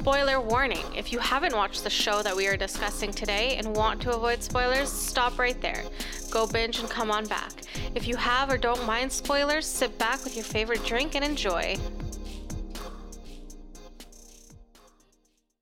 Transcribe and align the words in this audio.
Spoiler 0.00 0.40
warning 0.40 0.82
if 0.96 1.12
you 1.12 1.18
haven't 1.18 1.54
watched 1.54 1.84
the 1.84 1.90
show 1.90 2.22
that 2.22 2.34
we 2.34 2.48
are 2.48 2.56
discussing 2.56 3.12
today 3.12 3.56
and 3.56 3.76
want 3.76 4.00
to 4.00 4.14
avoid 4.16 4.42
spoilers, 4.42 4.90
stop 4.90 5.38
right 5.38 5.60
there. 5.60 5.84
Go 6.30 6.46
binge 6.46 6.78
and 6.78 6.88
come 6.88 7.10
on 7.10 7.26
back. 7.26 7.52
If 7.94 8.08
you 8.08 8.16
have 8.16 8.50
or 8.50 8.56
don't 8.56 8.86
mind 8.86 9.12
spoilers, 9.12 9.66
sit 9.66 9.98
back 9.98 10.24
with 10.24 10.36
your 10.36 10.44
favorite 10.44 10.82
drink 10.86 11.14
and 11.16 11.22
enjoy. 11.22 11.76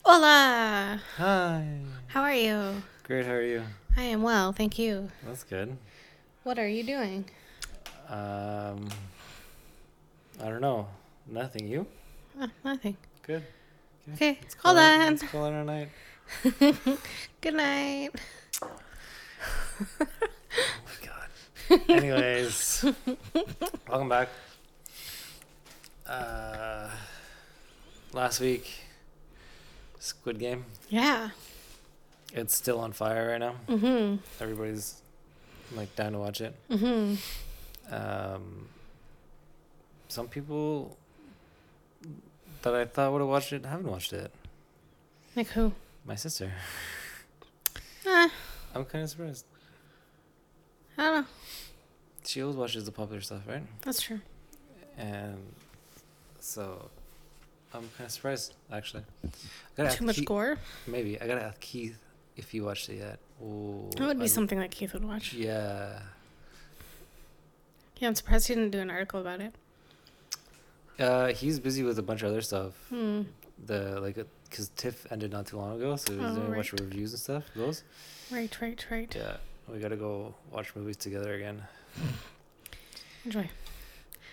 Hola! 0.05 1.03
Hi. 1.17 1.81
How 2.07 2.23
are 2.23 2.35
you? 2.35 2.81
Great, 3.03 3.27
how 3.27 3.33
are 3.33 3.43
you? 3.43 3.65
I 3.97 4.03
am 4.03 4.23
well, 4.23 4.53
thank 4.53 4.79
you. 4.79 5.09
That's 5.27 5.43
good. 5.43 5.77
What 6.45 6.61
are 6.61 6.69
you 6.69 6.85
doing? 6.85 7.25
Um, 8.09 8.89
I 10.41 10.49
don't 10.49 10.61
know. 10.61 10.87
Nothing. 11.27 11.67
You? 11.67 11.87
Uh, 12.41 12.47
nothing. 12.63 12.97
Good. 13.27 13.43
Okay, 14.15 14.39
Let's 14.41 14.55
hold 14.63 14.77
it- 14.77 14.81
on. 14.81 14.99
Let's 15.01 15.23
call 15.25 15.47
it 15.47 15.53
a 15.53 15.65
night. 15.65 15.89
Good 17.41 17.55
night. 17.55 18.11
Oh 18.63 18.71
my 20.01 20.07
god. 21.07 21.81
Anyways, 21.89 22.85
welcome 23.89 24.09
back. 24.09 24.29
Uh, 26.07 26.89
last 28.13 28.41
week, 28.41 28.67
Squid 29.99 30.39
Game. 30.39 30.65
Yeah. 30.89 31.31
It's 32.33 32.55
still 32.57 32.81
on 32.81 32.93
fire 32.93 33.29
right 33.29 33.39
now. 33.41 33.55
Mm-hmm. 33.69 34.17
Everybody's 34.43 35.01
like 35.75 35.95
down 35.97 36.13
to 36.13 36.19
watch 36.19 36.41
it. 36.41 36.55
Mm-hmm. 36.71 37.95
Um, 37.95 38.69
some 40.09 40.29
people 40.29 40.97
that 42.73 42.81
I 42.81 42.85
thought 42.85 43.13
would 43.13 43.21
have 43.21 43.29
watched 43.29 43.53
it 43.53 43.65
haven't 43.67 43.91
watched 43.91 44.13
it. 44.13 44.31
Like 45.37 45.49
who? 45.49 45.73
My 46.05 46.15
sister. 46.15 46.53
Uh, 48.07 48.29
I'm 48.75 48.85
kind 48.85 49.05
of 49.05 49.11
surprised. 49.11 49.45
I 50.97 51.03
don't 51.05 51.15
know. 51.23 51.27
She 52.25 52.43
always 52.43 52.57
watches 52.57 52.85
the 52.85 52.93
popular 52.93 53.21
stuff, 53.21 53.43
right? 53.49 53.63
That's 53.83 54.01
true. 54.03 54.21
And 54.97 55.37
so 56.41 56.91
I'm 57.73 57.89
kind 57.97 58.07
of 58.07 58.11
surprised, 58.11 58.55
actually. 58.73 59.05
Too 59.77 60.05
much 60.05 60.17
Keith- 60.17 60.25
gore. 60.27 60.59
Maybe 60.87 61.21
I 61.21 61.27
gotta 61.27 61.43
ask 61.45 61.61
Keith 61.61 61.99
if 62.37 62.51
he 62.51 62.61
watched 62.61 62.89
it 62.89 62.97
yet. 62.97 63.19
Ooh, 63.43 63.89
That 63.97 64.07
would 64.09 64.17
be 64.19 64.25
I'd- 64.25 64.29
something 64.33 64.59
that 64.59 64.71
Keith 64.71 64.93
would 64.93 65.05
watch. 65.05 65.33
Yeah. 65.35 66.01
Yeah, 67.99 68.09
I'm 68.09 68.15
surprised 68.15 68.49
he 68.49 68.55
didn't 68.55 68.71
do 68.71 68.79
an 68.81 68.91
article 68.91 69.21
about 69.21 69.41
it. 69.41 69.55
Uh, 70.99 71.29
he's 71.29 71.61
busy 71.61 71.83
with 71.83 71.99
a 71.99 72.03
bunch 72.03 72.23
of 72.23 72.29
other 72.29 72.41
stuff. 72.41 72.73
Hmm. 72.89 73.23
The 73.67 74.01
like, 74.01 74.19
because 74.49 74.69
TIFF 74.77 75.11
ended 75.13 75.33
not 75.33 75.47
too 75.47 75.57
long 75.57 75.77
ago, 75.77 75.97
so 75.97 76.13
he 76.13 76.19
was 76.19 76.33
Oh, 76.33 76.41
doing 76.41 76.53
a 76.53 76.55
bunch 76.57 76.73
of 76.73 76.81
reviews 76.81 77.13
and 77.13 77.21
stuff. 77.21 77.45
Those. 77.57 77.83
Right, 78.31 78.57
right, 78.61 78.87
right. 78.91 79.15
Yeah, 79.15 79.37
we 79.69 79.79
gotta 79.79 79.97
go 79.97 80.35
watch 80.53 80.75
movies 80.77 80.97
together 80.97 81.35
again. 81.35 81.63
Enjoy. 83.25 83.49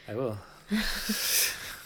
I 0.08 0.16
will. 0.16 0.38
I'll 0.72 0.78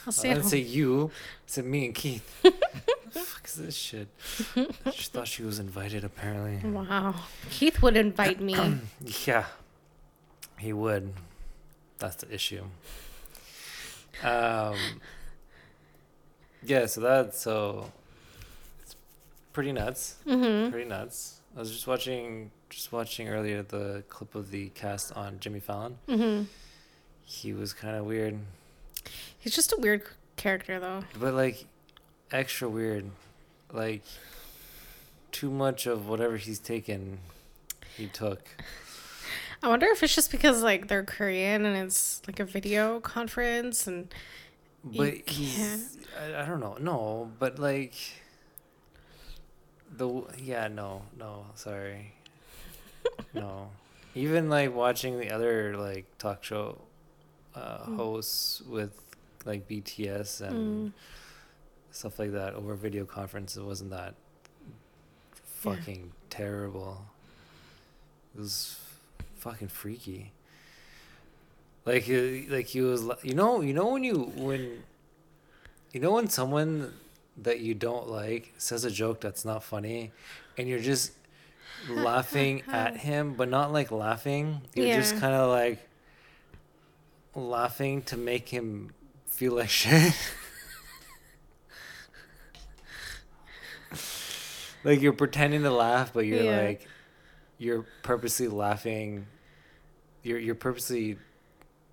I 0.08 0.12
stay 0.12 0.30
at 0.32 0.36
didn't 0.36 0.50
say 0.50 0.58
you. 0.60 1.12
I 1.14 1.14
said 1.48 1.66
me 1.66 1.86
and 1.86 1.96
Keith. 1.96 2.24
fuck 3.12 3.46
is 3.48 3.56
this 3.56 3.76
shit? 3.76 4.08
I 4.56 4.92
just 4.92 5.14
thought 5.14 5.28
she 5.28 5.44
was 5.44 5.60
invited. 5.60 6.04
Apparently. 6.04 6.70
Wow. 6.70 7.16
Keith 7.50 7.82
would 7.82 7.96
invite 7.98 8.40
me. 8.42 8.56
Yeah, 9.26 9.46
he 10.58 10.74
would. 10.74 11.14
That's 12.00 12.18
the 12.18 12.34
issue. 12.34 12.64
Um. 14.23 14.75
Yeah, 16.64 16.86
so 16.88 17.02
that 17.02 17.33
so 17.36 17.92
it's 18.83 18.95
pretty 19.54 19.71
nuts. 19.71 20.16
mm-hmm. 20.27 20.71
Pretty 20.71 20.88
nuts. 20.89 21.39
I 21.55 21.60
was 21.60 21.71
just 21.71 21.88
watching, 21.88 22.52
just 22.70 22.92
watching 22.92 23.27
earlier 23.30 23.64
the 23.64 24.04
clip 24.10 24.36
of 24.36 24.52
the 24.52 24.70
cast 24.70 25.11
on 25.16 25.39
Jimmy 25.39 25.60
Fallon. 25.60 25.98
Mm-hmm. 26.08 26.44
He 27.23 27.54
was 27.54 27.73
kind 27.73 27.95
of 27.95 28.05
weird, 28.05 28.39
He's 29.39 29.55
just 29.55 29.71
a 29.71 29.77
weird 29.77 30.04
character, 30.36 30.80
though. 30.80 31.04
but 31.20 31.33
like 31.33 31.65
extra 32.32 32.67
weird, 32.67 33.05
like 33.71 34.04
too 35.32 35.49
much 35.49 35.86
of 35.86 36.08
whatever 36.10 36.38
he's 36.38 36.60
taken. 36.60 37.20
He 37.95 38.08
took. 38.08 38.42
I 39.61 39.67
wonder 39.67 39.87
if 39.87 40.02
it's 40.03 40.15
just 40.15 40.31
because 40.31 40.64
like 40.64 40.87
they're 40.87 41.03
Korean 41.03 41.65
and 41.65 41.75
it's 41.75 42.21
like 42.27 42.39
a 42.39 42.45
video 42.45 42.99
conference 43.02 43.87
and 43.87 44.14
But 44.83 45.30
he's, 45.30 45.97
I, 46.17 46.42
I 46.43 46.45
don't 46.45 46.59
know. 46.59 46.77
No, 46.80 47.31
but 47.39 47.59
like 47.59 47.93
the 49.97 50.23
yeah, 50.37 50.67
no, 50.67 51.03
no, 51.17 51.45
sorry, 51.55 52.14
no. 53.33 53.70
Even 54.15 54.49
like 54.49 54.73
watching 54.73 55.20
the 55.20 55.31
other 55.31 55.76
like 55.77 56.05
talk 56.17 56.43
show 56.43 56.80
uh, 57.55 57.86
Mm. 57.87 57.95
hosts 57.95 58.61
with 58.61 58.91
like 59.45 59.67
BTS 59.67 60.41
and 60.41 60.89
Mm. 60.89 60.91
stuff 61.91 62.20
like 62.20 62.31
that 62.33 62.53
over 62.55 62.76
video 62.76 63.05
conference, 63.05 63.55
it 63.58 63.64
wasn't 63.64 63.91
that 63.91 64.15
Yeah. 65.64 65.76
fucking 65.76 66.11
terrible. 66.30 67.05
It 68.36 68.39
was 68.39 68.77
fucking 69.39 69.70
freaky. 69.70 70.32
Like 71.86 72.04
he, 72.04 72.45
like 72.50 72.67
he 72.67 72.82
was 72.82 73.05
you 73.23 73.33
know 73.33 73.61
you 73.61 73.73
know 73.73 73.88
when 73.94 74.04
you 74.04 74.32
when 74.36 74.83
you 75.92 76.00
know 76.00 76.11
when 76.14 76.27
someone 76.30 76.94
that 77.38 77.61
you 77.61 77.73
don't 77.73 78.08
like 78.10 78.54
says 78.58 78.83
a 78.83 78.92
joke 78.92 79.22
that's 79.22 79.44
not 79.45 79.64
funny 79.64 80.11
and 80.58 80.67
you're 80.67 80.82
just 80.82 81.14
laughing 81.89 82.61
at 82.67 82.98
him 82.98 83.33
but 83.33 83.50
not 83.50 83.72
like 83.72 83.89
laughing 83.92 84.61
you're 84.76 84.94
just 84.94 85.17
kind 85.17 85.33
of 85.33 85.50
like 85.50 85.80
laughing 87.33 88.02
to 88.04 88.17
make 88.17 88.50
him 88.50 88.92
feel 89.26 89.54
like 89.54 89.70
shit 89.82 90.14
like 94.83 95.02
you're 95.02 95.14
pretending 95.14 95.64
to 95.64 95.71
laugh 95.71 96.11
but 96.14 96.26
you're 96.26 96.44
Yeah. 96.44 96.61
like 96.67 96.88
you're 97.59 97.86
purposely 98.02 98.47
laughing 98.47 99.27
you're 100.23 100.39
you're 100.39 100.55
purposely 100.55 101.17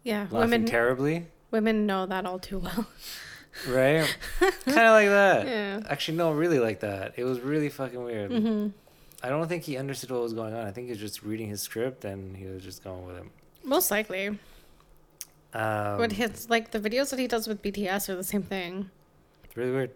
yeah, 0.05 0.23
laughing 0.23 0.39
women 0.39 0.65
terribly 0.65 1.27
women 1.51 1.85
know 1.87 2.07
that 2.07 2.25
all 2.25 2.39
too 2.39 2.59
well. 2.61 2.87
right 3.69 4.17
kind 4.41 4.87
of 4.87 4.93
like 4.93 5.09
that 5.09 5.47
Yeah. 5.47 5.81
actually 5.89 6.17
no 6.19 6.33
really 6.33 6.59
like 6.59 6.81
that 6.81 7.15
it 7.17 7.25
was 7.25 7.41
really 7.41 7.69
fucking 7.69 8.03
weird 8.05 8.31
Mm-hmm. 8.31 8.69
i 9.23 9.29
don't 9.29 9.49
think 9.49 9.65
he 9.65 9.77
understood 9.77 10.11
what 10.11 10.23
was 10.23 10.33
going 10.35 10.55
on 10.55 10.67
i 10.67 10.71
think 10.71 10.87
he 10.87 10.91
was 10.93 11.01
just 11.01 11.23
reading 11.23 11.49
his 11.49 11.61
script 11.63 12.05
and 12.05 12.37
he 12.37 12.47
was 12.47 12.63
just 12.63 12.85
going 12.85 13.07
with 13.07 13.17
it 13.17 13.25
Most 13.65 13.91
likely. 13.91 14.29
um, 14.29 14.39
but 15.99 16.13
his 16.13 16.51
like 16.51 16.71
the 16.71 16.79
videos 16.81 17.11
that 17.11 17.19
he 17.19 17.27
does 17.27 17.49
with 17.49 17.63
BTS 17.63 18.09
are 18.11 18.17
the 18.17 18.25
same 18.25 18.43
thing. 18.43 18.91
it's 19.45 19.57
really 19.57 19.73
weird 19.73 19.91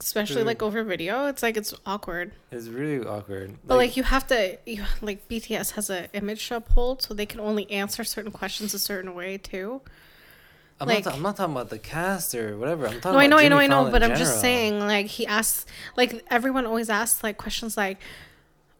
Especially 0.00 0.42
like 0.42 0.62
over 0.62 0.82
video, 0.82 1.26
it's 1.26 1.42
like 1.44 1.56
it's 1.56 1.72
awkward. 1.86 2.32
it's 2.50 2.66
really 2.66 3.06
awkward 3.06 3.54
But 3.64 3.76
like 3.76 3.96
you 3.96 4.02
have 4.02 4.26
to, 4.28 4.58
you, 4.66 4.82
like 5.00 5.28
BTS 5.28 5.72
has 5.72 5.90
a 5.90 6.08
image 6.12 6.48
to 6.48 6.56
uphold, 6.56 7.02
so 7.02 7.14
they 7.14 7.26
can 7.26 7.38
only 7.40 7.70
answer 7.70 8.02
certain 8.02 8.32
questions 8.32 8.74
a 8.74 8.80
certain 8.80 9.14
way 9.14 9.38
too. 9.38 9.80
I'm, 10.80 10.88
like- 10.88 11.04
not, 11.04 11.14
I'm 11.14 11.22
not 11.22 11.36
talking 11.36 11.54
about 11.54 11.70
the 11.70 11.78
cast 11.78 12.34
or 12.34 12.58
whatever 12.58 12.86
i'm 12.86 13.00
talking 13.00 13.12
No, 13.12 13.18
I 13.18 13.28
know, 13.28 13.38
I 13.38 13.48
know, 13.48 13.58
I 13.58 13.66
know, 13.68 13.90
but 13.90 14.02
I'm 14.02 14.16
just 14.16 14.40
saying, 14.40 14.80
like 14.80 15.06
he 15.06 15.24
asks, 15.26 15.64
like 15.96 16.24
everyone 16.30 16.66
always 16.66 16.90
asks 16.90 17.22
like 17.22 17.38
questions 17.38 17.76
like, 17.76 17.98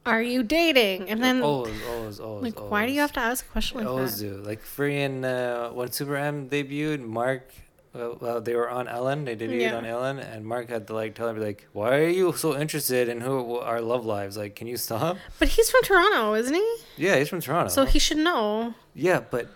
"Are 0.05 0.21
you 0.21 0.43
dating?" 0.43 1.09
And 1.09 1.22
then 1.22 1.41
always 1.41 1.81
always 1.89 2.19
always 2.21 2.43
like, 2.55 2.71
why 2.71 2.84
do 2.87 2.93
you 2.93 3.00
have 3.00 3.12
to 3.12 3.21
ask 3.21 3.47
a 3.47 3.49
question 3.49 3.78
like 3.78 3.86
always 3.86 4.19
that? 4.19 4.25
do 4.27 4.42
like 4.42 4.63
freaking 4.63 5.25
uh, 5.25 5.72
when 5.72 5.91
super 5.92 6.16
m 6.16 6.48
debuted 6.51 7.01
mark 7.01 7.48
well, 8.21 8.41
they 8.41 8.54
were 8.54 8.69
on 8.71 8.87
ellen 8.89 9.25
they 9.25 9.34
debuted 9.37 9.60
Yeah. 9.60 9.77
on 9.77 9.84
ellen 9.87 10.19
and 10.19 10.45
mark 10.45 10.69
had 10.69 10.87
to 10.89 10.95
like 10.95 11.15
tell 11.15 11.28
her 11.33 11.41
like 11.41 11.66
why 11.72 11.97
are 11.97 12.09
you 12.21 12.33
so 12.34 12.57
interested 12.57 13.09
in 13.09 13.21
who 13.22 13.57
our 13.59 13.81
love 13.81 14.04
lives 14.04 14.37
like 14.37 14.54
can 14.54 14.66
you 14.66 14.77
stop 14.77 15.16
But 15.39 15.48
he's 15.48 15.71
from 15.71 15.83
Toronto, 15.83 16.34
isn't 16.34 16.54
he? 16.54 16.69
yeah 16.97 17.16
he's 17.19 17.28
from 17.28 17.41
toronto 17.41 17.69
So 17.71 17.84
he 17.84 17.98
should 17.98 18.19
know. 18.19 18.75
Yeah, 18.95 19.21
but 19.34 19.47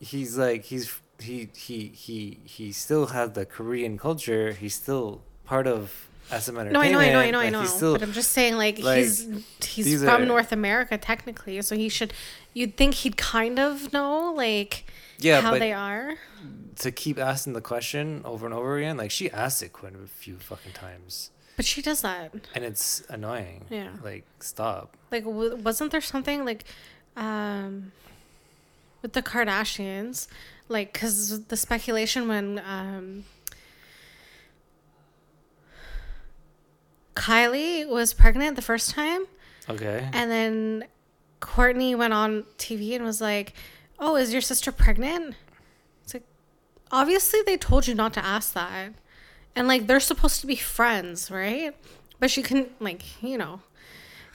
he's 0.00 0.36
like 0.38 0.64
he's 0.64 1.00
he 1.20 1.48
he 1.54 1.88
he 1.88 2.38
he 2.44 2.72
still 2.72 3.06
has 3.06 3.32
the 3.32 3.44
Korean 3.44 3.98
culture. 3.98 4.52
He's 4.52 4.74
still 4.74 5.22
part 5.44 5.66
of 5.66 6.07
SM 6.28 6.56
Entertainment. 6.58 6.72
No, 6.72 6.80
I 6.80 6.90
know, 6.90 6.98
I 6.98 7.10
know, 7.10 7.18
I 7.20 7.30
know, 7.30 7.40
I 7.40 7.48
know. 7.50 7.64
Still 7.64 7.92
but 7.94 8.02
I'm 8.02 8.12
just 8.12 8.32
saying, 8.32 8.56
like, 8.56 8.78
like, 8.78 8.98
he's 8.98 9.26
he's 9.62 10.02
from 10.02 10.22
are- 10.22 10.26
North 10.26 10.52
America 10.52 10.96
technically, 10.98 11.60
so 11.62 11.74
he 11.76 11.88
should. 11.88 12.12
You'd 12.54 12.76
think 12.76 12.94
he'd 12.94 13.16
kind 13.16 13.58
of 13.58 13.92
know, 13.92 14.32
like, 14.32 14.84
yeah, 15.18 15.40
how 15.40 15.58
they 15.58 15.72
are. 15.72 16.14
to 16.76 16.90
keep 16.92 17.18
asking 17.18 17.52
the 17.54 17.60
question 17.60 18.22
over 18.24 18.46
and 18.46 18.54
over 18.54 18.76
again, 18.78 18.96
like 18.96 19.10
she 19.10 19.30
asked 19.30 19.62
it 19.62 19.72
quite 19.72 19.94
a 19.94 20.06
few 20.06 20.36
fucking 20.36 20.72
times, 20.72 21.30
But 21.56 21.64
she 21.64 21.82
does 21.82 22.02
that. 22.02 22.32
and 22.54 22.64
it's 22.64 23.02
annoying. 23.08 23.64
Yeah. 23.70 23.90
like 24.04 24.24
stop. 24.40 24.96
Like, 25.10 25.24
w- 25.24 25.56
wasn't 25.56 25.90
there 25.92 26.00
something 26.00 26.44
like, 26.44 26.64
um, 27.16 27.92
with 29.02 29.12
the 29.12 29.22
Kardashians, 29.22 30.26
like, 30.68 30.92
because 30.92 31.44
the 31.46 31.56
speculation 31.56 32.28
when 32.28 32.58
um, 32.64 33.24
Kylie 37.18 37.88
was 37.88 38.12
pregnant 38.14 38.56
the 38.56 38.62
first 38.62 38.90
time, 38.90 39.26
Okay. 39.68 40.08
and 40.12 40.30
then 40.30 40.84
Courtney 41.40 41.94
went 41.94 42.12
on 42.14 42.44
TV 42.58 42.94
and 42.94 43.04
was 43.04 43.20
like, 43.20 43.52
"Oh, 43.98 44.16
is 44.16 44.32
your 44.32 44.42
sister 44.42 44.72
pregnant?" 44.72 45.34
It's 46.04 46.14
like, 46.14 46.24
obviously 46.90 47.40
they 47.46 47.56
told 47.56 47.86
you 47.86 47.94
not 47.94 48.12
to 48.14 48.24
ask 48.24 48.52
that, 48.54 48.92
and 49.54 49.68
like 49.68 49.86
they're 49.86 50.00
supposed 50.00 50.40
to 50.40 50.46
be 50.46 50.56
friends, 50.56 51.30
right? 51.30 51.74
But 52.20 52.30
she 52.30 52.42
can 52.42 52.70
like 52.80 53.02
you 53.22 53.38
know, 53.38 53.60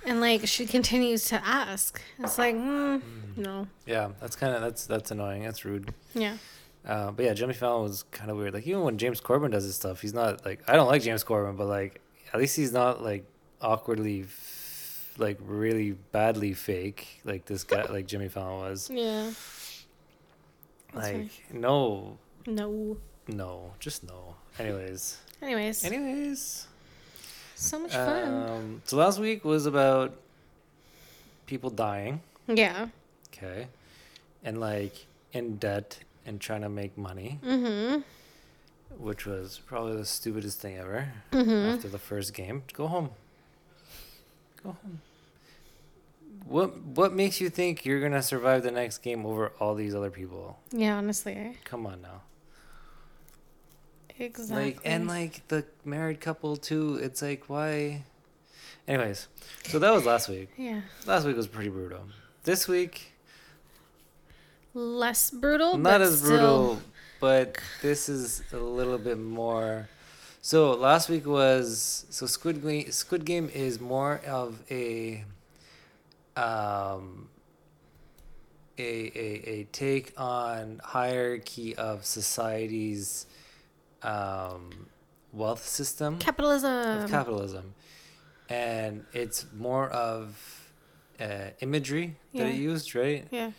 and 0.06 0.22
like 0.22 0.48
she 0.48 0.66
continues 0.66 1.26
to 1.26 1.42
ask. 1.46 2.02
It's 2.20 2.38
like, 2.38 2.56
mm, 2.56 3.02
no, 3.36 3.68
Yeah, 3.86 4.10
that's 4.22 4.36
kind 4.36 4.54
of 4.56 4.62
that's 4.62 4.86
that's 4.86 5.12
annoying. 5.12 5.44
That's 5.44 5.66
rude. 5.66 5.94
yeah, 6.14 6.38
Uh, 6.86 7.12
but 7.12 7.26
yeah, 7.26 7.34
Jimmy 7.34 7.54
Fallon 7.54 7.84
was 7.84 8.04
kind 8.12 8.30
of 8.32 8.38
weird. 8.38 8.54
Like 8.54 8.66
even 8.68 8.84
when 8.84 8.98
James 8.98 9.20
Corden 9.20 9.52
does 9.52 9.64
his 9.66 9.76
stuff, 9.76 10.00
he's 10.02 10.14
not 10.14 10.46
like 10.46 10.62
I 10.68 10.74
don't 10.78 10.88
like 10.88 11.02
James 11.02 11.24
Corden, 11.26 11.58
but 11.58 11.68
like 11.68 12.00
at 12.34 12.40
least 12.40 12.56
he's 12.56 12.72
not 12.74 13.02
like 13.04 13.26
awkwardly, 13.62 14.22
f- 14.24 15.14
like 15.18 15.38
really 15.46 15.92
badly 16.12 16.54
fake 16.54 17.22
like 17.24 17.46
this 17.46 17.64
guy 17.64 17.84
like 17.86 18.08
Jimmy 18.08 18.28
Fallon 18.30 18.60
was. 18.62 18.90
yeah, 18.90 19.32
That's 20.94 21.14
like 21.14 21.30
no, 21.54 22.18
no. 22.48 22.98
no, 23.28 23.72
just 23.80 24.04
no. 24.04 24.36
Anyways, 24.60 25.18
Anyways, 25.42 25.84
anyways. 25.86 26.68
so 27.56 27.80
much 27.80 27.92
fun. 27.92 28.34
Um, 28.50 28.82
so 28.86 28.98
last 28.98 29.20
week 29.20 29.44
was 29.46 29.66
about 29.66 30.14
people 31.46 31.70
dying. 31.70 32.22
yeah. 32.48 32.88
Okay, 33.36 33.68
and 34.44 34.60
like 34.60 35.06
in 35.34 35.58
debt 35.58 36.00
and 36.26 36.40
trying 36.40 36.62
to 36.62 36.70
make 36.70 36.98
money. 36.98 37.40
Mm-hmm. 37.44 38.02
Which 38.98 39.26
was 39.26 39.60
probably 39.66 39.96
the 39.96 40.06
stupidest 40.06 40.60
thing 40.60 40.78
ever. 40.78 41.10
Mm-hmm. 41.32 41.76
After 41.76 41.88
the 41.90 42.00
first 42.00 42.34
game, 42.34 42.64
go 42.74 42.88
home. 42.88 43.10
Go 44.64 44.70
home. 44.82 45.02
What 46.46 46.78
What 46.82 47.14
makes 47.14 47.40
you 47.42 47.50
think 47.50 47.86
you're 47.86 48.02
gonna 48.02 48.22
survive 48.22 48.64
the 48.64 48.72
next 48.72 49.00
game 49.00 49.26
over 49.26 49.52
all 49.60 49.76
these 49.76 49.96
other 49.96 50.10
people? 50.10 50.60
Yeah, 50.72 50.98
honestly? 50.98 51.58
Come 51.64 51.86
on 51.86 52.02
now. 52.02 52.22
exactly. 54.20 54.66
Like 54.74 54.80
and 54.86 55.08
like 55.08 55.48
the 55.48 55.66
married 55.86 56.20
couple 56.22 56.56
too. 56.58 57.00
It's 57.02 57.22
like 57.22 57.46
why? 57.48 58.04
Anyways, 58.88 59.28
so 59.66 59.80
that 59.80 59.94
was 59.94 60.06
last 60.06 60.28
week. 60.28 60.50
yeah, 60.58 60.82
Last 61.06 61.26
week 61.26 61.38
was 61.38 61.48
pretty 61.48 61.70
brutal. 61.70 62.02
This 62.44 62.68
week, 62.68 63.14
less 64.74 65.32
brutal. 65.32 65.78
not 65.78 66.02
as 66.02 66.22
brutal, 66.22 66.82
but 67.24 67.58
this 67.82 68.10
is 68.10 68.44
a 68.52 68.58
little 68.58 68.98
bit 68.98 69.18
more. 69.18 69.88
So 70.42 70.74
last 70.74 71.08
week 71.08 71.26
was 71.26 72.06
so 72.10 72.26
Squid 72.26 72.62
Game. 72.62 72.92
Squid 72.92 73.24
Game 73.24 73.50
is 73.54 73.80
more 73.80 74.20
of 74.28 74.62
a, 74.70 75.24
um, 76.36 77.30
a 78.78 78.90
a 79.16 79.30
a 79.54 79.68
take 79.72 80.12
on 80.18 80.82
hierarchy 80.84 81.78
of 81.78 82.04
society's, 82.04 83.26
um, 84.02 84.88
wealth 85.32 85.66
system 85.66 86.20
Capitalism. 86.20 87.04
of 87.04 87.10
capitalism, 87.10 87.74
and 88.50 89.06
it's 89.14 89.46
more 89.56 89.88
of, 89.92 90.70
uh, 91.22 91.52
imagery 91.62 92.18
that 92.34 92.48
it 92.48 92.56
used, 92.56 92.96
right? 92.96 93.26
yeah. 93.32 93.52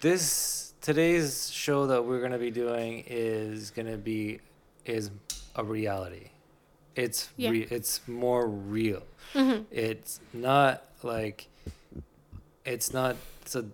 this 0.00 0.67
today's 0.92 1.50
show 1.50 1.86
that 1.88 2.02
we're 2.06 2.18
going 2.18 2.32
to 2.32 2.38
be 2.38 2.50
doing 2.50 3.04
is 3.06 3.70
going 3.70 3.84
to 3.86 3.98
be 3.98 4.40
is 4.86 5.10
a 5.54 5.62
reality 5.62 6.28
it's 6.96 7.28
Yeah. 7.36 7.50
re- 7.50 7.68
it's 7.70 8.00
more 8.08 8.46
real 8.48 9.02
Mm-hmm. 9.34 9.64
it's 9.70 10.18
not 10.32 10.84
like 11.02 11.48
it's 12.64 12.94
not 12.94 13.16
so 13.44 13.66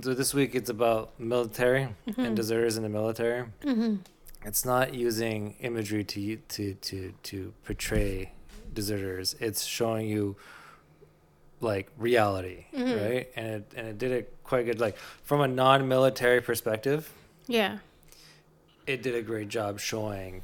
so 0.00 0.14
this 0.14 0.32
week 0.32 0.54
it's 0.54 0.70
about 0.70 1.20
military 1.20 1.88
and 2.16 2.34
deserters 2.34 2.78
in 2.78 2.82
the 2.84 2.88
military 2.88 3.44
Mm-hmm. 3.62 3.96
it's 4.46 4.64
not 4.64 4.94
using 4.94 5.56
imagery 5.60 6.04
to 6.04 6.36
to 6.36 6.72
to 6.88 7.12
to 7.24 7.52
portray 7.66 8.32
deserters 8.72 9.36
it's 9.40 9.62
showing 9.66 10.08
you 10.08 10.36
like 11.60 11.90
reality 11.98 12.66
Mhm. 12.74 13.00
right 13.10 13.30
and 13.36 13.46
it 13.46 13.72
and 13.76 13.86
it 13.88 13.98
did 13.98 14.12
it 14.12 14.32
quite 14.44 14.66
good 14.66 14.78
like 14.80 14.96
from 15.24 15.40
a 15.40 15.48
non-military 15.48 16.40
perspective 16.40 17.10
Yeah. 17.46 17.78
it 18.86 19.02
did 19.02 19.14
a 19.14 19.22
great 19.22 19.48
job 19.48 19.80
showing 19.80 20.42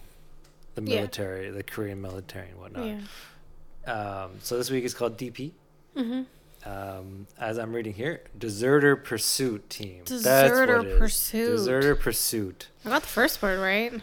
the 0.75 0.82
Yeah. 0.82 0.97
military 0.97 1.50
the 1.50 1.62
korean 1.62 2.00
military 2.00 2.49
and 2.49 2.59
whatnot 2.59 2.87
Yeah. 2.87 3.93
um, 3.93 4.31
so 4.43 4.56
this 4.56 4.70
week 4.70 4.85
is 4.85 4.94
called 4.94 5.19
dp 5.19 5.53
Mm-hmm. 5.97 6.23
um, 6.70 7.26
as 7.38 7.58
i'm 7.58 7.75
reading 7.75 7.93
here 7.93 8.23
deserter 8.38 8.97
pursuit 8.97 9.69
team 9.69 9.99
That's 10.06 10.23
Deserter 10.23 10.79
what 10.79 10.87
it 10.87 10.93
is. 10.93 10.99
Pursuit. 10.99 11.47
deserter 11.56 11.94
pursuit 11.94 12.69
I 12.85 12.88
got 12.88 13.03
the 13.03 13.08
first 13.08 13.43
word 13.43 13.61
right. 13.61 14.00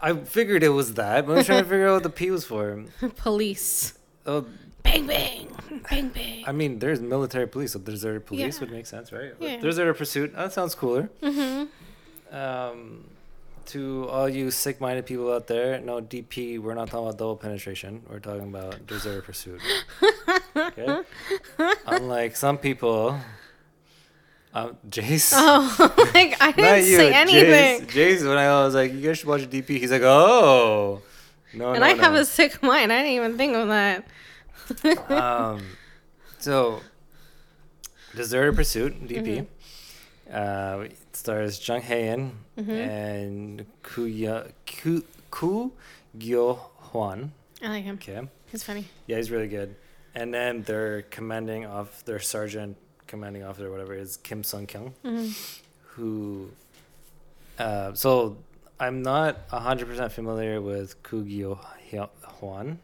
I 0.00 0.14
figured 0.14 0.62
it 0.62 0.68
was 0.68 0.94
that, 0.94 1.26
but 1.26 1.32
I 1.32 1.36
was 1.38 1.46
trying 1.46 1.64
to 1.64 1.68
figure 1.68 1.88
out 1.88 1.94
what 1.94 2.02
the 2.04 2.08
P 2.10 2.30
was 2.30 2.44
for. 2.44 2.84
Police. 3.16 3.98
Oh, 4.24 4.46
Bang 4.92 5.06
bang. 5.06 5.48
Bang 5.90 6.08
bang. 6.08 6.44
I 6.46 6.52
mean, 6.52 6.78
there's 6.78 7.00
military 7.00 7.46
police, 7.46 7.72
so 7.72 7.78
deserter 7.78 8.20
police 8.20 8.56
Yeah. 8.56 8.60
would 8.60 8.70
make 8.70 8.86
sense, 8.86 9.12
right? 9.12 9.34
Yeah. 9.38 9.56
Deserter 9.58 9.94
pursuit. 9.94 10.34
That 10.34 10.52
sounds 10.52 10.74
cooler. 10.74 11.10
Mm-hmm. 11.22 12.34
Um, 12.34 13.04
to 13.66 14.08
all 14.08 14.28
you 14.28 14.50
sick-minded 14.50 15.04
people 15.06 15.32
out 15.32 15.46
there, 15.46 15.78
no 15.80 16.00
DP. 16.00 16.58
We're 16.58 16.74
not 16.74 16.88
talking 16.88 17.06
about 17.06 17.18
double 17.18 17.36
penetration. 17.36 18.02
We're 18.08 18.18
talking 18.18 18.48
about 18.48 18.86
deserter 18.86 19.20
pursuit. 19.22 19.60
Okay. 20.56 21.02
Unlike 21.86 22.36
some 22.36 22.56
people, 22.58 23.18
um, 24.54 24.76
Jace. 24.88 25.32
Oh, 25.36 26.10
like 26.14 26.40
I 26.40 26.52
didn't 26.52 26.86
you, 26.86 26.96
say 26.96 27.12
anything. 27.12 27.86
Jace, 27.86 28.18
Jace, 28.20 28.28
when 28.28 28.38
I 28.38 28.64
was 28.64 28.74
like, 28.74 28.92
you 28.92 29.00
guys 29.02 29.18
should 29.18 29.28
watch 29.28 29.42
DP, 29.42 29.68
he's 29.78 29.90
like, 29.90 30.02
oh. 30.02 31.02
No, 31.54 31.70
and 31.72 31.80
no, 31.80 31.86
I 31.86 31.92
no. 31.92 32.02
have 32.02 32.14
a 32.14 32.24
sick 32.24 32.62
mind. 32.62 32.92
I 32.92 32.98
didn't 33.02 33.12
even 33.12 33.36
think 33.36 33.54
of 33.54 33.68
that. 33.68 34.06
Um, 35.10 35.62
so, 36.38 36.80
Deserter 38.14 38.52
Pursuit, 38.52 39.06
DP. 39.06 39.46
Uh, 40.32 40.80
it 40.84 40.96
stars 41.16 41.66
Jung 41.66 41.80
Hae-in 41.80 42.32
and 42.56 43.66
Kuya, 43.82 44.52
Ku, 44.66 45.02
Ku 45.30 45.72
Gyo 46.18 46.56
Hwan. 46.92 47.32
I 47.62 47.68
like 47.68 47.84
him. 47.84 47.94
Okay. 47.96 48.20
He's 48.50 48.62
funny. 48.62 48.84
Yeah, 49.06 49.16
he's 49.16 49.30
really 49.30 49.48
good. 49.48 49.74
And 50.14 50.32
then 50.34 50.62
their 50.62 51.02
commanding 51.02 51.66
off 51.66 52.04
their 52.04 52.18
sergeant, 52.18 52.76
commanding 53.06 53.42
officer, 53.44 53.70
whatever, 53.70 53.94
is 53.94 54.16
Kim 54.18 54.42
Sung 54.44 54.66
Kyung, 54.66 54.94
Mm-hmm. 55.04 55.30
who. 55.94 56.50
Uh, 57.58 57.92
so 57.94 58.36
I'm 58.78 59.02
not 59.02 59.36
hundred 59.50 59.86
percent 59.88 60.12
familiar 60.12 60.60
with 60.60 61.02
Ku 61.02 61.24
Gyo 61.24 61.58
Hyo- 61.90 62.10
Hwan. 62.22 62.78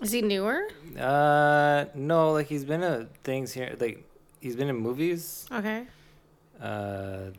Is 0.00 0.12
he 0.12 0.22
newer? 0.22 0.66
Uh, 0.98 1.86
no, 1.94 2.32
like 2.32 2.46
he's 2.46 2.64
been 2.64 2.82
in 2.82 3.08
things 3.22 3.52
here. 3.52 3.76
Like 3.78 4.02
he's 4.40 4.56
been 4.56 4.68
in 4.68 4.76
movies. 4.76 5.46
Okay. 5.52 5.86
Uh, 6.60 7.30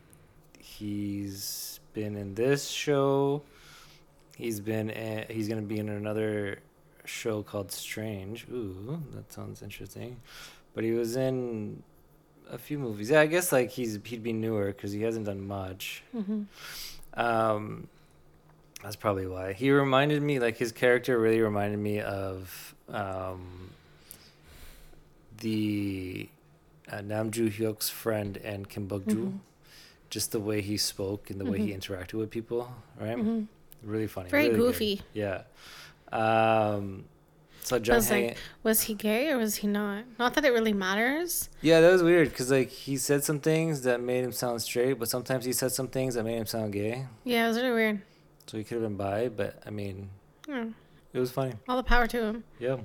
he's 0.58 1.80
been 1.92 2.16
in 2.16 2.34
this 2.34 2.68
show. 2.68 3.42
He's 4.36 4.60
been. 4.60 4.90
In, 4.90 5.26
he's 5.28 5.48
gonna 5.48 5.62
be 5.62 5.78
in 5.78 5.88
another 5.88 6.60
show 7.04 7.42
called 7.42 7.72
Strange. 7.72 8.46
Ooh, 8.50 9.02
that 9.14 9.32
sounds 9.32 9.62
interesting. 9.62 10.20
But 10.74 10.84
he 10.84 10.92
was 10.92 11.16
in 11.16 11.82
a 12.50 12.58
few 12.58 12.78
movies. 12.78 13.10
Yeah, 13.10 13.20
I 13.20 13.26
guess 13.26 13.52
like 13.52 13.70
he's 13.70 13.98
he'd 14.04 14.22
be 14.22 14.32
newer 14.32 14.66
because 14.66 14.92
he 14.92 15.02
hasn't 15.02 15.26
done 15.26 15.46
much. 15.46 16.02
Mm-hmm. 16.14 16.42
Um, 17.14 17.88
that's 18.82 18.96
probably 18.96 19.26
why 19.26 19.52
he 19.52 19.70
reminded 19.70 20.22
me. 20.22 20.38
Like 20.38 20.56
his 20.56 20.72
character 20.72 21.18
really 21.18 21.40
reminded 21.40 21.78
me 21.78 22.00
of 22.00 22.74
um, 22.88 23.70
the 25.38 26.28
uh, 26.90 27.00
Nam 27.00 27.30
Joo 27.30 27.48
Hyuk's 27.48 27.88
friend 27.88 28.36
and 28.38 28.68
Kim 28.68 28.86
Bok 28.86 29.06
Joo. 29.06 29.14
Mhm. 29.26 29.38
Just 30.10 30.32
the 30.32 30.40
way 30.40 30.60
he 30.60 30.76
spoke 30.76 31.30
and 31.30 31.40
the 31.40 31.44
way 31.46 31.58
he 31.58 31.72
interacted 31.72 32.14
with 32.14 32.30
people, 32.30 32.70
right? 33.00 33.16
hmm 33.16 33.44
Really 33.82 34.06
funny. 34.06 34.28
Very 34.28 34.48
really 34.48 34.58
good. 34.58 34.66
goofy. 34.72 35.00
Yeah. 35.14 35.42
Um, 36.12 37.06
so 37.62 37.76
Jung 37.76 37.96
was 37.96 38.10
like- 38.10 38.36
Was 38.62 38.82
he 38.82 38.94
gay 38.94 39.30
or 39.30 39.38
was 39.38 39.56
he 39.56 39.66
not? 39.66 40.04
Not 40.18 40.34
that 40.34 40.44
it 40.44 40.50
really 40.52 40.74
matters. 40.74 41.48
yeah, 41.62 41.80
that 41.80 41.90
was 41.90 42.02
weird 42.02 42.28
because 42.28 42.50
like 42.50 42.68
he 42.68 42.96
said 42.98 43.24
some 43.24 43.40
things 43.40 43.82
that 43.82 44.00
made 44.02 44.22
him 44.22 44.32
sound 44.32 44.60
straight, 44.60 44.98
but 44.98 45.08
sometimes 45.08 45.46
he 45.46 45.52
said 45.54 45.72
some 45.72 45.88
things 45.88 46.14
that 46.14 46.24
made 46.24 46.36
him 46.36 46.46
sound 46.46 46.74
gay. 46.74 47.06
Yeah, 47.24 47.46
it 47.46 47.48
was 47.48 47.56
really 47.56 47.72
weird. 47.72 48.02
So 48.46 48.58
he 48.58 48.64
could 48.64 48.74
have 48.74 48.82
been 48.82 48.96
bi, 48.96 49.28
but 49.28 49.62
I 49.66 49.70
mean, 49.70 50.10
Yeah. 50.48 50.66
it 51.12 51.18
was 51.18 51.30
funny. 51.30 51.54
All 51.68 51.76
the 51.76 51.82
power 51.82 52.06
to 52.08 52.22
him. 52.22 52.44
Yeah. 52.58 52.78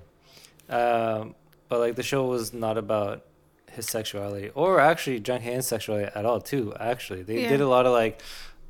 Um, 0.69 1.35
but 1.69 1.79
like 1.79 1.95
the 1.95 2.03
show 2.03 2.25
was 2.25 2.53
not 2.53 2.77
about 2.77 3.25
his 3.71 3.85
sexuality 3.87 4.49
or 4.55 4.79
actually 4.79 5.19
Jung 5.19 5.41
Hae's 5.41 5.67
sexuality 5.67 6.09
at 6.15 6.25
all 6.25 6.39
too. 6.41 6.73
Actually, 6.79 7.23
they 7.23 7.41
Yeah. 7.43 7.49
did 7.49 7.61
a 7.61 7.67
lot 7.67 7.85
of 7.85 7.91
like, 7.93 8.21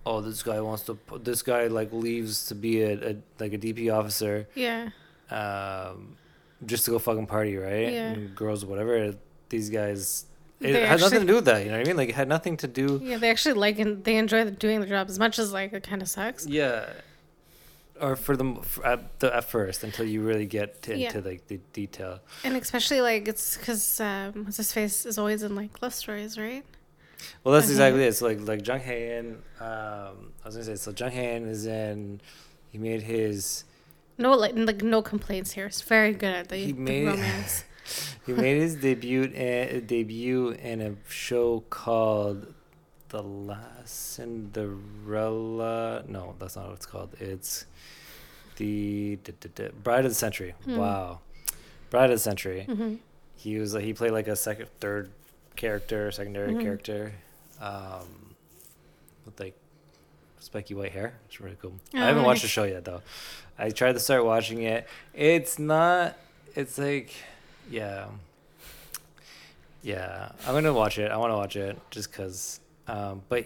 oh, 0.05 0.21
this 0.21 0.41
guy 0.43 0.59
wants 0.61 0.83
to. 0.83 0.97
This 1.21 1.41
guy 1.43 1.67
like 1.67 1.91
leaves 1.93 2.47
to 2.47 2.55
be 2.55 2.81
a, 2.81 2.93
a 3.11 3.15
like 3.39 3.53
a 3.53 3.57
DP 3.57 3.89
officer. 3.93 4.47
Yeah. 4.55 4.89
Um, 5.29 6.17
just 6.65 6.85
to 6.85 6.91
go 6.91 6.99
fucking 6.99 7.27
party, 7.27 7.57
right? 7.57 7.91
Yeah. 7.91 8.11
And 8.13 8.35
girls, 8.35 8.65
whatever. 8.65 9.13
These 9.49 9.69
guys, 9.69 10.25
it 10.59 10.87
had 10.87 10.99
nothing 10.99 11.21
to 11.21 11.25
do 11.27 11.35
with 11.35 11.45
that. 11.45 11.59
You 11.63 11.71
know 11.71 11.77
what 11.77 11.85
I 11.87 11.89
mean? 11.89 11.97
Like 11.97 12.09
it 12.09 12.15
had 12.15 12.27
nothing 12.27 12.57
to 12.57 12.67
do. 12.67 12.99
Yeah, 13.03 13.17
they 13.17 13.29
actually 13.29 13.53
like 13.53 13.79
and 13.79 14.03
they 14.03 14.17
enjoy 14.17 14.49
doing 14.51 14.79
the 14.81 14.87
job 14.87 15.09
as 15.09 15.19
much 15.19 15.37
as 15.39 15.51
like 15.53 15.73
it 15.73 15.83
kind 15.83 16.01
of 16.01 16.07
sucks. 16.09 16.45
Yeah. 16.47 16.85
Or 17.99 18.15
for 18.15 18.37
them 18.37 18.61
for 18.61 18.85
at, 18.85 19.19
the, 19.19 19.35
at 19.35 19.45
first 19.45 19.83
until 19.83 20.05
you 20.05 20.21
really 20.21 20.45
get 20.45 20.83
to, 20.83 20.95
Yeah. 20.95 21.07
into 21.07 21.27
like 21.27 21.47
the 21.47 21.59
detail. 21.73 22.19
And 22.43 22.55
especially 22.55 23.01
like 23.01 23.27
it's 23.27 23.57
because 23.57 23.99
um, 23.99 24.45
what's 24.45 24.57
his 24.57 24.71
face 24.71 25.05
is 25.05 25.17
always 25.17 25.41
in 25.41 25.55
like 25.55 25.81
love 25.81 25.95
stories, 25.95 26.37
right? 26.37 26.63
Well, 27.43 27.55
that's 27.55 27.65
Okay. 27.65 27.73
exactly 27.73 28.03
it. 28.03 28.13
So 28.15 28.27
like 28.27 28.47
like 28.47 28.67
Jung 28.67 28.79
Hae-in, 28.81 29.25
um, 29.59 30.31
I 30.43 30.45
was 30.45 30.53
gonna 30.55 30.63
say 30.65 30.75
so 30.75 30.93
Jung 30.95 31.11
Hae-in 31.11 31.47
is 31.47 31.65
in. 31.65 32.21
He 32.71 32.77
made 32.77 33.01
his 33.01 33.63
No, 34.19 34.33
like, 34.33 34.53
like 34.55 34.83
no 34.83 35.01
complaints 35.01 35.51
here. 35.53 35.65
It's 35.65 35.81
very 35.81 36.13
good 36.13 36.33
at 36.33 36.49
the, 36.49 36.57
He 36.57 36.71
the 36.73 37.05
romance. 37.05 37.63
he 38.25 38.33
made 38.33 38.57
his 38.61 38.75
debut 38.75 39.23
in, 39.23 39.85
debut 39.85 40.49
in 40.51 40.81
a 40.81 40.95
show 41.09 41.63
called 41.69 42.53
The 43.09 43.21
Last 43.23 44.13
Cinderella. 44.13 46.03
No, 46.07 46.35
that's 46.39 46.55
not 46.55 46.65
what 46.67 46.75
it's 46.75 46.85
called. 46.85 47.15
It's 47.19 47.65
the 48.57 49.17
d- 49.23 49.33
d- 49.39 49.49
d- 49.55 49.69
Bride 49.83 50.05
of 50.05 50.11
the 50.11 50.15
Century. 50.15 50.53
Hmm. 50.65 50.77
Wow, 50.77 51.19
Bride 51.89 52.05
of 52.09 52.15
the 52.15 52.19
Century. 52.19 52.63
hmm 52.63 52.95
He 53.35 53.57
was 53.59 53.73
he 53.73 53.93
played 53.93 54.11
like 54.11 54.27
a 54.27 54.35
second, 54.35 54.67
third 54.79 55.11
character, 55.55 56.11
secondary 56.11 56.53
Mhm. 56.53 56.61
character, 56.61 57.13
um, 57.61 58.35
with 59.25 59.39
like 59.39 59.55
spiky 60.39 60.73
white 60.73 60.91
hair. 60.91 61.13
It's 61.27 61.39
really 61.39 61.57
cool. 61.61 61.73
Oh, 61.93 61.99
I 62.01 62.05
haven't 62.07 62.23
watched 62.23 62.41
the 62.41 62.47
show 62.47 62.63
yet 62.63 62.83
though. 62.85 63.01
I 63.59 63.69
tried 63.69 63.93
to 63.93 63.99
start 63.99 64.23
watching 64.25 64.61
it. 64.63 64.87
It's 65.13 65.57
not. 65.59 66.15
It's 66.55 66.77
like, 66.79 67.13
yeah, 67.69 68.07
yeah. 69.83 70.29
I'm 70.45 70.53
gonna 70.53 70.73
watch 70.73 70.97
it. 70.99 71.11
I 71.11 71.17
want 71.17 71.31
to 71.31 71.35
watch 71.37 71.55
it 71.55 71.79
just 71.91 72.11
cause. 72.11 72.59
Um, 72.87 73.21
but 73.29 73.45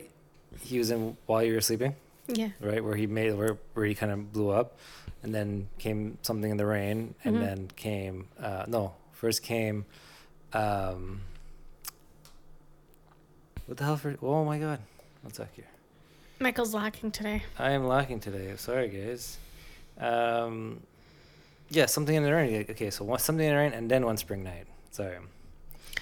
he 0.62 0.78
was 0.78 0.92
in 0.92 1.18
While 1.26 1.44
You 1.44 1.54
Were 1.56 1.62
Sleeping, 1.62 1.96
Yeah. 2.28 2.50
right? 2.60 2.84
Where 2.84 2.96
he 2.96 3.08
made 3.08 3.34
where 3.34 3.58
where 3.74 3.86
he 3.86 3.96
kind 3.96 4.12
of 4.12 4.32
blew 4.32 4.50
up, 4.50 4.78
and 5.24 5.34
then 5.34 5.68
came 5.80 6.18
Something 6.22 6.52
in 6.52 6.58
the 6.58 6.66
Rain, 6.66 7.16
and 7.24 7.36
Mhm. 7.38 7.40
then 7.40 7.68
came 7.76 8.28
uh, 8.40 8.66
no 8.68 8.94
first 9.14 9.44
came. 9.44 9.86
Um, 10.54 11.22
what 13.66 13.78
the 13.78 13.84
hell 13.84 13.98
for? 13.98 14.16
Oh 14.22 14.44
my 14.46 14.60
god! 14.60 14.80
One 15.22 15.34
sec 15.34 15.54
here. 15.56 15.66
Michael's 16.40 16.74
lacking 16.74 17.12
today. 17.12 17.44
I 17.60 17.72
am 17.72 17.88
lacking 17.88 18.20
today. 18.20 18.54
Sorry, 18.58 18.90
guys. 18.90 19.38
Um, 20.00 20.82
yeah, 21.72 21.88
something 21.88 22.14
in 22.16 22.24
the 22.24 22.34
rain. 22.34 22.66
Okay, 22.70 22.90
so 22.92 23.04
one, 23.06 23.18
something 23.20 23.46
in 23.46 23.54
the 23.54 23.58
rain, 23.60 23.74
and 23.74 23.90
then 23.90 24.06
one 24.06 24.18
spring 24.18 24.44
night. 24.44 24.68
Sorry. 24.92 25.18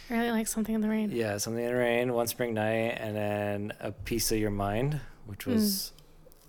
I 0.09 0.13
really 0.17 0.31
like 0.31 0.47
something 0.47 0.73
in 0.75 0.81
the 0.81 0.89
rain. 0.89 1.11
Yeah, 1.11 1.37
something 1.37 1.63
in 1.63 1.71
the 1.71 1.77
rain, 1.77 2.11
one 2.13 2.27
spring 2.27 2.53
night, 2.53 2.97
and 2.99 3.15
then 3.15 3.73
a 3.79 3.91
piece 3.91 4.31
of 4.31 4.37
your 4.39 4.49
mind, 4.51 4.99
which 5.25 5.45
was 5.45 5.93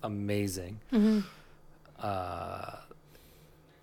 amazing. 0.03 0.79
hmm 0.89 1.19
Uh, 1.99 2.77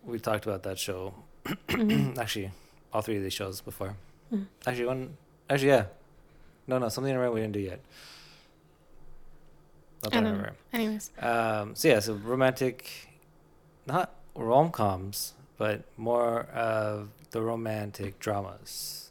we 0.05 0.19
talked 0.19 0.45
about 0.47 0.63
that 0.65 0.79
show. 0.79 1.15
actually, 2.19 2.51
all 2.93 3.01
three 3.03 3.17
of 3.17 3.23
these 3.23 3.33
shows 3.33 3.61
before. 3.61 3.95
Mm. 4.33 4.47
Actually, 4.67 4.87
one. 4.87 5.17
Actually, 5.49 5.69
yeah. 5.69 5.85
No, 6.67 6.79
no, 6.79 6.89
something 6.89 7.11
in 7.11 7.17
the 7.17 7.23
rain 7.23 7.33
we 7.33 7.41
didn't 7.41 7.53
do 7.55 7.61
yet. 7.61 7.81
Not 10.03 10.13
that 10.13 10.19
I 10.25 10.27
I 10.27 10.31
remember. 10.31 10.53
Anyways, 10.73 11.11
Um, 11.21 11.75
so 11.75 11.89
yeah, 11.89 12.01
so 12.01 12.15
romantic, 12.15 12.91
not 13.87 14.13
rom 14.39 14.71
coms, 14.71 15.35
but 15.57 15.83
more 15.97 16.43
of 16.55 17.09
the 17.31 17.43
romantic 17.43 18.19
dramas. 18.19 19.11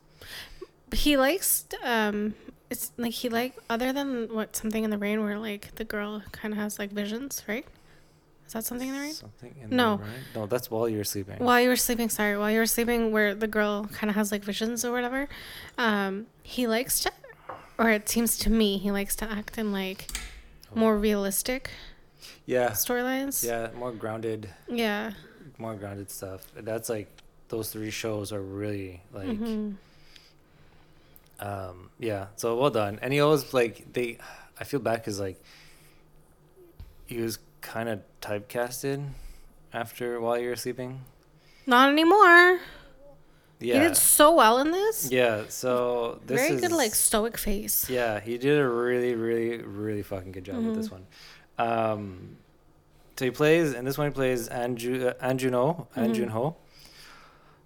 he 0.94 1.18
likes 1.18 1.66
um, 1.84 2.34
it's 2.70 2.92
like 2.98 3.12
he 3.14 3.30
like 3.30 3.54
other 3.70 3.92
than 3.94 4.34
what 4.34 4.56
something 4.56 4.84
in 4.84 4.90
the 4.90 4.98
rain 4.98 5.22
where 5.24 5.38
like 5.38 5.76
the 5.76 5.84
girl 5.84 6.24
kind 6.32 6.54
of 6.54 6.58
has 6.60 6.80
like 6.80 6.92
visions, 6.92 7.44
right? 7.48 7.66
Is 8.46 8.54
that 8.54 8.64
something 8.64 8.88
in 8.88 8.94
the 8.96 9.02
rain? 9.02 9.12
Something 9.14 9.56
in 9.62 9.76
No. 9.76 9.98
the 9.98 10.04
rain? 10.04 10.14
No, 10.34 10.46
that's 10.48 10.72
while 10.72 10.88
you're 10.88 11.04
sleeping. 11.04 11.36
While 11.40 11.60
you 11.60 11.68
were 11.68 11.76
sleeping, 11.76 12.08
sorry, 12.10 12.38
while 12.38 12.50
you 12.50 12.60
were 12.60 12.66
sleeping, 12.66 13.12
where 13.12 13.36
the 13.36 13.48
girl 13.48 13.86
kind 13.92 14.10
of 14.10 14.16
has 14.16 14.32
like 14.32 14.42
visions 14.42 14.86
or 14.86 14.94
whatever, 14.94 15.28
um, 15.78 16.28
he 16.44 16.66
likes 16.66 17.02
to, 17.02 17.12
or 17.78 17.90
it 17.92 18.08
seems 18.08 18.38
to 18.40 18.50
me, 18.50 18.78
he 18.78 18.90
likes 18.90 19.18
to 19.18 19.30
act 19.30 19.58
in 19.58 19.74
like 19.74 20.08
more 20.74 20.98
realistic 20.98 21.70
yeah, 22.48 22.72
storylines. 22.72 23.44
yeah, 23.46 23.70
more 23.77 23.92
grounded, 23.92 24.50
Yeah. 24.68 25.12
more 25.60 25.75
grounded 25.75 26.10
stuff. 26.10 26.42
That's 26.56 26.89
like 26.89 27.08
those 27.50 27.70
three 27.72 27.92
shows 27.92 28.32
are 28.34 28.42
really 28.42 29.04
like, 29.13 29.27
hmm 29.38 29.72
um, 31.39 31.92
yeah. 32.00 32.27
So 32.36 32.58
well 32.58 32.72
done. 32.72 32.98
And 33.01 33.13
he 33.13 33.20
always 33.20 33.54
like 33.54 33.94
they, 33.94 34.18
I 34.60 34.63
feel 34.63 34.80
bad 34.80 34.96
because 34.98 35.20
like 35.20 35.39
he 37.06 37.20
was 37.22 37.38
kind 37.62 37.89
of 37.89 38.01
typecasted 38.22 39.10
after 39.74 40.20
while 40.20 40.38
you 40.39 40.50
were 40.50 40.56
sleeping. 40.56 41.01
Not 41.66 41.89
anymore. 41.92 42.60
Yeah. 43.60 43.74
He 43.75 43.80
did 43.80 43.98
so 43.98 44.36
well 44.36 44.60
in 44.60 44.72
this. 44.72 45.12
Yeah, 45.12 45.44
so 45.50 46.20
this 46.25 46.42
Very 46.42 46.56
is 46.56 46.62
good, 46.62 46.72
like 46.72 46.94
stoic 46.94 47.38
face. 47.38 47.89
yeah, 47.89 48.20
he 48.20 48.38
did 48.38 48.60
a 48.60 48.68
really, 48.68 49.16
really, 49.16 49.58
really 49.63 50.04
fucking 50.04 50.32
good 50.32 50.44
job 50.46 50.63
with 50.63 50.75
this 50.75 50.92
one. 50.92 51.06
Um, 51.58 52.38
so 53.18 53.26
he 53.26 53.32
plays 53.32 53.74
in 53.74 53.84
this 53.86 53.98
one. 53.98 54.08
He 54.08 54.14
plays 54.14 54.48
Anju 54.50 55.08
uh, 55.10 55.14
Anjuno 55.28 55.88
Mhm. 55.96 56.56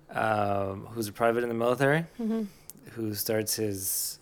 Anjunho, 0.10 0.16
um, 0.18 0.86
who's 0.88 1.08
a 1.08 1.12
private 1.12 1.44
in 1.44 1.50
the 1.50 1.56
military, 1.56 2.06
hmm 2.18 2.44
who 2.92 3.14
starts 3.14 3.56
his 3.56 4.20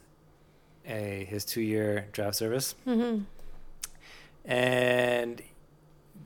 a 0.87 1.25
his 1.29 1.45
two 1.45 1.61
year 1.61 2.07
draft 2.11 2.35
service, 2.35 2.73
hmm 2.85 3.19
and 4.45 5.41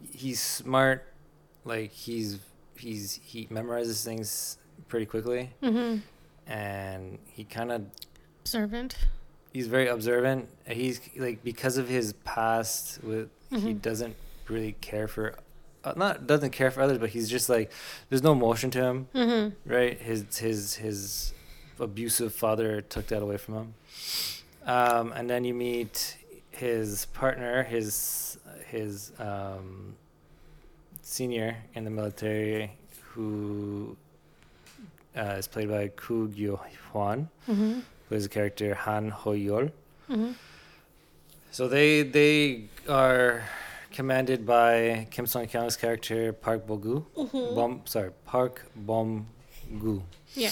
he's 0.10 0.40
smart. 0.42 1.06
Like 1.66 1.92
he's 1.92 2.40
he's 2.76 3.20
he 3.24 3.48
memorizes 3.48 4.04
things 4.04 4.58
pretty 4.88 5.06
quickly, 5.06 5.52
hmm 5.62 5.98
and 6.48 7.20
he 7.26 7.44
kind 7.46 7.72
of 7.72 7.86
Observant. 8.42 8.96
He's 9.54 9.68
very 9.68 9.88
observant. 9.88 10.50
He's 10.68 11.00
like 11.16 11.44
because 11.44 11.78
of 11.78 11.88
his 11.88 12.14
past 12.26 13.02
with 13.04 13.30
he 13.52 13.58
Mhm. 13.76 13.82
doesn't 13.82 14.16
really 14.50 14.74
care 14.82 15.08
for 15.08 15.36
uh, 15.86 15.94
not 15.96 16.26
doesn't 16.28 16.52
care 16.52 16.72
for 16.72 16.82
others, 16.82 16.98
but 16.98 17.10
he's 17.12 17.30
just 17.30 17.48
like 17.50 17.72
there's 18.10 18.24
no 18.24 18.32
emotion 18.34 18.70
to 18.72 18.82
him, 18.82 19.08
hmm 19.14 19.50
right? 19.66 20.00
His 20.02 20.26
his 20.38 20.76
his 20.76 21.34
abusive 21.80 22.34
father 22.34 22.82
took 22.82 23.08
that 23.08 23.22
away 23.22 23.38
from 23.38 23.54
him. 23.56 23.74
Um, 24.66 25.12
and 25.14 25.30
then 25.30 25.44
you 25.44 25.54
meet 25.54 26.18
his 26.52 27.06
partner, 27.08 27.64
his 27.64 28.38
his 28.68 29.12
um, 29.20 29.96
senior 31.02 31.58
in 31.76 31.84
the 31.84 31.90
military, 31.92 32.72
who 33.12 33.96
uh, 35.18 35.36
is 35.38 35.48
played 35.48 35.70
by 35.70 35.90
Koo 35.96 36.28
Gyo 36.30 36.60
Hwan 36.92 37.30
hmm 37.46 37.80
is 38.14 38.26
a 38.26 38.30
character 38.30 38.74
Han 38.76 39.12
Hoyol. 39.12 39.72
hmm 40.08 40.32
So 41.52 41.68
they 41.68 42.04
they 42.04 42.66
are 42.90 43.44
commanded 43.92 44.46
by 44.46 45.08
Kim 45.12 45.26
Song 45.28 45.46
Kyung's 45.48 45.78
character 45.78 46.34
Park 46.34 46.66
Bo-gu. 46.68 47.00
hmm 47.16 47.54
Bom, 47.56 47.82
sorry, 47.86 48.12
Park 48.26 48.66
Bom 48.76 49.28
Gu. 49.80 50.02
Yeah. 50.34 50.52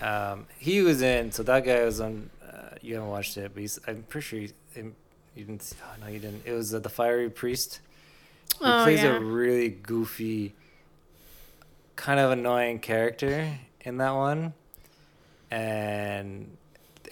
Um, 0.00 0.46
he 0.58 0.82
was 0.82 1.00
in. 1.02 1.32
So 1.32 1.42
that 1.44 1.64
guy 1.64 1.84
was 1.84 2.00
on. 2.00 2.28
Uh, 2.42 2.74
you 2.82 2.94
haven't 2.94 3.08
watched 3.10 3.36
it, 3.36 3.50
but 3.54 3.60
he's, 3.60 3.78
I'm 3.86 4.02
pretty 4.08 4.26
sure 4.26 4.38
in- 4.74 4.94
you 5.34 5.44
didn't. 5.44 5.62
See, 5.62 5.76
oh, 5.82 5.94
no, 6.04 6.08
you 6.12 6.18
didn't. 6.18 6.42
It 6.44 6.52
was 6.52 6.74
uh, 6.74 6.78
the 6.80 6.88
Fiery 6.90 7.30
Priest. 7.30 7.80
He 8.58 8.64
Oh, 8.66 8.82
plays 8.84 9.02
yeah. 9.02 9.16
a 9.16 9.20
really 9.20 9.70
goofy, 9.70 10.54
kind 11.96 12.20
of 12.20 12.30
annoying 12.32 12.80
character 12.80 13.58
in 13.80 13.96
that 13.96 14.10
one, 14.12 14.52
and 15.50 16.54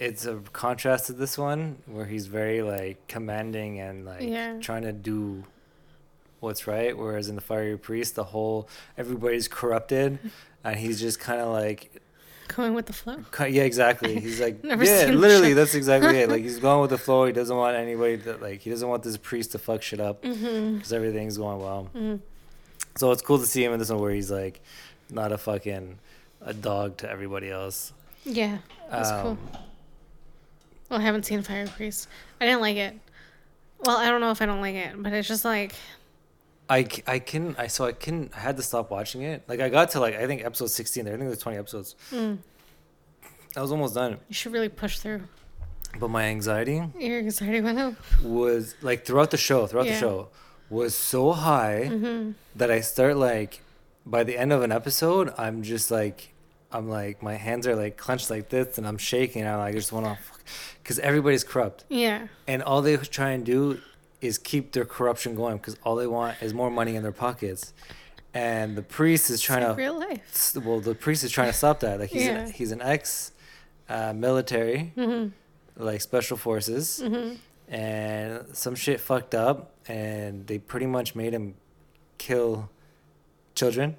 it's 0.01 0.25
a 0.25 0.37
contrast 0.51 1.05
to 1.07 1.13
this 1.13 1.37
one 1.37 1.77
where 1.85 2.05
he's 2.05 2.25
very 2.27 2.61
like 2.63 3.07
commanding 3.07 3.79
and 3.79 4.03
like 4.05 4.23
Yeah. 4.23 4.57
trying 4.59 4.81
to 4.81 4.91
do 4.91 5.43
what's 6.39 6.65
right. 6.65 6.97
Whereas 6.97 7.29
in 7.29 7.35
the 7.35 7.41
Fiery 7.41 7.77
Priest, 7.77 8.15
the 8.15 8.23
whole 8.25 8.67
everybody's 8.97 9.47
corrupted, 9.47 10.17
and 10.63 10.75
he's 10.77 10.99
just 10.99 11.19
kind 11.19 11.39
of 11.39 11.49
like 11.49 12.01
Going 12.47 12.73
with 12.73 12.85
the 12.87 12.91
flow. 12.93 13.17
Yeah, 13.47 13.63
exactly. 13.63 14.19
He's 14.19 14.41
like, 14.41 14.59
yeah, 14.63 14.75
literally, 15.05 15.53
that's 15.53 15.73
exactly 15.73 16.17
it. 16.17 16.29
Like 16.29 16.41
he's 16.47 16.59
going 16.59 16.81
with 16.81 16.89
the 16.89 16.97
flow. 16.97 17.25
He 17.25 17.31
doesn't 17.31 17.55
want 17.55 17.77
anybody 17.77 18.17
that 18.17 18.41
like. 18.41 18.59
He 18.59 18.69
doesn't 18.69 18.89
want 18.89 19.03
this 19.03 19.15
priest 19.15 19.53
to 19.53 19.59
fuck 19.59 19.81
shit 19.83 20.01
up 20.01 20.21
because 20.21 20.91
everything's 20.91 21.37
going 21.37 21.59
well. 21.61 21.83
hmm 21.93 22.15
So 22.97 23.11
it's 23.11 23.21
cool 23.21 23.37
to 23.39 23.45
see 23.45 23.63
him 23.63 23.71
in 23.71 23.79
this 23.79 23.89
one 23.89 23.99
where 24.01 24.11
he's 24.11 24.29
like, 24.31 24.59
not 25.09 25.31
a 25.31 25.37
fucking 25.37 25.99
a 26.41 26.53
dog 26.53 26.97
to 26.97 27.09
everybody 27.09 27.49
else. 27.51 27.93
Yeah. 28.25 28.57
That's 28.89 29.11
cool. 29.21 29.37
Well, 30.91 30.99
I 30.99 31.03
haven't 31.03 31.25
seen 31.25 31.41
Fire 31.41 31.65
Priest. 31.67 32.07
I 32.41 32.45
didn't 32.45 32.59
like 32.61 32.75
it. 32.75 32.93
Well, 33.79 33.95
I 33.97 34.09
don't 34.09 34.19
know 34.21 34.29
if 34.31 34.41
I 34.41 34.45
don't 34.45 34.61
like 34.61 34.75
it, 34.75 35.01
but 35.01 35.13
it's 35.13 35.27
just 35.27 35.45
like 35.45 35.73
I, 36.69 36.85
I 37.07 37.19
can 37.19 37.55
I 37.57 37.67
so 37.67 37.85
I 37.85 37.93
can 37.93 38.29
I 38.35 38.39
had 38.41 38.57
to 38.57 38.63
stop 38.63 38.91
watching 38.91 39.21
it. 39.23 39.43
Like 39.47 39.61
I 39.61 39.69
got 39.69 39.91
to 39.91 39.99
like 40.01 40.15
I 40.15 40.27
think 40.27 40.43
episode 40.43 40.69
sixteen 40.69 41.05
there. 41.05 41.13
I 41.13 41.17
think 41.17 41.29
there's 41.29 41.39
twenty 41.39 41.57
episodes. 41.57 41.95
Mm. 42.11 42.39
I 43.55 43.61
was 43.61 43.71
almost 43.71 43.95
done, 43.95 44.17
You 44.29 44.33
should 44.33 44.53
really 44.53 44.69
push 44.69 44.99
through. 44.99 45.23
but 45.99 46.09
my 46.09 46.23
anxiety 46.25 46.81
Your 46.97 47.19
anxiety 47.19 47.59
went 47.61 47.79
up. 47.79 47.95
was 48.23 48.75
like 48.81 49.05
throughout 49.05 49.31
the 49.31 49.37
show, 49.37 49.67
throughout 49.67 49.87
Yeah. 49.87 49.93
the 49.93 49.99
show, 49.99 50.27
was 50.69 50.93
so 50.95 51.31
high 51.33 51.87
Mm-hmm. 51.89 52.31
that 52.55 52.69
I 52.71 52.79
start 52.81 53.17
like 53.17 53.61
by 54.05 54.23
the 54.23 54.37
end 54.37 54.51
of 54.53 54.61
an 54.61 54.71
episode, 54.71 55.33
I'm 55.37 55.63
just 55.63 55.89
like 55.91 56.33
I'm 56.73 56.87
like 56.89 57.21
my 57.21 57.35
hands 57.35 57.67
are 57.67 57.75
like 57.75 57.97
clenched 57.97 58.29
like 58.29 58.49
this, 58.49 58.77
and 58.77 58.87
I'm 58.87 58.97
shaking. 58.97 59.45
I'm 59.45 59.57
like 59.59 59.73
I 59.73 59.77
just 59.77 59.91
want 59.91 60.05
to, 60.05 60.17
because 60.81 60.99
everybody's 60.99 61.43
corrupt, 61.43 61.85
Yeah. 61.89 62.27
and 62.47 62.61
all 62.63 62.81
they 62.81 62.97
try 62.97 63.31
and 63.31 63.45
do 63.45 63.79
is 64.21 64.37
keep 64.37 64.71
their 64.71 64.85
corruption 64.85 65.35
going 65.35 65.57
because 65.57 65.75
all 65.83 65.95
they 65.95 66.07
want 66.07 66.41
is 66.41 66.53
more 66.53 66.69
money 66.69 66.95
in 66.95 67.03
their 67.03 67.11
pockets. 67.11 67.73
And 68.33 68.77
the 68.77 68.81
priest 68.83 69.29
is 69.29 69.41
trying 69.41 69.63
It's 69.63 69.71
to 69.75 69.81
real 69.81 69.99
life. 69.99 70.53
well 70.63 70.79
the 70.79 70.95
priest 70.95 71.23
is 71.25 71.31
trying 71.31 71.47
to 71.49 71.57
stop 71.57 71.81
that 71.81 71.99
like 71.99 72.11
he's 72.11 72.25
Yeah. 72.25 72.37
an, 72.45 72.51
he's 72.51 72.71
an 72.71 72.81
ex 72.81 73.31
uh, 73.89 74.13
military 74.13 74.93
Mm-hmm. 74.95 75.83
like 75.83 75.99
special 76.01 76.37
forces 76.37 77.01
Mm-hmm. 77.03 77.73
and 77.73 78.45
some 78.53 78.75
shit 78.75 79.01
fucked 79.01 79.35
up 79.35 79.73
and 79.87 80.47
they 80.47 80.59
pretty 80.59 80.85
much 80.85 81.13
made 81.15 81.33
him 81.33 81.55
kill 82.17 82.69
children 83.55 83.97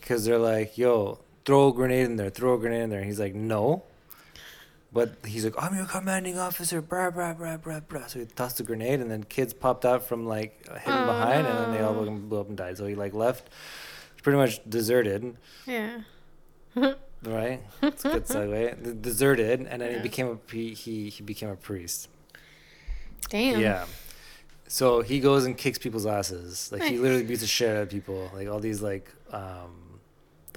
because 0.00 0.24
they're 0.24 0.38
like 0.38 0.76
yo 0.78 1.18
throw 1.44 1.68
a 1.68 1.72
grenade 1.72 2.06
in 2.06 2.16
there 2.16 2.30
throw 2.30 2.54
a 2.54 2.58
grenade 2.58 2.82
in 2.82 2.90
there. 2.90 2.98
And 3.00 3.06
he's 3.08 3.20
like 3.20 3.34
no. 3.34 3.84
But 4.92 5.14
he's 5.24 5.44
like 5.44 5.54
i'm 5.56 5.74
your 5.76 5.86
commanding 5.86 6.36
officer 6.36 6.82
blah 6.82 7.10
blah 7.10 7.32
blah 7.32 7.56
blah 7.58 7.78
blah 7.78 8.06
so 8.06 8.18
he 8.18 8.24
tossed 8.26 8.58
a 8.58 8.64
grenade 8.64 8.98
and 9.00 9.08
then 9.08 9.22
kids 9.22 9.52
popped 9.54 9.84
out 9.84 10.02
from 10.02 10.26
like 10.26 10.66
hidden 10.66 11.02
Oh, 11.02 11.06
behind 11.06 11.46
and 11.46 11.58
then 11.58 11.72
they 11.72 11.80
all 11.80 11.94
blew 11.94 12.40
up 12.40 12.48
and 12.48 12.56
died. 12.56 12.76
So 12.76 12.86
he 12.86 12.96
like 12.96 13.14
left. 13.14 13.48
Pretty 14.24 14.36
much 14.36 14.60
deserted. 14.68 15.36
Yeah. 15.66 16.00
right? 16.74 17.60
It's 17.82 18.04
a 18.04 18.08
good 18.10 18.24
segue. 18.26 19.00
Deserted 19.00 19.66
and 19.70 19.80
then 19.80 19.94
he 19.94 20.00
became 20.02 20.26
a 20.26 20.52
he, 20.52 20.74
he 20.74 21.08
he 21.08 21.22
became 21.22 21.50
a 21.50 21.56
priest. 21.56 22.08
Damn. 23.28 23.60
yeah. 23.60 23.86
So 24.66 25.02
he 25.02 25.20
goes 25.20 25.44
and 25.46 25.56
kicks 25.56 25.78
people's 25.78 26.06
asses. 26.06 26.70
Like 26.72 26.82
he 26.82 26.98
literally 26.98 27.22
beats 27.24 27.42
the 27.42 27.46
shit 27.46 27.70
out 27.76 27.82
of 27.84 27.90
people. 27.90 28.28
Like 28.34 28.48
all 28.48 28.58
these 28.58 28.82
like 28.82 29.08
um 29.32 29.79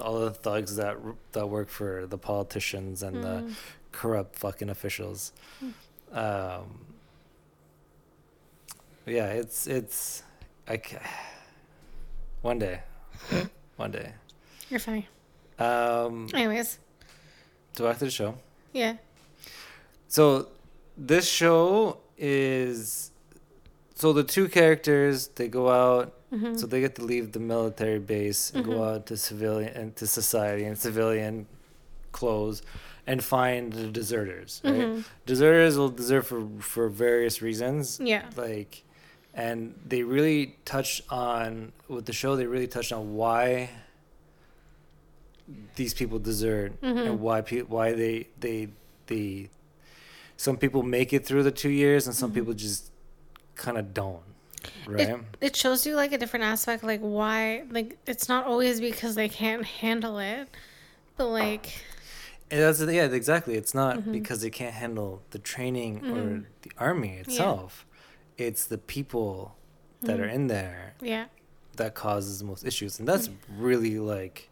all 0.00 0.18
the 0.20 0.30
thugs 0.30 0.76
that 0.76 0.96
that 1.32 1.48
work 1.48 1.68
for 1.68 2.06
the 2.06 2.18
politicians 2.18 3.02
and 3.02 3.22
the 3.22 3.28
Mm. 3.42 3.54
corrupt 3.92 4.36
fucking 4.36 4.68
officials. 4.70 5.32
Hmm. 5.60 5.70
Um 6.18 6.80
yeah, 9.06 9.26
it's 9.28 9.66
it's 9.66 10.22
I 10.66 10.78
ca- 10.78 10.98
one 12.42 12.58
day. 12.58 12.80
one 13.76 13.90
day. 13.90 14.12
You're 14.70 14.80
funny. 14.80 15.06
Um 15.58 16.28
Anyways. 16.34 16.78
so 17.76 17.84
back 17.84 17.98
to 17.98 18.06
the 18.06 18.10
show. 18.10 18.36
Yeah. 18.72 18.96
So 20.08 20.48
this 20.96 21.28
show 21.28 21.98
is 22.16 23.10
so 23.94 24.12
the 24.12 24.24
two 24.24 24.48
characters 24.48 25.28
they 25.28 25.48
go 25.48 25.68
out 25.70 26.14
Mm-hmm. 26.34 26.54
so 26.56 26.66
they 26.66 26.80
get 26.80 26.94
to 26.96 27.04
leave 27.04 27.26
the 27.32 27.38
military 27.54 28.00
base 28.14 28.50
and 28.54 28.64
go 28.64 28.72
Mhm. 28.72 28.86
out 28.94 29.06
to 29.06 29.16
civilian 29.16 29.72
into 29.82 30.04
society 30.06 30.64
in 30.70 30.74
civilian 30.76 31.46
clothes 32.18 32.58
and 33.06 33.22
find 33.22 33.72
the 33.72 33.86
deserters 34.00 34.60
right 34.64 34.74
hmm 34.74 35.00
deserters 35.26 35.76
will 35.78 35.90
desert 36.02 36.22
for 36.30 36.40
for 36.72 36.84
various 37.06 37.36
reasons 37.48 37.84
Yeah. 38.12 38.24
like 38.36 38.72
and 39.46 39.58
they 39.90 40.02
really 40.16 40.40
touch 40.64 40.90
on 41.10 41.72
with 41.94 42.04
the 42.06 42.12
show 42.20 42.30
they 42.36 42.46
really 42.56 42.70
touched 42.76 42.92
on 42.98 43.14
why 43.20 43.70
these 45.76 45.92
people 45.94 46.18
desert 46.18 46.80
Mhm. 46.80 47.06
and 47.06 47.20
why 47.20 47.40
pe- 47.42 47.62
why 47.74 47.92
they 47.92 48.28
they 48.40 48.68
they 49.06 49.50
some 50.36 50.56
people 50.56 50.82
make 50.82 51.12
it 51.12 51.26
through 51.26 51.42
the 51.42 51.50
two 51.62 51.70
years 51.70 52.06
and 52.06 52.14
some 52.16 52.30
Mhm. 52.30 52.34
people 52.38 52.54
just 52.54 52.90
kind 53.54 53.76
of 53.78 53.92
don't 53.94 54.22
right 54.86 55.16
It 55.40 55.56
shows 55.56 55.86
you 55.86 55.94
like 55.96 56.12
a 56.12 56.18
different 56.18 56.44
aspect, 56.44 56.82
like 56.84 57.00
why, 57.00 57.64
like 57.70 57.98
it's 58.06 58.28
not 58.28 58.46
always 58.46 58.80
because 58.80 59.14
they 59.14 59.28
can't 59.28 59.64
handle 59.64 60.18
it, 60.18 60.48
but 61.16 61.26
like, 61.28 61.82
and 62.50 62.60
that's 62.60 62.80
yeah 62.80 63.04
exactly 63.06 63.54
it's 63.56 63.74
not 63.74 63.98
Mhm. 63.98 64.12
because 64.12 64.42
they 64.42 64.50
can't 64.50 64.74
handle 64.74 65.22
the 65.30 65.38
training 65.38 65.98
or 66.04 66.18
Mhm. 66.18 66.44
the 66.62 66.72
army 66.78 67.16
itself 67.16 67.86
it's 68.36 68.66
the 68.66 68.78
people 68.78 69.56
that 70.02 70.20
are 70.20 70.26
Mhm. 70.28 70.34
in 70.34 70.46
there 70.48 70.94
yeah. 71.00 71.26
that 71.76 71.94
causes 71.94 72.38
the 72.40 72.44
most 72.44 72.64
issues 72.64 72.98
and 72.98 73.08
that's 73.08 73.30
really 73.48 73.98
like 73.98 74.50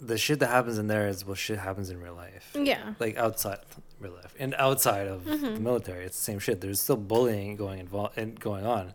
the 0.00 0.18
shit 0.18 0.38
that 0.40 0.48
happens 0.48 0.78
in 0.78 0.88
there 0.88 1.06
is 1.08 1.24
what 1.24 1.38
shit 1.38 1.58
happens 1.58 1.88
in 1.90 2.00
real 2.00 2.14
life 2.14 2.50
Yeah. 2.54 2.94
like 2.98 3.16
outside 3.16 3.60
real 4.02 4.12
life 4.14 4.34
and 4.38 4.54
outside 4.58 5.06
of 5.06 5.24
the 5.24 5.30
Mhm. 5.36 5.60
military 5.60 6.04
it's 6.04 6.16
the 6.18 6.22
same 6.24 6.38
shit 6.38 6.60
there's 6.60 6.80
still 6.80 6.96
bullying 6.96 7.56
going 7.56 7.78
involved 7.78 8.18
and 8.18 8.38
going 8.40 8.66
on 8.66 8.92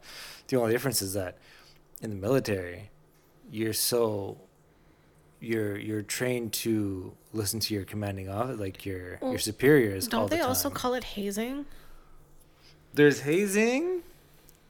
the 0.48 0.58
only 0.58 0.72
difference 0.72 1.02
is 1.02 1.14
that 1.14 1.38
in 2.02 2.10
the 2.10 2.16
military 2.16 2.90
you're 3.52 3.74
so 3.74 4.38
you're 5.40 5.78
you're 5.78 6.02
trained 6.02 6.52
to 6.52 7.14
listen 7.34 7.60
to 7.60 7.74
your 7.74 7.86
commanding 7.86 8.28
officer 8.30 8.56
like 8.58 8.86
your 8.86 9.18
Well, 9.22 9.32
your 9.32 9.40
superiors 9.40 10.08
Don't 10.08 10.30
the 10.30 10.36
they 10.38 10.42
also 10.42 10.70
time. 10.70 10.76
call 10.78 10.94
it 10.96 11.04
hazing? 11.04 11.66
there's 12.94 13.22
hazing 13.22 14.04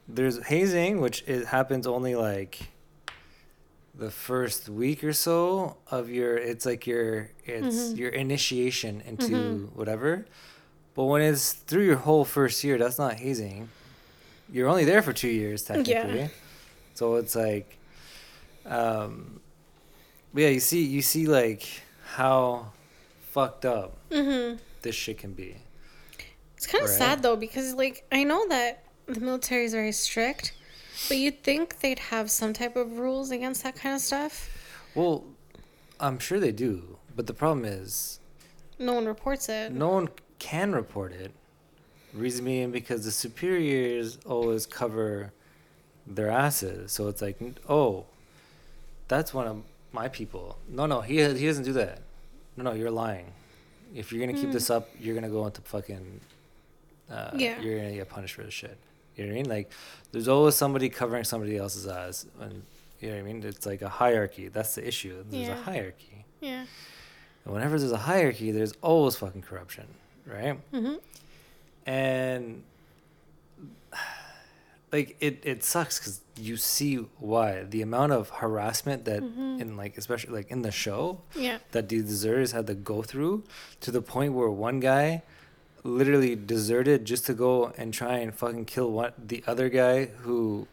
there's 0.06 0.38
hazing 0.46 1.00
which 1.00 1.22
it 1.26 1.46
happens 1.46 1.86
only 1.86 2.14
like 2.14 2.68
the 3.98 4.10
first 4.10 4.68
week 4.68 5.02
or 5.02 5.12
so 5.12 5.76
of 5.90 6.08
your 6.08 6.36
it's 6.36 6.64
like 6.64 6.86
your 6.86 7.30
it's 7.44 7.76
Mhm. 7.76 7.96
your 7.98 8.10
initiation 8.10 9.00
into 9.04 9.32
Mhm. 9.32 9.72
whatever 9.74 10.24
but 10.94 11.04
when 11.04 11.20
it's 11.20 11.52
through 11.52 11.84
your 11.84 11.96
whole 11.96 12.24
first 12.24 12.62
year 12.62 12.78
that's 12.78 12.98
not 12.98 13.14
hazing 13.14 13.68
you're 14.52 14.68
only 14.68 14.84
there 14.84 15.02
for 15.02 15.12
two 15.12 15.28
years 15.28 15.62
technically 15.64 16.30
so 16.94 17.16
it's 17.16 17.34
like 17.34 17.76
um 18.66 19.40
but 20.32 20.42
yeah 20.42 20.48
you 20.48 20.60
see 20.60 20.82
you 20.82 21.02
see 21.02 21.26
like 21.26 21.66
how 22.14 22.70
fucked 23.32 23.64
up 23.64 23.96
Mm-hmm. 24.10 24.56
this 24.82 24.94
shit 24.94 25.18
can 25.18 25.32
be 25.32 25.56
It's 26.56 26.66
kind 26.66 26.82
of 26.84 26.90
Right. 26.90 26.98
sad 26.98 27.22
though 27.22 27.36
because 27.36 27.74
like 27.74 28.04
I 28.12 28.22
know 28.24 28.46
that 28.48 28.84
the 29.06 29.20
military 29.20 29.64
is 29.64 29.72
very 29.72 29.92
strict, 29.92 30.52
but 31.08 31.16
you'd 31.18 31.42
think 31.42 31.80
they'd 31.80 31.98
have 31.98 32.30
some 32.30 32.52
type 32.52 32.74
of 32.76 32.98
rules 32.98 33.30
against 33.30 33.62
that 33.62 33.76
kind 33.76 33.94
of 33.94 34.00
stuff. 34.00 34.48
Well, 34.94 35.24
I'm 36.00 36.18
sure 36.18 36.40
they 36.40 36.52
do, 36.52 36.98
but 37.14 37.26
the 37.26 37.34
problem 37.34 37.64
is 37.64 38.20
No 38.78 38.94
one 38.94 39.06
reports 39.06 39.48
it. 39.48 39.72
no 39.72 39.88
one 39.88 40.08
can 40.38 40.72
report 40.72 41.12
it. 41.12 41.32
Reason 42.14 42.44
being 42.44 42.70
because 42.70 43.04
the 43.04 43.10
superiors 43.10 44.18
always 44.24 44.64
cover 44.66 45.32
their 46.06 46.30
asses, 46.30 46.90
so 46.92 47.08
it's 47.08 47.20
like, 47.20 47.38
oh, 47.68 48.06
that's 49.08 49.34
one 49.34 49.46
of 49.46 49.62
my 49.92 50.08
people. 50.08 50.58
No, 50.68 50.86
no, 50.86 51.00
he 51.02 51.16
he 51.34 51.46
doesn't 51.46 51.64
do 51.64 51.72
that. 51.74 52.00
No, 52.56 52.64
no, 52.64 52.72
you're 52.72 52.90
lying. 52.90 53.26
If 53.94 54.10
you're 54.12 54.24
gonna 54.24 54.38
keep 54.38 54.50
Mm. 54.50 54.52
this 54.52 54.70
up, 54.70 54.88
you're 54.98 55.14
gonna 55.14 55.28
go 55.30 55.46
into 55.46 55.60
fucking. 55.62 56.20
Uh, 57.10 57.30
Yeah. 57.34 57.60
You're 57.60 57.78
gonna 57.78 57.94
get 57.94 58.08
punished 58.08 58.34
for 58.34 58.42
this 58.42 58.54
shit. 58.54 58.76
You 59.18 59.24
know 59.24 59.30
what 59.32 59.38
I 59.38 59.42
mean? 59.42 59.48
Like, 59.50 59.70
there's 60.12 60.28
always 60.28 60.54
somebody 60.54 60.88
covering 60.88 61.24
somebody 61.24 61.56
else's 61.56 61.86
eyes, 61.88 62.24
and 62.40 62.62
you 63.00 63.08
know 63.08 63.14
what 63.16 63.20
I 63.20 63.24
mean. 63.24 63.42
It's 63.42 63.66
like 63.66 63.82
a 63.82 63.88
hierarchy. 63.88 64.48
That's 64.48 64.76
the 64.76 64.86
issue. 64.86 65.24
There's 65.28 65.48
Yeah. 65.48 65.58
a 65.58 65.62
hierarchy. 65.62 66.24
Yeah. 66.40 66.66
And 67.44 67.54
whenever 67.54 67.78
there's 67.78 67.92
a 67.92 67.96
hierarchy, 67.98 68.52
there's 68.52 68.74
always 68.80 69.16
fucking 69.16 69.42
corruption, 69.42 69.86
right? 70.24 70.58
Mm-hmm. 70.72 70.94
And 71.86 72.62
like 74.92 75.16
it, 75.20 75.40
it 75.42 75.64
sucks 75.64 75.98
because 75.98 76.20
you 76.36 76.56
see 76.56 76.96
why 77.18 77.64
the 77.64 77.82
amount 77.82 78.12
of 78.12 78.30
harassment 78.30 79.04
that 79.04 79.22
Mhm. 79.22 79.60
in 79.60 79.76
like 79.76 79.98
especially 79.98 80.32
like 80.32 80.50
in 80.50 80.62
the 80.62 80.70
show 80.70 81.20
Yeah. 81.34 81.58
that 81.72 81.88
the 81.88 82.00
deserters 82.00 82.52
had 82.52 82.66
to 82.68 82.74
go 82.74 83.02
through 83.02 83.44
to 83.80 83.90
the 83.90 84.00
point 84.00 84.32
where 84.32 84.48
one 84.48 84.80
guy 84.80 85.22
literally 85.84 86.34
deserted 86.36 87.04
just 87.04 87.26
to 87.26 87.34
go 87.34 87.72
and 87.78 87.92
try 87.94 88.18
and 88.18 88.34
fucking 88.34 88.64
kill 88.64 88.90
one 88.90 89.12
the 89.18 89.42
other 89.46 89.68
guy 89.68 90.06
who 90.06 90.66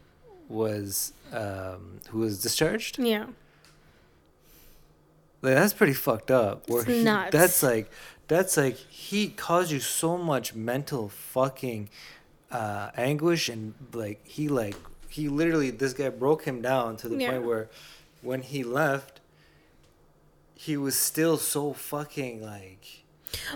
was 0.50 1.14
um 1.32 2.00
who 2.10 2.20
was 2.20 2.42
discharged 2.42 2.98
Yeah. 3.00 3.26
Like 5.42 5.56
that's 5.56 5.74
pretty 5.74 5.94
fucked 5.94 6.32
up. 6.32 6.70
Where 6.70 6.84
he, 6.84 7.04
nuts. 7.04 7.32
that's 7.32 7.62
like 7.62 7.92
that's 8.28 8.58
like 8.58 8.76
he 8.78 9.28
caused 9.30 9.72
you 9.72 9.80
so 9.80 10.18
much 10.18 10.56
mental 10.56 11.10
fucking 11.10 11.90
uh 12.52 12.90
anguish 12.98 13.50
and 13.50 13.74
like 13.94 14.26
he 14.26 14.48
like 14.48 14.76
he 15.10 15.30
literally 15.30 15.70
this 15.72 15.94
guy 15.94 16.10
broke 16.10 16.46
him 16.46 16.62
down 16.62 16.98
to 16.98 17.10
the 17.10 17.18
Yeah. 17.18 17.32
point 17.32 17.44
where 17.44 17.70
when 18.22 18.42
he 18.42 18.64
left 18.64 19.20
he 20.56 20.76
was 20.78 20.98
still 20.98 21.38
so 21.38 21.74
fucking 21.74 22.42
like 22.42 23.04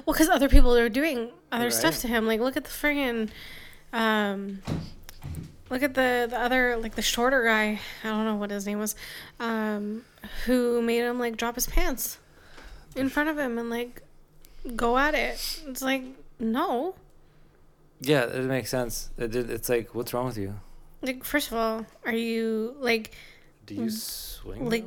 Well, 0.06 0.14
because 0.14 0.30
other 0.30 0.50
people 0.50 0.76
are 0.76 0.90
doing 0.90 1.30
other 1.52 1.72
stuff 1.72 2.00
to 2.00 2.08
him. 2.08 2.26
Like, 2.28 2.40
look 2.40 2.58
at 2.58 2.64
the 2.64 2.70
friggin', 2.70 3.30
um, 3.94 4.62
look 5.70 5.84
at 5.84 5.94
the 5.94 6.28
the 6.30 6.40
other 6.40 6.78
like 6.78 6.96
the 6.96 7.02
shorter 7.02 7.44
guy. 7.44 7.80
I 8.04 8.08
don't 8.08 8.26
know 8.26 8.36
what 8.36 8.52
his 8.52 8.66
name 8.66 8.80
was, 8.80 8.96
um, 9.40 10.04
who 10.46 10.82
made 10.82 11.00
him 11.02 11.20
like 11.20 11.38
drop 11.38 11.56
his 11.56 11.68
pants 11.68 12.18
in 12.96 13.10
front 13.10 13.30
of 13.30 13.38
him 13.38 13.58
and 13.58 13.70
like 13.70 14.02
go 14.76 14.98
at 14.98 15.16
it. 15.16 15.62
It's 15.68 15.82
like 15.82 16.04
no. 16.40 16.96
Yeah, 18.02 18.24
it 18.24 18.46
makes 18.46 18.70
sense. 18.70 19.10
It, 19.18 19.36
it, 19.36 19.50
it's 19.50 19.68
like, 19.68 19.94
what's 19.94 20.14
wrong 20.14 20.26
with 20.26 20.38
you? 20.38 20.56
Like 21.02 21.24
first 21.24 21.52
of 21.52 21.58
all, 21.58 21.86
are 22.06 22.14
you 22.14 22.76
like 22.80 23.14
Do 23.66 23.76
you 23.76 23.90
swing? 23.90 24.62
Mm. 24.62 24.72
like- 24.72 24.86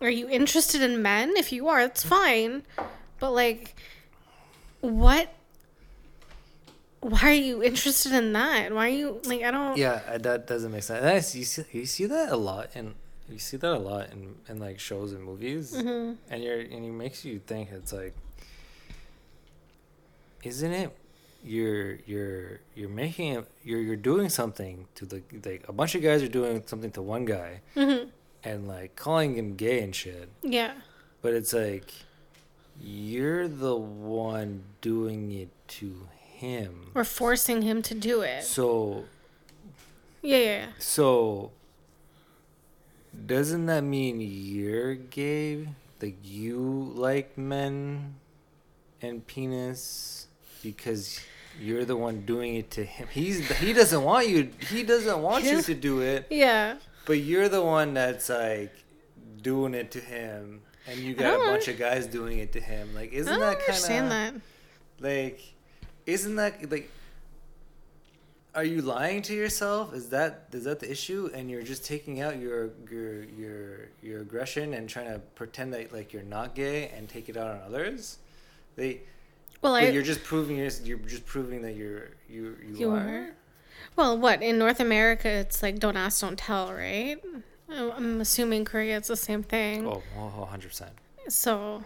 are 0.00 0.10
you 0.10 0.28
interested 0.28 0.82
in 0.82 1.00
men? 1.00 1.34
If 1.36 1.52
you 1.52 1.68
are, 1.68 1.80
it's 1.80 2.02
fine. 2.02 2.64
But 3.22 3.34
like 3.34 3.76
what 4.80 5.32
why 6.98 7.20
are 7.22 7.32
you 7.32 7.62
interested 7.62 8.10
in 8.10 8.32
that? 8.32 8.74
Why 8.74 8.86
are 8.88 8.96
you 9.02 9.20
like 9.24 9.42
I 9.44 9.52
don't 9.52 9.76
Yeah, 9.78 10.18
that 10.18 10.48
doesn't 10.48 10.72
make 10.72 10.82
sense. 10.82 10.98
And 11.00 11.08
I 11.08 11.20
see, 11.20 11.38
you 11.38 11.44
see, 11.44 11.64
you 11.70 11.86
see 11.86 12.06
that 12.06 12.30
a 12.32 12.36
lot, 12.36 12.70
and 12.74 12.94
you 13.30 13.38
see 13.38 13.56
that 13.58 13.72
a 13.72 13.78
lot 13.78 14.10
in, 14.10 14.34
in 14.48 14.58
like 14.58 14.80
shows 14.80 15.12
and 15.12 15.22
movies, 15.22 15.72
Mhm. 15.72 16.16
and 16.30 16.42
you're 16.42 16.58
and 16.58 16.84
it 16.84 16.90
makes 16.92 17.24
you 17.24 17.38
think 17.38 17.70
it's 17.70 17.92
like, 17.92 18.14
isn't 20.42 20.72
it? 20.72 20.90
You're 21.44 21.98
you're 22.06 22.58
you're 22.74 22.88
making 22.88 23.34
it. 23.36 23.46
You're 23.62 23.80
you're 23.80 23.96
doing 24.10 24.28
something 24.28 24.86
to 24.96 25.06
the 25.06 25.22
like 25.44 25.64
a 25.68 25.72
bunch 25.72 25.94
of 25.94 26.02
guys 26.02 26.24
are 26.24 26.28
doing 26.40 26.64
something 26.66 26.90
to 26.92 27.02
one 27.02 27.24
guy 27.24 27.60
Mhm. 27.76 28.10
and 28.42 28.66
like 28.66 28.96
calling 28.96 29.36
him 29.36 29.54
gay 29.54 29.80
and 29.80 29.94
shit, 29.94 30.28
Yeah. 30.42 30.74
but 31.20 31.34
it's 31.34 31.52
like 31.52 31.92
you're 32.82 33.46
the 33.48 33.76
one 33.76 34.64
doing 34.80 35.30
it 35.32 35.48
to 35.68 36.08
him. 36.36 36.90
Or 36.94 37.04
forcing 37.04 37.62
him 37.62 37.80
to 37.82 37.94
do 37.94 38.22
it. 38.22 38.42
So 38.44 39.04
Yeah, 40.22 40.36
yeah, 40.38 40.44
yeah. 40.44 40.66
So, 40.78 41.52
doesn't 43.26 43.66
that 43.66 43.82
mean 43.82 44.20
you're 44.20 44.94
gay? 44.94 45.68
Like 46.00 46.16
you 46.24 46.92
like 46.96 47.38
men 47.38 48.14
and 49.00 49.24
penis 49.26 50.26
because 50.62 51.20
you're 51.60 51.84
the 51.84 51.96
one 51.96 52.22
doing 52.22 52.56
it 52.56 52.70
to 52.72 52.84
him. 52.84 53.06
He's 53.12 53.46
he 53.58 53.72
doesn't 53.72 54.02
want 54.02 54.28
you. 54.28 54.50
He 54.70 54.82
doesn't 54.82 55.22
want 55.22 55.44
you 55.44 55.62
to 55.62 55.74
do 55.74 56.00
it, 56.00 56.26
Yeah. 56.30 56.76
but 57.06 57.18
you're 57.20 57.48
the 57.48 57.62
one 57.62 57.94
that's 57.94 58.28
like 58.28 58.72
doing 59.42 59.74
it 59.74 59.90
to 59.92 60.00
him, 60.00 60.62
and 60.88 60.98
you 60.98 61.14
got 61.14 61.34
a 61.34 61.44
bunch 61.44 61.68
of 61.68 61.78
guys 61.78 62.06
doing 62.06 62.38
it 62.38 62.52
to 62.52 62.60
him. 62.60 62.94
Like, 62.94 63.12
isn't 63.12 63.38
that 63.38 63.58
kind 63.58 63.68
understand 63.68 64.04
of 64.06 64.10
that. 65.00 65.04
like? 65.06 65.40
Isn't 66.06 66.36
that 66.36 66.70
like? 66.70 66.90
Are 68.54 68.64
you 68.64 68.82
lying 68.82 69.22
to 69.22 69.34
yourself? 69.34 69.94
Is 69.94 70.10
that 70.10 70.48
is 70.52 70.64
that 70.64 70.80
the 70.80 70.90
issue? 70.90 71.30
And 71.32 71.50
you're 71.50 71.62
just 71.62 71.84
taking 71.86 72.20
out 72.20 72.38
your 72.38 72.70
your 72.90 73.24
your 73.24 73.88
your 74.02 74.20
aggression 74.20 74.74
and 74.74 74.88
trying 74.88 75.06
to 75.12 75.20
pretend 75.34 75.72
that 75.72 75.92
like 75.92 76.12
you're 76.12 76.22
not 76.22 76.54
gay 76.54 76.88
and 76.88 77.08
take 77.08 77.28
it 77.30 77.36
out 77.36 77.48
on 77.48 77.60
others. 77.66 78.18
They, 78.76 79.00
Well, 79.62 79.72
but 79.74 79.84
I 79.84 79.88
you're 79.88 80.02
just 80.02 80.22
proving 80.24 80.56
you're, 80.58 80.70
you're 80.84 80.98
just 80.98 81.24
proving 81.24 81.62
that 81.62 81.76
you're 81.76 82.08
you 82.28 82.56
you, 82.66 82.76
You 82.76 82.90
are. 82.90 82.98
are? 82.98 83.30
well, 83.96 84.18
what 84.18 84.42
in 84.42 84.58
North 84.58 84.80
America 84.80 85.28
it's 85.28 85.62
like 85.62 85.78
don't 85.78 85.96
ask, 85.96 86.20
don't 86.20 86.38
tell, 86.38 86.72
right? 86.74 87.18
I'm 87.72 87.90
I'm 87.92 88.20
assuming 88.20 88.64
Korea 88.64 88.96
it's 88.98 89.08
the 89.08 89.16
same 89.16 89.42
thing. 89.42 89.86
Oh, 89.86 90.02
100 90.16 90.68
percent. 90.68 90.92
So 91.28 91.82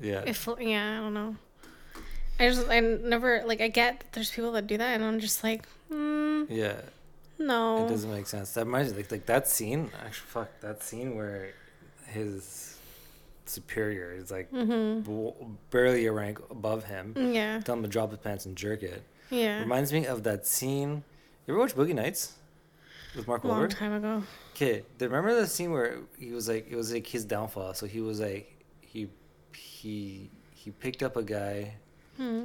Yeah. 0.00 0.22
if 0.26 0.48
yeah, 0.60 0.98
I 0.98 1.00
don't 1.00 1.14
know. 1.14 1.36
I 2.38 2.48
just 2.48 2.68
I 2.68 2.80
never 2.80 3.42
like 3.46 3.60
I 3.60 3.68
get 3.68 4.00
that 4.00 4.12
there's 4.12 4.30
people 4.30 4.52
that 4.52 4.66
do 4.66 4.76
that, 4.78 4.94
and 4.94 5.04
I'm 5.04 5.20
just 5.20 5.44
like, 5.44 5.66
mm, 5.92 6.46
yeah. 6.48 6.76
no. 7.38 7.84
It 7.86 7.90
doesn't 7.90 8.10
make 8.10 8.26
sense. 8.26 8.52
That 8.54 8.64
reminds 8.64 8.92
me, 8.92 8.98
like, 9.02 9.10
like 9.12 9.26
that 9.26 9.46
scene. 9.48 9.90
Actually, 10.04 10.26
fuck 10.28 10.60
that 10.60 10.82
scene 10.82 11.16
where 11.16 11.52
his 12.06 12.78
superior 13.46 14.12
is 14.12 14.30
like 14.30 14.50
Mm-hmm. 14.52 15.02
w- 15.02 15.34
barely 15.70 16.06
a 16.06 16.12
rank 16.12 16.38
above 16.50 16.84
him. 16.84 17.14
Yeah, 17.16 17.60
Tell 17.60 17.76
him 17.76 17.82
to 17.82 17.88
drop 17.88 18.10
his 18.10 18.20
pants 18.20 18.46
and 18.46 18.56
jerk 18.56 18.82
it. 18.82 19.02
yeah. 19.30 19.60
Reminds 19.60 19.92
me 19.92 20.06
of 20.06 20.22
that 20.22 20.46
scene. 20.46 21.04
You 21.46 21.54
ever 21.54 21.58
watch 21.60 21.74
Boogie 21.74 21.94
Nights 21.94 22.32
with 23.16 23.26
Mark 23.28 23.44
A 23.44 23.48
long 23.48 23.60
Wahlberg? 23.68 23.76
time 23.76 23.92
ago. 23.92 24.22
Okay, 24.62 24.82
remember 25.00 25.34
the 25.34 25.46
scene 25.46 25.70
where 25.72 26.00
he 26.18 26.32
was 26.32 26.46
like, 26.46 26.66
it 26.70 26.76
was 26.76 26.92
like 26.92 27.06
his 27.06 27.24
downfall. 27.24 27.72
So 27.72 27.86
he 27.86 28.00
was 28.02 28.20
like, 28.20 28.62
he 28.82 29.08
he 29.54 30.30
he 30.52 30.70
picked 30.70 31.02
up 31.02 31.16
a 31.16 31.22
guy 31.22 31.76
Hmm. 32.18 32.44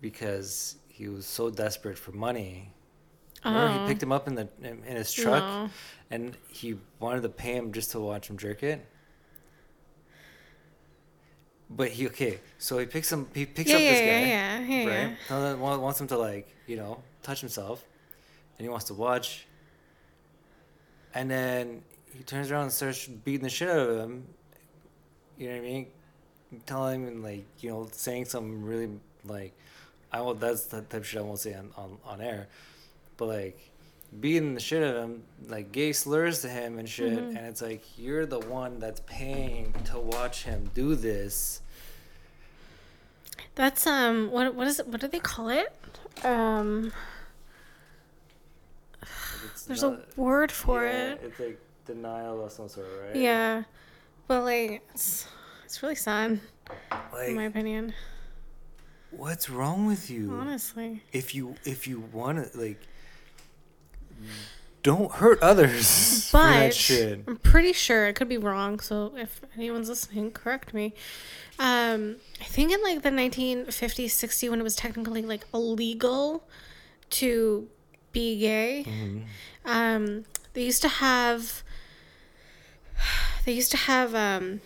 because 0.00 0.76
he 0.88 1.08
was 1.08 1.26
so 1.26 1.50
desperate 1.50 1.98
for 1.98 2.12
money. 2.12 2.72
Remember, 3.44 3.74
Oh. 3.78 3.82
he 3.82 3.88
picked 3.92 4.02
him 4.02 4.10
up 4.10 4.26
in 4.26 4.36
the 4.36 4.48
in, 4.62 4.82
in 4.84 4.96
his 4.96 5.12
truck, 5.12 5.42
No. 5.42 5.70
and 6.10 6.34
he 6.48 6.78
wanted 6.98 7.22
to 7.24 7.28
pay 7.28 7.54
him 7.56 7.72
just 7.72 7.90
to 7.92 8.00
watch 8.00 8.30
him 8.30 8.38
jerk 8.38 8.62
it. 8.62 8.86
But 11.70 11.90
he 11.90 12.06
okay, 12.06 12.40
so 12.56 12.78
he 12.78 12.86
picks 12.86 13.12
him. 13.12 13.28
He 13.34 13.44
picks 13.44 13.68
Yeah, 13.68 13.76
up 13.76 13.82
yeah, 13.82 13.90
this 13.90 14.00
guy, 14.00 14.06
yeah, 14.06 14.58
yeah, 14.60 14.60
yeah, 14.60 14.78
right? 14.88 15.08
yeah. 15.10 15.14
Tell 15.28 15.44
him- 15.46 15.60
wa- 15.60 15.76
wants 15.76 16.00
him 16.00 16.06
to 16.08 16.16
like 16.16 16.48
you 16.66 16.76
know 16.76 17.02
touch 17.22 17.40
himself, 17.42 17.84
and 18.56 18.64
he 18.64 18.70
wants 18.70 18.86
to 18.86 18.94
watch. 18.94 19.44
And 21.14 21.30
then 21.30 21.82
he 22.16 22.22
turns 22.22 22.50
around 22.50 22.64
and 22.64 22.72
starts 22.72 23.06
beating 23.06 23.44
the 23.44 23.50
shit 23.50 23.68
out 23.68 23.88
of 23.88 23.96
him. 23.98 24.26
You 25.36 25.48
know 25.48 25.54
what 25.54 25.60
I 25.60 25.62
mean? 25.62 25.86
Telling 26.66 27.02
him 27.02 27.08
and 27.08 27.22
like 27.22 27.44
you 27.60 27.70
know 27.70 27.88
saying 27.92 28.24
something 28.26 28.64
really 28.64 28.88
like, 29.24 29.52
I 30.12 30.20
won't. 30.20 30.40
That's 30.40 30.64
the 30.66 30.80
type 30.82 30.94
of 31.00 31.06
shit 31.06 31.20
I 31.20 31.22
won't 31.22 31.38
say 31.38 31.54
on 31.54 31.70
on, 31.76 31.98
on 32.04 32.20
air, 32.20 32.48
but 33.16 33.26
like 33.28 33.58
beating 34.20 34.54
the 34.54 34.60
shit 34.60 34.82
out 34.82 34.96
of 34.96 35.02
him, 35.04 35.22
like 35.48 35.70
gay 35.72 35.92
slurs 35.92 36.40
to 36.40 36.48
him 36.48 36.78
and 36.78 36.88
shit, 36.88 37.12
Mhm. 37.18 37.28
and 37.36 37.46
it's 37.46 37.60
like 37.60 37.82
you're 37.98 38.24
the 38.24 38.38
one 38.40 38.78
that's 38.78 39.00
paying 39.06 39.74
to 39.86 39.98
watch 39.98 40.44
him 40.44 40.70
do 40.74 40.94
this. 40.94 41.60
That's 43.54 43.86
um 43.86 44.30
what 44.30 44.54
what 44.54 44.66
is 44.66 44.80
it 44.80 44.86
what 44.88 45.00
do 45.00 45.08
they 45.08 45.18
call 45.20 45.48
it? 45.50 45.72
Um 46.24 46.92
there's 49.68 49.82
not- 49.82 50.00
a 50.16 50.20
word 50.20 50.50
for 50.52 50.84
yeah, 50.84 51.12
it. 51.12 51.20
It's 51.24 51.38
like 51.40 51.60
denial 51.86 52.44
of 52.44 52.50
some 52.52 52.68
sort, 52.68 52.86
right? 53.06 53.16
Yeah. 53.16 53.62
But 54.26 54.42
like 54.44 54.82
it's 54.92 55.26
it's 55.64 55.82
really 55.82 55.94
sad 55.94 56.40
in 57.20 57.34
my 57.36 57.44
opinion. 57.44 57.94
what's 59.10 59.48
wrong 59.48 59.86
with 59.86 60.10
you? 60.10 60.30
Honestly. 60.32 61.02
If 61.12 61.34
you 61.34 61.54
if 61.64 61.86
you 61.86 62.00
want 62.12 62.52
to 62.52 62.58
like, 62.58 62.80
don't 64.82 65.12
hurt 65.12 65.42
others 65.42 66.28
for 66.30 66.38
that 66.38 66.66
But 66.68 66.74
shit. 66.74 67.24
I'm 67.26 67.36
pretty 67.36 67.72
sure 67.72 68.06
I 68.06 68.12
could 68.12 68.28
be 68.28 68.38
wrong, 68.38 68.80
so 68.80 69.12
if 69.16 69.40
anyone's 69.56 69.88
listening, 69.88 70.30
correct 70.30 70.72
me. 70.74 70.94
Um, 71.58 72.16
I 72.40 72.44
think 72.44 72.70
in 72.72 72.82
like 72.82 73.02
the 73.02 73.10
1950s, 73.10 73.66
60s, 73.66 74.48
when 74.50 74.60
it 74.60 74.62
was 74.62 74.76
technically 74.76 75.22
like 75.22 75.44
illegal 75.52 76.44
to 77.10 77.68
be 78.12 78.38
gay, 78.38 78.84
Mhm. 78.86 79.24
um, 79.64 80.24
they 80.54 80.62
used 80.64 80.82
to 80.82 80.88
have 80.88 81.62
they 83.44 83.52
used 83.52 83.70
to 83.70 83.76
have 83.76 84.14
um, 84.14 84.60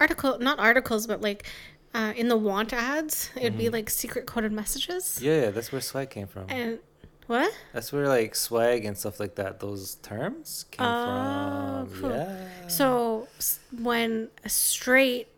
article 0.00 0.38
not 0.38 0.58
articles, 0.58 1.06
but 1.06 1.20
like 1.20 1.46
uh, 1.94 2.12
in 2.16 2.28
the 2.28 2.36
want 2.36 2.72
ads, 2.72 3.30
it'd 3.36 3.56
be 3.56 3.68
like 3.70 3.88
secret 3.90 4.26
coded 4.26 4.52
messages. 4.52 5.18
Yeah, 5.22 5.40
yeah, 5.42 5.50
that's 5.50 5.72
where 5.72 5.80
swag 5.80 6.10
came 6.10 6.26
from. 6.26 6.44
And 6.48 6.78
what? 7.26 7.52
That's 7.72 7.92
where 7.92 8.06
like 8.06 8.34
swag 8.34 8.84
and 8.84 8.96
stuff 8.96 9.18
like 9.18 9.34
that. 9.36 9.60
Those 9.60 9.94
terms 9.96 10.66
came 10.70 10.86
Oh, 10.86 11.86
from. 11.90 12.00
cool. 12.00 12.10
Yeah. 12.10 12.68
So 12.68 13.28
when 13.76 14.28
a 14.44 14.48
straight 14.48 15.28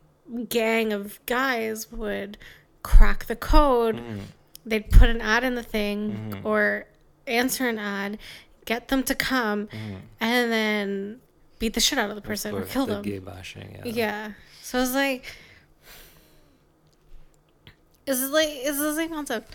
gang 0.48 0.92
of 0.92 1.18
guys 1.26 1.90
would 1.92 2.36
crack 2.82 3.26
the 3.26 3.36
code, 3.36 3.96
Mhm. 3.96 4.20
they'd 4.66 4.90
put 4.90 5.08
an 5.08 5.20
ad 5.20 5.44
in 5.44 5.54
the 5.54 5.62
thing 5.62 6.32
Mhm. 6.32 6.44
or 6.44 6.86
answer 7.30 7.68
an 7.68 7.78
ad, 7.78 8.18
get 8.64 8.88
them 8.88 9.02
to 9.04 9.14
come, 9.14 9.68
Mhm. 9.68 10.00
and 10.20 10.52
then 10.52 11.20
beat 11.58 11.74
the 11.74 11.80
shit 11.80 11.98
out 11.98 12.10
of 12.10 12.16
the 12.16 12.22
person 12.22 12.54
or 12.54 12.62
kill 12.62 12.86
the 12.86 12.94
them. 12.94 13.02
Gay 13.02 13.18
bashing. 13.18 13.80
Yeah. 13.84 13.92
Yeah. 13.92 14.32
So 14.62 14.80
it's 14.80 14.92
like, 14.92 15.24
it's 18.06 18.20
like 18.30 18.48
it's 18.50 18.78
the 18.78 18.94
same 18.94 19.10
concept. 19.10 19.54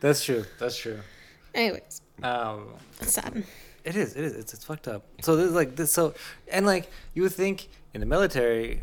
That's 0.00 0.24
true. 0.24 0.44
That's 0.58 0.76
true. 0.76 1.00
Anyways, 1.54 2.00
Um, 2.22 2.74
it's 3.00 3.12
sad. 3.14 3.44
It 3.84 3.96
is. 3.96 4.14
It 4.16 4.24
is. 4.24 4.34
It's, 4.34 4.54
it's 4.54 4.64
fucked 4.64 4.88
up. 4.88 5.04
So 5.22 5.36
there's 5.36 5.52
like 5.52 5.76
this. 5.76 5.92
So 5.92 6.14
and 6.50 6.66
like 6.66 6.90
you 7.14 7.22
would 7.22 7.32
think 7.32 7.68
in 7.94 8.00
the 8.00 8.06
military, 8.06 8.82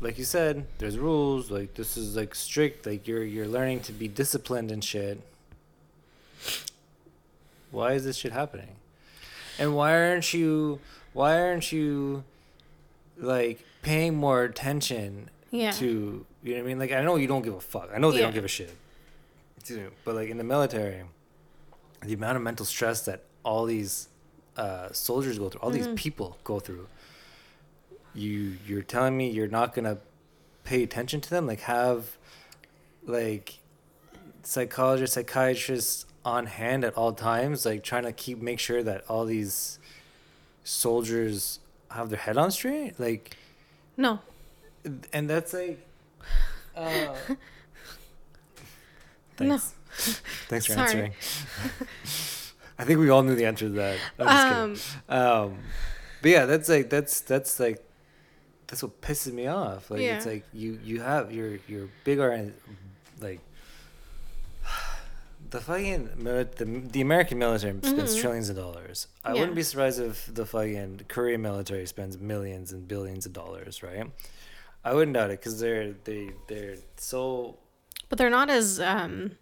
like 0.00 0.18
you 0.18 0.24
said, 0.24 0.66
there's 0.78 0.98
rules. 0.98 1.50
Like 1.50 1.74
this 1.74 1.96
is 1.96 2.16
like 2.16 2.34
strict. 2.34 2.86
Like 2.86 3.06
you're 3.06 3.24
you're 3.24 3.48
learning 3.48 3.80
to 3.80 3.92
be 3.92 4.08
disciplined 4.08 4.70
and 4.70 4.82
shit. 4.82 5.20
Why 7.70 7.92
is 7.92 8.04
this 8.04 8.16
shit 8.16 8.32
happening? 8.32 8.76
And 9.58 9.74
why 9.76 9.92
aren't 9.96 10.32
you? 10.34 10.80
Why 11.12 11.38
aren't 11.40 11.70
you? 11.72 12.24
Like 13.16 13.64
paying 13.82 14.16
more 14.16 14.44
attention 14.44 15.28
Yeah. 15.50 15.72
to 15.72 16.24
you 16.42 16.52
know 16.54 16.58
what 16.60 16.64
I 16.64 16.68
mean? 16.68 16.78
Like 16.78 16.92
I 16.92 17.02
know 17.02 17.16
you 17.16 17.26
don't 17.26 17.42
give 17.42 17.54
a 17.54 17.60
fuck. 17.60 17.90
I 17.94 17.98
know 17.98 18.10
they 18.10 18.18
Yeah. 18.18 18.24
don't 18.24 18.34
give 18.34 18.44
a 18.44 18.48
shit. 18.48 18.74
Too. 19.64 19.90
But 20.04 20.14
like 20.14 20.30
in 20.30 20.38
the 20.38 20.44
military, 20.44 21.02
the 22.02 22.14
amount 22.14 22.36
of 22.36 22.42
mental 22.42 22.64
stress 22.64 23.04
that 23.04 23.24
all 23.44 23.66
these 23.66 24.08
uh, 24.56 24.88
soldiers 24.92 25.38
go 25.38 25.48
through, 25.50 25.60
all 25.60 25.70
Mm-hmm. 25.70 25.84
these 25.92 26.00
people 26.02 26.38
go 26.44 26.60
through. 26.60 26.86
You 28.14 28.56
you're 28.66 28.82
telling 28.82 29.16
me 29.16 29.30
you're 29.30 29.48
not 29.48 29.74
gonna 29.74 29.98
pay 30.64 30.82
attention 30.82 31.20
to 31.20 31.30
them? 31.30 31.46
Like 31.46 31.60
have 31.60 32.16
like 33.04 33.58
psychologists, 34.42 35.14
psychiatrists 35.14 36.06
on 36.24 36.46
hand 36.46 36.84
at 36.84 36.94
all 36.94 37.12
times, 37.12 37.64
like 37.64 37.82
trying 37.82 38.02
to 38.04 38.12
keep 38.12 38.40
make 38.40 38.58
sure 38.58 38.82
that 38.82 39.04
all 39.08 39.24
these 39.24 39.78
soldiers 40.64 41.60
have 41.90 42.10
their 42.10 42.18
head 42.18 42.36
on 42.36 42.50
straight? 42.50 42.98
Like 43.00 43.36
No. 43.96 44.20
and 45.12 45.28
that's 45.30 45.52
like 45.52 45.86
uh, 46.76 47.14
No. 49.40 49.56
thanks. 49.58 49.74
Thanks 50.48 50.66
for 50.66 50.72
Sorry. 50.74 50.84
answering. 50.86 51.12
I 52.78 52.84
think 52.84 52.98
we 53.00 53.08
all 53.10 53.22
knew 53.22 53.34
the 53.34 53.44
answer 53.46 53.66
to 53.66 53.72
that. 53.72 53.98
Um. 54.18 54.76
Um, 55.08 55.58
but 56.22 56.30
yeah, 56.30 56.44
that's 56.46 56.68
like 56.68 56.90
that's 56.90 57.20
that's 57.22 57.58
like 57.58 57.82
that's 58.66 58.82
what 58.82 59.00
pisses 59.00 59.32
me 59.32 59.46
off. 59.46 59.90
Like 59.90 60.00
it's 60.02 60.26
like 60.26 60.44
you 60.52 60.78
you 60.84 61.00
have 61.00 61.32
your 61.32 61.58
your 61.68 61.88
big 62.04 62.20
R 62.20 62.38
like 63.20 63.40
the 65.50 65.60
fucking 65.60 66.10
the 66.24 66.48
the 66.92 67.00
American 67.00 67.38
military 67.38 67.78
spends 67.82 68.16
Mhm. 68.16 68.20
trillions 68.20 68.48
of 68.50 68.56
dollars. 68.56 69.06
I 69.24 69.32
Yeah. 69.34 69.40
wouldn't 69.40 69.56
be 69.56 69.62
surprised 69.62 70.00
if 70.00 70.32
the 70.32 70.46
fucking 70.46 71.02
Korean 71.08 71.42
military 71.42 71.86
spends 71.86 72.18
millions 72.18 72.72
and 72.72 72.86
billions 72.86 73.26
of 73.26 73.32
dollars, 73.32 73.82
right? 73.82 74.06
I 74.84 74.94
wouldn't 74.94 75.14
doubt 75.14 75.30
it 75.30 75.40
because 75.40 75.60
they're 75.60 75.92
they 76.04 76.30
they're 76.48 76.76
so 76.96 77.58
But 78.08 78.18
they're 78.18 78.30
not 78.30 78.48
as 78.50 78.80
um 78.80 79.32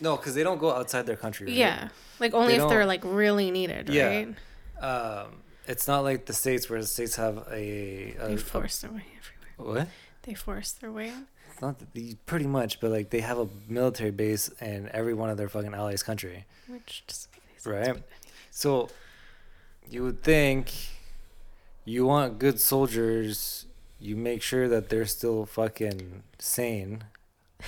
no 0.00 0.16
because 0.16 0.34
they 0.34 0.42
don't 0.42 0.58
go 0.58 0.72
outside 0.72 1.06
their 1.06 1.16
country. 1.16 1.46
Right? 1.46 1.56
yeah. 1.56 1.88
Like 2.18 2.34
only 2.34 2.56
They 2.56 2.62
if 2.62 2.68
they're 2.68 2.86
like 2.86 3.02
really 3.04 3.50
needed, 3.50 3.88
Yeah. 3.88 4.06
right? 4.08 4.34
Um, 4.82 5.42
it's 5.66 5.86
not 5.88 6.00
like 6.00 6.26
the 6.26 6.32
states 6.34 6.68
where 6.70 6.80
the 6.80 6.86
states 6.86 7.16
have 7.16 7.36
a, 7.50 8.14
a, 8.20 8.26
They 8.28 8.34
a 8.34 8.38
force 8.38 8.78
their 8.80 8.90
way 8.90 9.04
everywhere. 9.18 9.74
what? 9.84 9.88
They 10.22 10.34
force 10.34 10.72
their 10.72 10.90
way 10.92 11.08
in. 11.08 11.26
Not 11.60 11.92
the, 11.94 12.14
pretty 12.26 12.46
much, 12.46 12.80
but 12.80 12.90
like 12.90 13.10
they 13.10 13.20
have 13.20 13.38
a 13.38 13.48
military 13.68 14.10
base 14.10 14.48
in 14.60 14.88
every 14.92 15.14
one 15.14 15.30
of 15.30 15.36
their 15.36 15.48
fucking 15.48 15.74
allies' 15.74 16.02
country, 16.02 16.44
Which 16.68 17.04
just 17.06 17.28
right? 17.64 18.02
So 18.50 18.88
you 19.88 20.02
would 20.02 20.22
think 20.22 20.72
you 21.84 22.06
want 22.06 22.38
good 22.38 22.60
soldiers. 22.60 23.66
You 23.98 24.16
make 24.16 24.42
sure 24.42 24.68
that 24.68 24.88
they're 24.88 25.06
still 25.06 25.46
fucking 25.46 26.22
sane. 26.38 27.04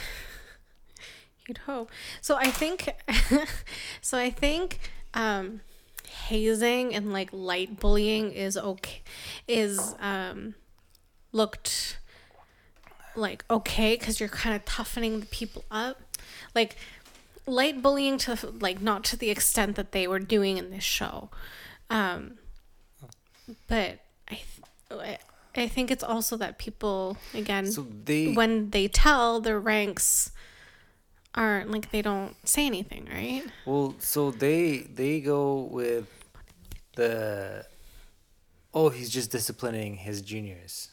You'd 1.47 1.59
hope. 1.59 1.91
So 2.21 2.37
I 2.37 2.51
think, 2.51 2.95
so 4.03 4.19
I 4.19 4.29
think, 4.29 4.79
um, 5.15 5.63
hazing 6.29 6.95
and 6.95 7.13
like 7.13 7.31
light 7.33 7.81
bullying 7.81 8.33
is 8.33 8.57
okay, 8.57 9.03
is 9.47 9.95
um, 10.01 10.55
looked 11.33 11.99
like 13.19 13.45
okay 13.51 13.97
because 13.97 14.21
you're 14.21 14.29
kind 14.29 14.55
of 14.55 14.65
toughening 14.65 15.21
the 15.21 15.27
people 15.27 15.65
up, 15.71 16.01
like 16.55 16.77
light 17.47 17.83
bullying 17.83 18.19
to 18.19 18.39
like 18.61 18.81
not 18.81 19.05
to 19.05 19.17
the 19.17 19.31
extent 19.31 19.77
that 19.77 19.93
they 19.93 20.07
were 20.07 20.19
doing 20.19 20.59
in 20.59 20.71
this 20.71 20.85
show, 20.85 21.31
um, 21.91 22.39
but 23.67 23.99
I, 24.31 24.41
th- 24.91 25.19
I, 25.57 25.69
think 25.69 25.91
it's 25.91 26.05
also 26.05 26.37
that 26.37 26.59
people 26.59 27.17
again 27.35 27.67
So 27.67 27.87
they 28.05 28.33
when 28.33 28.71
they 28.71 28.89
tell 28.89 29.41
their 29.41 29.59
ranks 29.59 30.31
aren't 31.35 31.71
like 31.71 31.91
they 31.91 32.03
don't 32.03 32.37
say 32.47 32.67
anything, 32.67 33.09
right? 33.11 33.45
Well, 33.65 33.95
so 33.99 34.31
they 34.31 34.79
they 34.79 35.21
go 35.21 35.69
with 35.71 36.07
the 36.97 37.65
oh, 38.75 38.91
he's 38.91 39.11
just 39.11 39.31
disciplining 39.31 39.97
his 39.97 40.21
juniors. 40.21 40.91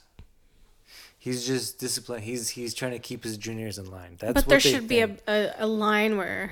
He's 1.26 1.46
just 1.48 1.80
discipline. 1.80 2.22
He's 2.22 2.50
he's 2.50 2.74
trying 2.76 2.92
to 2.92 3.00
keep 3.00 3.24
his 3.24 3.36
juniors 3.38 3.80
in 3.80 3.90
line. 3.90 4.16
That's 4.20 4.34
but 4.36 4.46
there 4.48 4.60
should 4.60 4.88
be 4.88 5.00
a, 5.00 5.10
a, 5.28 5.52
a 5.58 5.68
line 5.68 6.18
where 6.18 6.52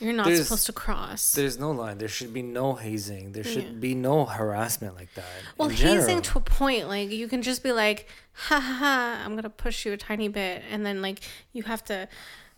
you're 0.00 0.14
not 0.14 0.24
There's- 0.26 0.44
supposed 0.44 0.64
to 0.66 0.72
cross. 0.72 1.32
There's 1.32 1.58
no 1.58 1.70
line. 1.72 1.98
There 1.98 2.08
should 2.08 2.32
be 2.32 2.40
no 2.42 2.72
hazing. 2.74 3.32
There 3.32 3.44
should 3.44 3.64
Yeah. 3.64 3.70
be 3.88 3.94
no 3.94 4.24
harassment 4.24 4.96
like 4.96 5.12
that. 5.14 5.26
Well, 5.58 5.68
hazing 5.68 6.22
to 6.22 6.38
a 6.38 6.40
point, 6.40 6.88
like 6.88 7.10
you 7.10 7.28
can 7.28 7.42
just 7.42 7.62
be 7.62 7.72
like, 7.72 8.08
ha 8.32 8.58
ha 8.58 8.76
ha, 8.80 9.22
I'm 9.24 9.34
gonna 9.36 9.50
push 9.50 9.84
you 9.84 9.92
a 9.92 9.98
tiny 9.98 10.28
bit, 10.28 10.62
and 10.70 10.86
then 10.86 11.02
like 11.02 11.20
you 11.52 11.62
have 11.64 11.84
to, 11.84 12.08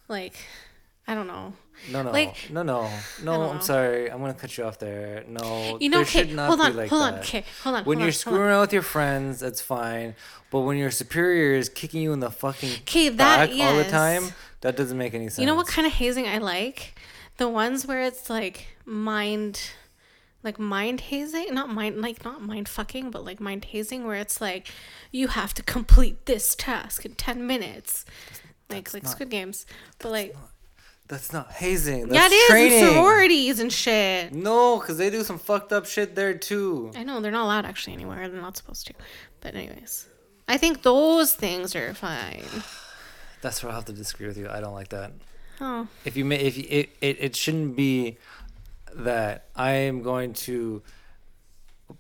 like, 0.09 0.35
I 1.09 1.15
don't 1.17 1.27
know. 1.27 1.53
No, 1.91 2.03
no, 2.03 2.11
like- 2.11 2.51
no, 2.51 2.63
no, 2.63 2.91
no. 3.23 3.43
I'm 3.51 3.61
sorry. 3.61 4.11
I'm 4.11 4.21
gonna 4.21 4.35
cut 4.35 4.57
you 4.57 4.65
off 4.65 4.79
there. 4.79 5.25
No, 5.29 5.79
You 5.81 5.89
know, 5.89 5.99
there 5.99 6.03
okay, 6.07 6.21
should 6.27 6.35
not 6.35 6.47
hold 6.49 6.61
be 6.61 6.65
on, 6.67 6.77
like 6.77 6.91
hold 6.91 7.03
that. 7.03 7.13
on, 7.15 7.19
okay, 7.21 7.45
hold 7.63 7.77
on. 7.77 7.85
When 7.85 7.99
hold 7.99 8.03
you're 8.03 8.09
on, 8.09 8.13
screwing 8.13 8.41
around 8.43 8.61
with 8.63 8.73
your 8.73 8.83
friends, 8.83 9.41
that's 9.41 9.61
fine. 9.61 10.15
But 10.51 10.61
when 10.61 10.77
your 10.77 10.91
superior 10.91 11.55
is 11.57 11.69
kicking 11.69 12.03
you 12.03 12.13
in 12.13 12.21
the 12.21 12.31
fucking 12.31 12.71
Okay, 12.83 13.09
that 13.11 13.51
back 13.51 13.61
all 13.61 13.77
the 13.77 13.85
time, 13.85 14.33
that 14.63 14.77
doesn't 14.77 14.97
make 14.99 15.15
any 15.15 15.27
sense. 15.29 15.39
You 15.39 15.47
know 15.47 15.55
what 15.55 15.67
kind 15.67 15.87
of 15.87 15.93
hazing 15.93 16.27
I 16.27 16.39
like? 16.39 16.95
The 17.39 17.49
ones 17.49 17.87
where 17.87 18.03
it's 18.03 18.31
like 18.31 18.67
mind 18.85 19.61
like 20.43 20.59
mind 20.61 21.01
hazing, 21.01 21.53
not 21.53 21.69
mind 21.71 22.01
like 22.01 22.25
not 22.25 22.41
mind 22.41 22.69
fucking, 22.69 23.11
but 23.11 23.25
like 23.25 23.41
mind 23.41 23.65
hazing 23.67 24.07
where 24.07 24.17
it's 24.17 24.41
like 24.41 24.69
you 25.11 25.29
have 25.29 25.53
to 25.55 25.63
complete 25.63 26.27
this 26.27 26.55
task 26.55 27.05
in 27.05 27.15
10 27.17 27.47
minutes. 27.47 28.05
Like 28.71 28.95
like 28.95 29.03
not- 29.03 29.11
Squid 29.13 29.29
Games. 29.31 29.67
But 29.99 30.13
like 30.13 30.37
That's 31.09 31.33
not 31.33 31.53
hazing. 31.53 32.09
That's 32.09 32.15
yeah, 32.15 32.27
it 32.27 32.33
is 32.33 32.49
training. 32.49 32.79
in 32.79 32.95
sororities 32.95 33.61
and 33.61 33.73
shit. 33.73 34.33
No, 34.33 34.79
because 34.81 34.99
they 34.99 35.09
do 35.09 35.23
some 35.23 35.39
fucked 35.39 35.73
up 35.73 35.87
shit 35.87 36.15
there 36.17 36.35
too. 36.35 36.91
I 36.97 37.05
know 37.05 37.21
they're 37.21 37.31
not 37.31 37.45
allowed 37.45 37.65
actually 37.65 37.93
anywhere. 37.93 38.29
They're 38.29 38.41
not 38.41 38.57
supposed 38.57 38.87
to. 38.89 38.95
But 39.41 39.55
anyways, 39.55 40.09
I 40.49 40.57
think 40.57 40.83
those 40.83 41.33
things 41.35 41.77
are 41.77 41.95
fine. 41.95 42.43
That's 43.41 43.63
where 43.63 43.71
I 43.71 43.77
have 43.77 43.85
to 43.85 43.93
disagree 43.93 44.27
with 44.27 44.37
you. 44.37 44.49
I 44.49 44.61
don't 44.61 44.75
like 44.75 44.89
that. 44.89 45.13
Oh, 45.61 45.87
If 46.05 46.17
you 46.17 46.25
may, 46.25 46.37
if 46.37 46.57
you, 46.57 46.67
it, 46.69 46.91
it, 47.01 47.17
it 47.21 47.37
shouldn't 47.37 47.77
be 47.77 48.19
that 48.95 49.47
I 49.55 49.71
am 49.73 50.03
going 50.03 50.33
to 50.35 50.83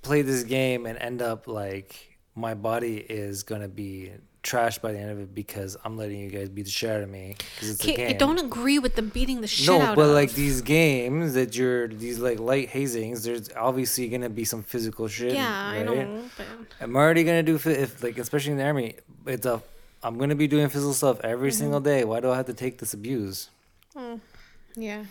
play 0.02 0.22
this 0.22 0.42
game 0.42 0.84
and 0.86 0.98
end 0.98 1.22
up 1.22 1.46
like 1.46 2.15
my 2.36 2.54
body 2.54 2.98
is 2.98 3.42
gonna 3.42 3.68
be 3.68 4.12
trashed 4.42 4.80
by 4.80 4.92
the 4.92 4.98
end 4.98 5.10
of 5.10 5.18
it 5.18 5.34
because 5.34 5.76
I'm 5.84 5.96
letting 5.96 6.20
you 6.20 6.30
guys 6.30 6.48
beat 6.48 6.66
the 6.66 6.70
shit 6.70 6.88
out 6.90 7.02
of 7.02 7.10
me 7.10 7.34
because 7.54 7.70
it's 7.70 7.84
a 7.84 7.96
game. 7.96 8.08
I 8.10 8.12
don't 8.12 8.38
agree 8.38 8.78
with 8.78 8.94
them 8.94 9.08
beating 9.08 9.40
the 9.40 9.48
shit 9.48 9.66
no, 9.66 9.76
out 9.80 9.80
of. 9.80 9.88
No, 9.88 10.04
but 10.04 10.12
like 10.12 10.32
these 10.32 10.60
games 10.62 11.34
that 11.34 11.56
you're 11.56 11.88
these 11.88 12.20
like 12.20 12.38
light 12.38 12.70
hazings, 12.70 13.24
there's 13.24 13.50
obviously 13.56 14.08
gonna 14.08 14.28
be 14.28 14.44
some 14.44 14.62
physical 14.62 15.08
shit. 15.08 15.34
yeah, 15.34 15.50
I 15.50 15.82
know. 15.82 16.22
But... 16.36 16.46
I'm 16.80 16.94
already 16.94 17.24
gonna 17.24 17.42
do 17.42 17.56
if 17.56 18.02
like 18.02 18.18
especially 18.18 18.52
in 18.52 18.58
the 18.58 18.64
army. 18.64 18.94
It's 19.26 19.46
a 19.46 19.60
I'm 20.02 20.18
gonna 20.18 20.36
be 20.36 20.46
doing 20.46 20.68
physical 20.68 20.94
stuff 20.94 21.20
every 21.24 21.50
Mm-hmm. 21.50 21.58
single 21.58 21.80
day. 21.80 22.04
Why 22.04 22.20
do 22.20 22.30
I 22.30 22.36
have 22.36 22.46
to 22.46 22.54
take 22.54 22.78
this 22.78 22.94
abuse? 22.94 23.50
oh, 23.96 24.20
yeah. 24.76 25.04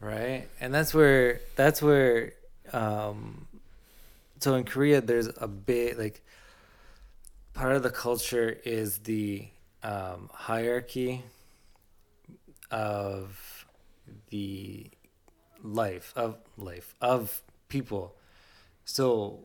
right 0.00 0.48
and 0.60 0.72
that's 0.74 0.94
where 0.94 1.40
that's 1.54 1.82
where 1.82 2.32
um 2.72 3.46
so 4.40 4.54
in 4.54 4.64
korea 4.64 5.02
there's 5.02 5.28
a 5.36 5.46
bit 5.46 5.98
like 5.98 6.22
part 7.54 7.74
of 7.76 7.82
the 7.82 7.90
culture 7.90 8.58
is 8.64 8.98
the 9.00 9.48
um 9.82 10.30
hierarchy 10.32 11.22
of 12.70 13.66
the 14.30 14.90
life 15.62 16.12
of 16.16 16.36
life 16.56 16.94
of 17.00 17.42
people 17.68 18.14
so 18.84 19.40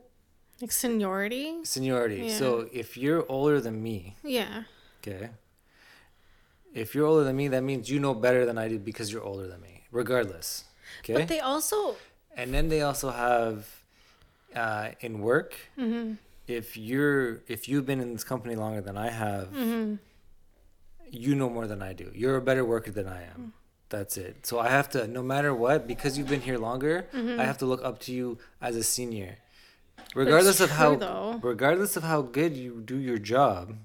Like 0.60 0.72
seniority. 0.72 1.64
seniority 1.64 2.28
so 2.30 2.68
if 2.72 2.96
you're 2.96 3.24
older 3.28 3.60
than 3.60 3.82
me 3.82 4.16
Yeah. 4.24 4.64
Okay. 5.02 5.30
If 6.74 6.94
you're 6.94 7.06
older 7.06 7.24
than 7.24 7.36
me, 7.36 7.48
that 7.48 7.62
means 7.62 7.88
you 7.88 7.98
know 7.98 8.14
better 8.14 8.44
than 8.44 8.58
I 8.58 8.68
do 8.68 8.78
because 8.78 9.10
you're 9.12 9.22
older 9.22 9.46
than 9.46 9.60
me, 9.62 9.84
regardless. 9.90 10.64
Okay. 11.00 11.14
But 11.14 11.28
they 11.28 11.40
also 11.40 11.96
and 12.36 12.52
then 12.52 12.68
they 12.68 12.82
also 12.82 13.10
have 13.10 13.66
uh, 14.54 14.90
in 15.00 15.20
work. 15.20 15.54
Mm-hmm. 15.78 16.14
If 16.48 16.76
you're 16.76 17.42
if 17.46 17.68
you've 17.68 17.86
been 17.86 18.00
in 18.00 18.12
this 18.14 18.24
company 18.24 18.56
longer 18.56 18.80
than 18.80 18.96
I 18.96 19.10
have, 19.10 19.48
Mm-hmm. 19.52 19.94
you 21.10 21.34
know 21.34 21.48
more 21.50 21.66
than 21.66 21.82
I 21.82 21.92
do. 21.92 22.10
You're 22.14 22.36
a 22.36 22.42
better 22.42 22.64
worker 22.64 22.90
than 22.90 23.06
I 23.06 23.22
am. 23.24 23.52
That's 23.90 24.16
it. 24.18 24.46
So 24.46 24.58
I 24.58 24.68
have 24.68 24.88
to, 24.90 25.06
no 25.06 25.22
matter 25.22 25.54
what, 25.54 25.86
because 25.86 26.18
you've 26.18 26.28
been 26.28 26.40
here 26.42 26.58
longer, 26.58 27.06
Mm-hmm. 27.14 27.40
I 27.40 27.44
have 27.44 27.58
to 27.58 27.66
look 27.66 27.82
up 27.84 27.98
to 28.00 28.12
you 28.12 28.38
as 28.60 28.76
a 28.76 28.82
senior, 28.82 29.36
regardless 30.14 30.60
of 30.60 30.70
how, 30.70 30.96
though. 30.96 31.38
regardless 31.42 31.96
of 31.96 32.02
how 32.02 32.22
good 32.22 32.56
you 32.56 32.82
do 32.84 32.96
your 32.98 33.18
job. 33.18 33.76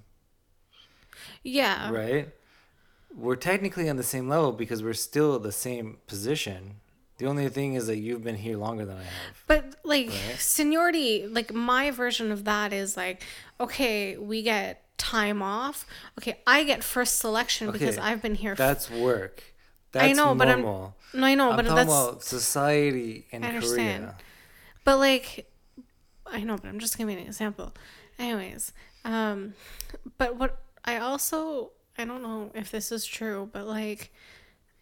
yeah. 1.44 1.90
right? 1.92 2.30
We're 3.16 3.36
technically 3.36 3.90
on 3.90 3.98
the 3.98 4.04
same 4.04 4.28
level 4.28 4.52
because 4.54 4.82
we're 4.82 4.94
still 4.96 5.38
the 5.38 5.52
same 5.52 5.98
position. 6.08 6.78
The 7.24 7.30
only 7.30 7.48
thing 7.48 7.76
is 7.76 7.88
that 7.88 8.00
you've 8.00 8.22
been 8.22 8.36
here 8.36 8.58
longer 8.58 8.84
than 8.84 8.98
I 8.98 9.04
have. 9.04 9.44
But 9.48 9.76
like 9.86 10.10
Right. 10.10 10.36
seniority, 10.40 11.26
like 11.26 11.54
my 11.54 11.90
version 11.90 12.34
of 12.34 12.44
that 12.44 12.74
is 12.74 12.98
like, 12.98 13.24
okay, 13.62 14.18
we 14.18 14.42
get 14.44 14.84
time 14.98 15.42
off. 15.42 15.86
Okay, 16.20 16.42
I 16.46 16.66
get 16.66 16.84
first 16.84 17.20
selection 17.20 17.72
because 17.72 17.98
I've 17.98 18.22
been 18.22 18.36
here. 18.36 18.56
That's 18.56 18.90
work. 18.92 19.42
That's 19.94 20.18
know, 20.18 20.36
but 20.36 20.50
I'm- 20.50 20.64
No, 20.64 20.94
I 21.14 21.34
know, 21.36 21.52
I'm 21.52 21.56
but 21.56 21.64
that's 21.74 21.90
about 21.90 22.24
society 22.26 23.26
in 23.32 23.46
I 23.46 23.48
understand. 23.48 24.04
Korea. 24.04 24.16
But 24.84 24.98
like, 24.98 25.50
I 26.26 26.42
know, 26.44 26.58
but 26.58 26.68
I'm 26.68 26.80
just 26.80 26.98
giving 26.98 27.18
an 27.18 27.26
example. 27.26 27.74
Anyways, 28.20 28.74
um, 29.06 29.54
but 30.18 30.36
what 30.36 30.60
I 30.84 30.98
also 30.98 31.72
I 31.98 32.04
don't 32.04 32.22
know 32.22 32.52
if 32.54 32.70
this 32.70 32.92
is 32.92 33.06
true, 33.06 33.50
but 33.54 33.66
like, 33.66 34.12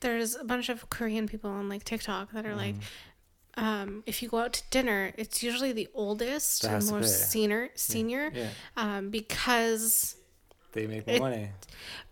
there's 0.02 0.36
a 0.36 0.44
bunch 0.44 0.70
of 0.70 0.90
Korean 0.90 1.28
people 1.28 1.50
on 1.50 1.70
like 1.70 1.84
TikTok 1.84 2.32
that 2.34 2.46
are 2.46 2.56
like, 2.56 2.76
Mm-hmm. 2.76 3.64
um, 3.64 4.04
if 4.06 4.22
you 4.22 4.30
go 4.30 4.40
out 4.40 4.54
to 4.54 4.64
dinner, 4.70 5.14
it's 5.18 5.42
usually 5.44 5.72
the 5.74 5.88
oldest 5.94 6.64
and 6.64 6.86
most 6.90 7.30
senior 7.32 7.70
senior, 7.76 8.32
Yeah, 8.34 8.48
um, 8.78 9.10
because. 9.10 10.16
they 10.74 10.88
make 10.88 11.06
more 11.08 11.16
It- 11.16 11.20
money. 11.22 11.50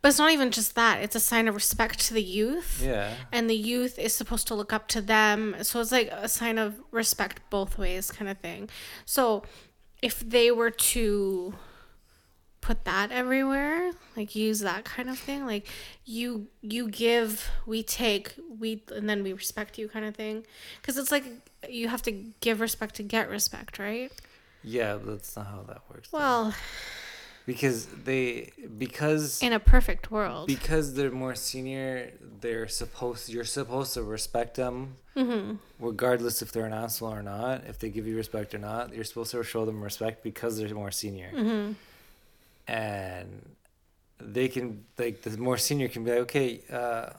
But 0.02 0.10
it's 0.10 0.17
not 0.19 0.32
even 0.32 0.49
just 0.52 0.75
that; 0.75 1.02
it's 1.04 1.15
a 1.15 1.19
sign 1.19 1.47
of 1.47 1.56
respect 1.56 1.99
to 2.08 2.13
the 2.13 2.23
youth. 2.23 2.82
Yeah, 2.84 3.13
and 3.32 3.49
the 3.49 3.56
youth 3.56 3.97
is 3.99 4.13
supposed 4.13 4.47
to 4.47 4.56
look 4.56 4.71
up 4.73 4.88
to 4.89 5.02
them 5.02 5.56
so 5.62 5.80
it's 5.82 5.91
like 5.91 6.10
a 6.12 6.28
sign 6.28 6.58
of 6.58 6.82
respect 6.91 7.41
both 7.49 7.78
ways 7.78 8.12
kind 8.12 8.30
of 8.30 8.38
thing 8.39 8.69
so 9.06 9.43
if 10.02 10.19
they 10.21 10.49
were 10.52 10.71
to 10.71 11.54
put 12.61 12.83
that 12.85 13.11
everywhere 13.11 13.91
like 14.15 14.35
use 14.35 14.59
that 14.59 14.83
kind 14.83 15.09
of 15.09 15.17
thing 15.17 15.45
like 15.45 15.67
you 16.05 16.47
you 16.61 16.89
give 16.89 17.49
we 17.65 17.81
take 17.81 18.35
we 18.59 18.83
and 18.93 19.09
then 19.09 19.23
we 19.23 19.31
respect 19.33 19.77
you 19.77 19.87
kind 19.87 20.05
of 20.05 20.15
thing 20.15 20.45
because 20.81 20.97
it's 20.97 21.11
like 21.11 21.23
you 21.69 21.87
have 21.87 22.01
to 22.01 22.11
give 22.41 22.59
respect 22.59 22.95
to 22.95 23.03
get 23.03 23.29
respect 23.29 23.79
right 23.79 24.11
yeah, 24.63 24.97
that's 25.01 25.35
not 25.35 25.47
how 25.47 25.63
that 25.67 25.81
works. 25.89 26.09
though. 26.09 26.17
well 26.17 26.53
because 27.45 27.87
they 27.87 28.51
because 28.77 29.41
in 29.41 29.53
a 29.53 29.59
perfect 29.59 30.11
world 30.11 30.47
because 30.47 30.93
they're 30.93 31.11
more 31.11 31.35
senior, 31.35 32.11
they're 32.41 32.67
supposed 32.67 33.29
you're 33.29 33.43
supposed 33.43 33.93
to 33.95 34.03
respect 34.03 34.55
them, 34.55 34.97
mm-hmm. 35.15 35.55
regardless 35.79 36.41
if 36.41 36.51
they're 36.51 36.65
an 36.65 36.73
asshole 36.73 37.13
or 37.13 37.23
not. 37.23 37.63
If 37.65 37.79
they 37.79 37.89
give 37.89 38.05
you 38.05 38.15
respect 38.15 38.53
or 38.53 38.59
not, 38.59 38.93
you're 38.93 39.03
supposed 39.03 39.31
to 39.31 39.43
show 39.43 39.65
them 39.65 39.81
respect 39.81 40.23
because 40.23 40.57
they're 40.57 40.73
more 40.75 40.91
senior, 40.91 41.31
Mm-hmm. 41.33 41.73
And 42.69 43.55
they 44.19 44.47
can 44.47 44.84
like 44.97 45.21
the 45.23 45.38
more 45.38 45.58
senior 45.58 45.88
can 45.88 46.03
be 46.03 46.12
like, 46.12 46.19
okay, 46.27 46.62
uh, 46.71 47.10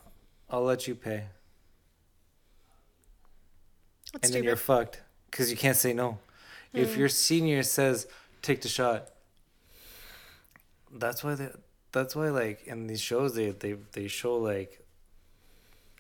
I'll 0.51 0.63
let 0.73 0.87
you 0.89 0.95
pay, 0.95 1.25
That's 4.13 4.27
and 4.27 4.35
then 4.35 4.45
you're 4.45 4.57
fucked 4.57 5.01
because 5.31 5.51
you 5.51 5.57
can't 5.57 5.77
say 5.77 5.93
no. 5.93 6.19
If 6.73 6.95
Mm. 6.95 6.99
your 6.99 7.09
senior 7.09 7.63
says 7.63 8.07
take 8.43 8.61
the 8.63 8.69
shot, 8.69 9.09
that's 10.93 11.23
why 11.25 11.35
they. 11.35 11.51
That's 11.93 12.15
why 12.15 12.29
like 12.29 12.59
in 12.67 12.87
these 12.87 13.01
shows 13.01 13.35
they 13.35 13.51
they 13.51 13.75
they 13.93 14.09
show 14.09 14.37
like. 14.37 14.73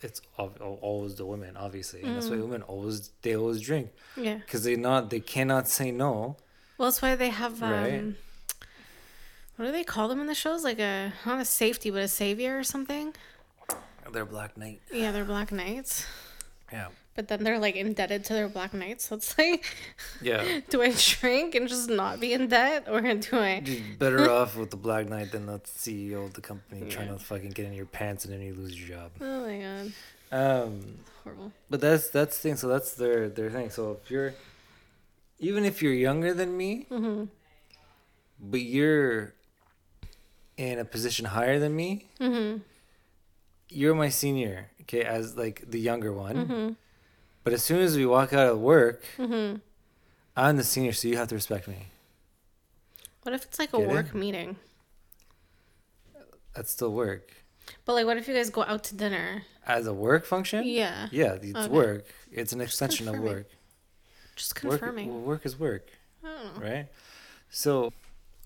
It's 0.02 0.22
al- 0.38 0.54
al- 0.62 0.78
always 0.80 1.16
the 1.16 1.26
women, 1.26 1.58
obviously, 1.58 2.00
and 2.02 2.16
that's 2.16 2.30
why 2.30 2.36
Mm. 2.36 2.42
women 2.46 2.62
always 2.62 3.10
they 3.22 3.36
always 3.36 3.60
drink 3.60 3.90
yeah 4.16 4.36
because 4.38 4.62
they 4.64 4.76
not 4.76 5.10
they 5.10 5.20
cannot 5.20 5.68
say 5.68 5.90
no. 5.90 6.36
Well, 6.78 6.88
that's 6.88 7.02
why 7.02 7.16
they 7.16 7.28
have 7.28 7.62
um, 7.62 7.70
Right. 7.70 8.04
What 9.60 9.66
do 9.66 9.72
they 9.72 9.84
call 9.84 10.08
them 10.08 10.20
in 10.20 10.26
the 10.26 10.34
shows? 10.34 10.64
Like 10.64 10.78
a 10.78 11.12
not 11.26 11.38
a 11.40 11.44
safety, 11.44 11.90
but 11.90 12.00
a 12.02 12.08
savior 12.08 12.58
or 12.58 12.64
something. 12.64 13.12
They're 14.10 14.24
Black 14.24 14.56
Knight. 14.56 14.80
Yeah, 14.92 15.12
they're 15.12 15.24
black 15.24 15.52
knights, 15.52 16.04
Yeah. 16.72 16.88
but 17.14 17.28
then 17.28 17.44
they're 17.44 17.60
like 17.60 17.76
indebted 17.76 18.24
to 18.24 18.32
their 18.32 18.48
black 18.48 18.72
knights. 18.74 19.06
So 19.08 19.14
it's 19.16 19.36
like, 19.38 19.64
Yeah. 20.20 20.60
do 20.70 20.82
I 20.82 20.92
drink 20.96 21.54
and 21.54 21.68
just 21.68 21.88
not 21.90 22.18
be 22.18 22.32
in 22.32 22.48
debt, 22.48 22.86
or 22.88 23.00
do 23.02 23.36
I? 23.38 23.62
You're 23.64 23.96
better 23.98 24.28
off 24.38 24.56
with 24.56 24.70
the 24.70 24.76
Black 24.76 25.08
Knight 25.08 25.30
than 25.30 25.46
the 25.46 25.60
CEO 25.60 26.24
of 26.24 26.32
the 26.34 26.40
company 26.40 26.90
trying 26.90 27.08
to 27.08 27.18
fucking 27.22 27.50
get 27.50 27.66
in 27.66 27.72
your 27.74 27.86
pants 27.86 28.24
and 28.24 28.32
then 28.34 28.40
you 28.40 28.54
lose 28.54 28.74
your 28.80 28.96
job. 28.98 29.10
Oh 29.20 29.46
my 29.46 29.58
god, 29.58 29.92
Um, 30.32 30.98
horrible. 31.22 31.52
but 31.68 31.80
that's 31.80 32.08
that's 32.08 32.36
the 32.36 32.42
thing. 32.48 32.56
So 32.56 32.66
that's 32.66 32.94
their 32.94 33.28
their 33.28 33.50
thing. 33.50 33.70
So 33.70 33.98
if 34.02 34.10
you're, 34.10 34.34
even 35.38 35.64
if 35.64 35.82
you're 35.82 35.92
younger 36.08 36.34
than 36.34 36.56
me, 36.56 36.86
Mm-hmm. 36.90 37.24
but 38.40 38.60
you're 38.62 39.34
in 40.60 40.78
a 40.78 40.84
position 40.84 41.24
higher 41.36 41.58
than 41.58 41.74
me, 41.74 41.90
Mm-hmm. 42.20 42.58
you're 43.70 43.94
my 43.94 44.10
senior. 44.10 44.70
Okay, 44.82 45.02
as 45.02 45.36
like 45.36 45.64
the 45.74 45.80
younger 45.80 46.12
one. 46.12 46.36
Mm-hmm. 46.36 46.68
But 47.44 47.52
as 47.54 47.62
soon 47.64 47.80
as 47.80 47.96
we 47.96 48.04
walk 48.04 48.32
out 48.32 48.46
of 48.52 48.58
work, 48.60 49.02
Mm-hmm. 49.18 49.56
I'm 50.36 50.56
the 50.56 50.64
senior, 50.64 50.92
so 50.92 51.08
you 51.08 51.16
have 51.16 51.28
to 51.28 51.34
respect 51.34 51.66
me. 51.66 51.88
What 53.22 53.34
if 53.34 53.44
it's 53.44 53.58
like 53.58 53.72
a 53.72 53.78
Get 53.78 53.88
it? 53.88 53.92
work 53.92 54.14
meeting? 54.14 54.56
That's 56.54 56.70
still 56.70 56.92
work. 56.92 57.32
But 57.84 57.94
like, 57.94 58.06
what 58.06 58.16
if 58.16 58.26
you 58.28 58.34
guys 58.34 58.50
go 58.50 58.62
out 58.64 58.84
to 58.84 58.94
dinner? 58.94 59.42
As 59.66 59.86
a 59.86 59.92
work 59.94 60.24
function? 60.26 60.64
Yeah, 60.66 61.08
Yeah, 61.10 61.34
it's 61.40 61.56
Okay. 61.56 61.68
work. 61.68 62.06
It's 62.32 62.52
an 62.52 62.60
extension 62.60 63.08
of 63.08 63.18
work. 63.18 63.48
just 64.36 64.62
Work, 64.64 64.80
confirming. 64.80 65.08
well, 65.08 65.20
work 65.20 65.44
is 65.46 65.58
work, 65.58 65.86
I 66.24 66.26
don't 66.28 66.54
know. 66.60 66.68
right? 66.68 66.86
So, 67.50 67.92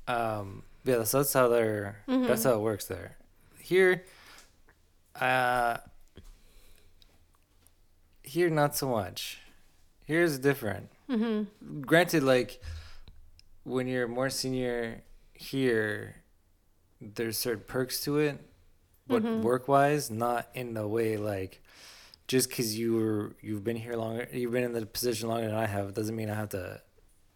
um, 0.09 0.63
yeah, 0.85 0.97
that's, 0.99 1.13
that's 1.13 1.33
how 1.33 1.49
they're. 1.49 2.03
That's 2.07 2.43
Mhm. 2.43 2.45
how 2.45 2.55
it 2.55 2.61
works 2.61 2.87
there. 2.87 3.17
Here, 3.59 4.05
uh, 5.21 5.79
here 8.23 8.51
not 8.51 8.77
so 8.77 8.89
much. 8.89 9.39
Here's 10.05 10.39
different. 10.39 10.91
Mm-hmm. 11.09 11.81
Granted, 11.83 12.23
like 12.23 12.63
when 13.65 13.87
you're 13.87 14.09
more 14.09 14.31
senior 14.31 15.03
here, 15.33 16.17
there's 17.01 17.39
certain 17.39 17.65
perks 17.67 18.03
to 18.05 18.19
it, 18.19 18.39
but 19.07 19.23
Mhm. 19.23 19.43
work 19.43 19.69
wise, 19.69 20.11
not 20.11 20.49
in 20.55 20.75
the 20.75 20.87
way 20.87 21.17
like 21.17 21.63
just 22.27 22.49
because 22.49 22.79
you 22.79 22.95
were 22.95 23.37
you've 23.43 23.65
been 23.65 23.77
here 23.77 23.95
longer, 23.95 24.27
you've 24.33 24.53
been 24.53 24.65
in 24.65 24.73
the 24.73 24.87
position 24.87 25.29
longer 25.29 25.47
than 25.49 25.57
I 25.57 25.67
have, 25.67 25.93
doesn't 25.95 26.17
mean 26.17 26.31
I 26.31 26.35
have 26.35 26.51
to. 26.51 26.81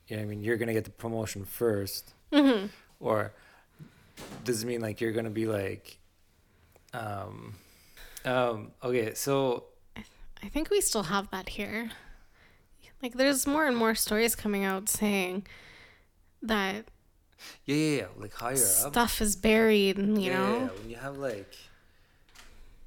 You 0.06 0.16
know, 0.16 0.22
what 0.22 0.26
I 0.26 0.30
mean, 0.30 0.42
you're 0.42 0.56
gonna 0.56 0.72
get 0.72 0.84
the 0.84 0.90
promotion 0.90 1.44
first, 1.44 2.14
Mm-hmm. 2.32 2.66
Or 3.00 3.32
does 4.44 4.62
it 4.62 4.66
mean 4.66 4.80
like 4.80 5.00
you're 5.00 5.12
gonna 5.12 5.30
be 5.30 5.46
like, 5.46 5.98
um, 6.92 7.54
um, 8.24 8.72
okay, 8.82 9.14
so 9.14 9.64
I 10.42 10.48
think 10.48 10.70
we 10.70 10.80
still 10.80 11.04
have 11.04 11.30
that 11.30 11.50
here. 11.50 11.90
Like, 13.02 13.14
there's 13.14 13.46
more 13.46 13.66
and 13.66 13.76
more 13.76 13.94
stories 13.94 14.34
coming 14.34 14.64
out 14.64 14.88
saying 14.88 15.46
that 16.42 16.86
yeah, 17.64 17.76
yeah, 17.76 17.96
yeah 18.00 18.06
like 18.16 18.34
higher 18.34 18.54
up. 18.54 18.58
stuff 18.58 19.20
is 19.20 19.36
buried, 19.36 19.98
you 19.98 20.30
Yeah, 20.30 20.30
know? 20.30 20.58
yeah, 20.58 20.68
when 20.80 20.90
you 20.90 20.96
have 20.96 21.16
like 21.18 21.56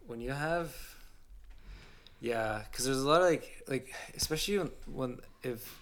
when 0.08 0.20
you 0.20 0.32
have 0.32 0.76
yeah 2.20 2.64
because 2.70 2.86
there's 2.86 3.02
a 3.02 3.08
lot 3.08 3.22
of 3.22 3.30
like 3.30 3.64
like 3.68 3.94
especially 4.16 4.58
when, 4.60 4.72
when 4.88 5.20
if 5.44 5.81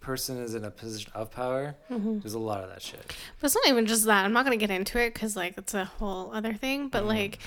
person 0.00 0.38
is 0.38 0.54
in 0.54 0.64
a 0.64 0.70
position 0.70 1.10
of 1.14 1.30
power 1.30 1.74
Mm-hmm. 1.90 2.20
there's 2.20 2.34
a 2.34 2.38
lot 2.38 2.62
of 2.62 2.70
that 2.70 2.80
shit 2.82 3.14
But 3.40 3.46
it's 3.48 3.54
not 3.54 3.66
even 3.68 3.86
just 3.86 4.04
that. 4.06 4.24
I'm 4.24 4.32
not 4.32 4.44
going 4.46 4.58
to 4.58 4.64
get 4.66 4.74
into 4.74 4.98
it 5.00 5.12
because, 5.14 5.36
like, 5.36 5.58
it's 5.58 5.74
a 5.74 5.84
whole 5.86 6.32
other 6.32 6.54
thing. 6.54 6.88
But, 6.88 7.02
Mhm. 7.04 7.06
like, 7.06 7.38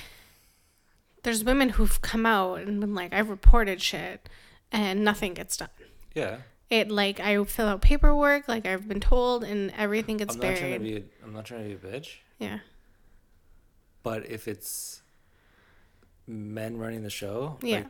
there's 1.23 1.43
women 1.43 1.69
who've 1.69 2.01
come 2.01 2.25
out 2.25 2.61
and 2.61 2.79
been 2.81 2.93
like, 2.95 3.13
I've 3.13 3.29
reported 3.29 3.81
shit 3.81 4.27
and 4.71 5.03
nothing 5.03 5.33
gets 5.33 5.55
done. 5.57 5.69
yeah 6.15 6.37
It, 6.69 6.89
like, 6.89 7.19
I 7.19 7.41
fill 7.45 7.67
out 7.67 7.81
paperwork, 7.81 8.47
like, 8.47 8.65
I've 8.65 8.87
been 8.87 8.99
told, 9.01 9.43
and 9.43 9.71
everything 9.77 10.17
gets 10.17 10.35
i'm 10.35 10.41
not 10.41 10.57
trying 10.57 10.73
to 10.73 10.79
buried. 10.79 10.81
be 10.81 10.97
a, 11.21 11.25
i'm 11.25 11.33
not 11.33 11.45
trying 11.45 11.69
to 11.69 11.75
be 11.75 11.87
a 11.87 11.91
bitch 11.99 12.15
yeah. 12.39 12.59
but 14.03 14.25
if 14.29 14.47
it's 14.47 15.01
men 16.27 16.77
running 16.77 17.03
the 17.03 17.09
show 17.09 17.57
Yeah. 17.61 17.77
like, 17.77 17.87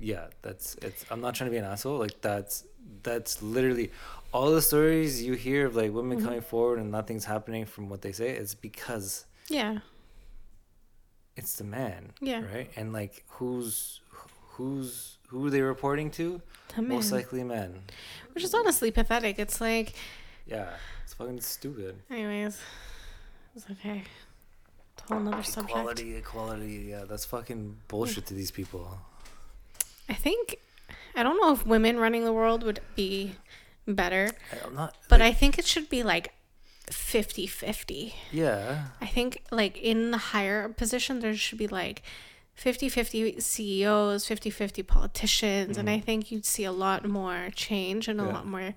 yeah 0.00 0.26
that's 0.42 0.74
it's 0.82 1.04
i'm 1.10 1.20
not 1.20 1.34
trying 1.34 1.48
to 1.48 1.52
be 1.52 1.58
an 1.58 1.64
asshole 1.64 1.98
like 1.98 2.20
that's 2.20 2.64
that's 3.02 3.42
literally 3.42 3.90
all 4.32 4.50
the 4.52 4.62
stories 4.62 5.22
you 5.22 5.32
hear 5.34 5.66
of 5.66 5.74
like 5.74 5.92
women 5.92 6.20
Mhm. 6.20 6.24
coming 6.24 6.40
forward 6.40 6.78
and 6.78 6.90
nothing's 6.92 7.24
happening 7.24 7.64
from 7.66 7.88
what 7.88 8.02
they 8.02 8.12
say 8.12 8.30
it's 8.30 8.54
because 8.54 9.24
Yeah. 9.48 9.78
it's 11.36 11.56
the 11.56 11.64
man 11.64 12.12
Yeah. 12.20 12.42
right 12.54 12.70
and 12.76 12.92
like 12.92 13.24
who's 13.28 14.00
who's 14.52 15.18
who 15.28 15.46
are 15.46 15.50
they 15.50 15.62
reporting 15.62 16.10
to 16.12 16.40
The 16.74 16.82
most 16.82 17.10
man. 17.10 17.20
likely 17.20 17.44
men 17.44 17.82
Which 18.32 18.44
is 18.44 18.54
honestly 18.54 18.90
pathetic. 18.90 19.38
It's 19.38 19.60
like, 19.60 19.94
yeah 20.46 20.70
it's 21.04 21.14
fucking 21.14 21.40
stupid 21.40 21.96
anyways, 22.10 22.58
it's 23.56 23.66
okay. 23.70 24.04
Whole 25.08 25.20
nother 25.20 25.42
subject. 25.42 25.70
equality 25.70 26.16
equality 26.16 26.86
yeah 26.90 27.04
that's 27.08 27.24
fucking 27.24 27.78
bullshit 27.88 28.26
to 28.26 28.34
these 28.34 28.50
people 28.50 28.98
I 30.08 30.14
think, 30.14 30.58
I 31.14 31.22
don't 31.22 31.40
know 31.40 31.52
if 31.52 31.66
women 31.66 31.98
running 31.98 32.24
the 32.24 32.32
world 32.32 32.62
would 32.62 32.80
be 32.96 33.32
better, 33.86 34.30
i'm 34.64 34.74
not 34.74 34.94
but 35.08 35.20
like, 35.20 35.30
I 35.30 35.32
think 35.32 35.58
it 35.58 35.64
should 35.66 35.88
be 35.88 36.02
like 36.02 36.32
50 36.90 37.46
50. 37.46 38.14
yeah 38.32 38.88
I 39.00 39.06
think, 39.06 39.42
like, 39.50 39.76
in 39.76 40.10
the 40.10 40.18
higher 40.18 40.68
position, 40.68 41.20
there 41.20 41.34
should 41.36 41.58
be 41.58 41.68
like 41.68 42.02
50 42.54 42.88
50 42.88 43.40
CEOs, 43.40 44.26
50 44.26 44.50
50 44.50 44.82
politicians, 44.82 45.76
and 45.78 45.88
I 45.88 46.00
think 46.00 46.30
you'd 46.32 46.44
see 46.46 46.64
a 46.64 46.72
lot 46.72 47.06
more 47.08 47.50
change 47.54 48.08
and 48.08 48.20
a 48.20 48.24
Yeah. 48.24 48.32
lot 48.32 48.46
more 48.46 48.74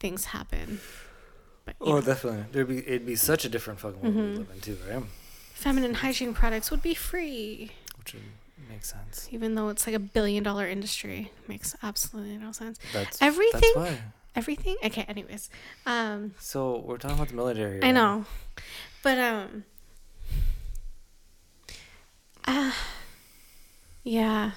things 0.00 0.26
happen. 0.26 0.80
But, 1.64 1.76
oh 1.80 1.94
know, 1.94 2.00
definitely 2.00 2.44
there'd 2.52 2.68
be 2.68 2.78
it'd 2.78 3.06
be 3.06 3.14
such 3.16 3.44
a 3.44 3.48
different 3.48 3.78
fucking 3.80 4.00
world 4.00 4.14
we 4.14 4.20
Mhm. 4.22 4.38
live 4.38 4.50
in 4.50 4.60
too 4.60 4.78
right 4.88 5.04
feminine 5.54 5.94
hygiene 5.94 6.34
products 6.34 6.70
would 6.72 6.82
be 6.82 6.94
free. 6.94 7.70
which 7.98 8.14
would 8.14 8.22
make 8.72 8.84
sense. 8.84 9.28
even 9.30 9.54
though 9.54 9.68
it's 9.68 9.86
like 9.86 9.96
a 9.96 9.98
billion 10.00 10.42
dollar 10.42 10.66
industry. 10.68 11.30
Makes 11.48 11.76
absolutely 11.82 12.38
no 12.38 12.52
sense. 12.52 12.78
That's 12.92 13.20
Everything- 13.20 13.60
That's 13.76 13.92
why. 13.92 13.98
Everything. 14.34 14.76
Okay. 14.82 15.02
Anyways, 15.08 15.50
um, 15.84 16.34
So 16.38 16.82
we're 16.86 16.96
talking 16.96 17.16
about 17.16 17.28
the 17.28 17.34
military. 17.34 17.82
I 17.84 17.90
know, 17.92 18.24
but 19.02 19.18
um, 19.18 19.64
uh, 22.46 22.72
yeah, 24.02 24.52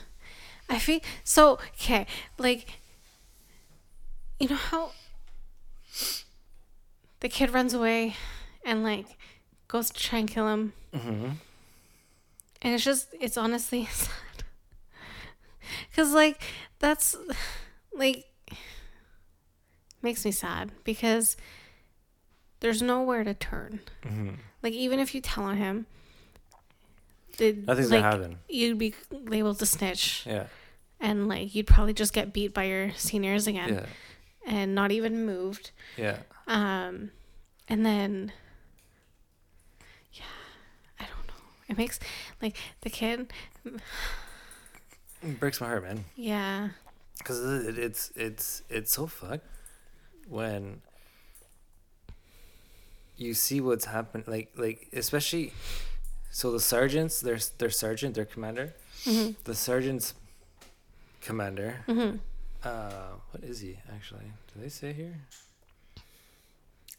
I 0.70 0.80
feel 0.80 1.02
so. 1.24 1.60
Okay, 1.76 2.08
like 2.38 2.80
you 4.40 4.48
know 4.50 4.56
how 4.56 4.92
the 7.20 7.30
kid 7.30 7.50
runs 7.54 7.74
away 7.74 8.16
and 8.66 8.82
like 8.84 9.06
goes 9.68 9.90
to 9.90 10.00
try 10.02 10.20
and 10.20 10.30
kill 10.30 10.48
him, 10.48 10.74
Mm-hmm. 10.94 11.30
And 12.66 12.74
it's 12.74 12.84
just 12.84 13.14
it's 13.22 13.38
honestly 13.38 13.86
sad 13.92 14.10
because 15.90 16.12
like 16.14 16.42
that's 16.80 17.16
like 17.94 18.26
makes 20.02 20.26
me 20.26 20.32
sad 20.32 20.72
because 20.84 21.38
there's 22.62 22.82
nowhere 22.82 23.24
to 23.24 23.34
turn. 23.36 23.80
Mm-hmm. 24.04 24.30
Like 24.64 24.74
even 24.74 25.00
if 25.00 25.14
you 25.14 25.22
tell 25.22 25.44
on 25.44 25.58
him, 25.58 25.86
the, 27.38 27.54
Nothing's 27.54 27.92
like, 27.92 28.02
gonna 28.02 28.16
happen. 28.18 28.38
You'd 28.50 28.78
be 28.80 28.96
labeled 29.12 29.62
a 29.62 29.66
snitch, 29.66 30.24
Yeah. 30.26 30.48
and 31.00 31.28
like 31.28 31.54
you'd 31.54 31.68
probably 31.68 31.94
just 31.94 32.14
get 32.14 32.34
beat 32.34 32.54
by 32.54 32.64
your 32.64 32.92
seniors 32.96 33.46
again, 33.46 33.74
Yeah. 33.76 33.86
and 34.52 34.74
not 34.74 34.92
even 34.92 35.26
moved. 35.26 35.72
Yeah. 35.98 36.18
Um, 36.48 37.12
and 37.68 37.86
then, 37.86 38.32
yeah, 40.14 40.24
I 41.00 41.04
don't 41.04 41.28
know. 41.28 41.34
It 41.68 41.78
makes 41.78 42.00
like 42.42 42.56
the 42.82 42.90
kid, 42.90 43.32
It 45.24 45.40
breaks 45.40 45.60
my 45.60 45.68
heart, 45.68 45.84
man. 45.84 46.06
yeah, 46.16 46.70
Because 47.18 47.40
it, 47.68 47.78
it's 47.80 48.12
it's 48.16 48.62
it's 48.70 48.94
so 48.94 49.08
fucked 49.08 49.46
when 50.28 50.82
you 53.18 53.34
see 53.34 53.62
what's 53.62 53.86
happened. 53.86 54.26
Like 54.28 54.52
like 54.56 54.88
especially, 54.94 55.54
so 56.32 56.52
the 56.52 56.60
sergeants, 56.60 57.22
their 57.22 57.40
their 57.58 57.70
sergeant, 57.72 58.16
their 58.16 58.26
commander, 58.26 58.74
hmm 59.06 59.32
the 59.46 59.56
sergeant's 59.56 60.14
commander. 61.22 61.84
hmm 61.88 62.18
Uh, 62.64 63.14
what 63.32 63.44
is 63.44 63.60
he 63.62 63.78
actually? 63.94 64.26
Do 64.54 64.62
they 64.62 64.70
say 64.70 64.94
here? 64.94 65.16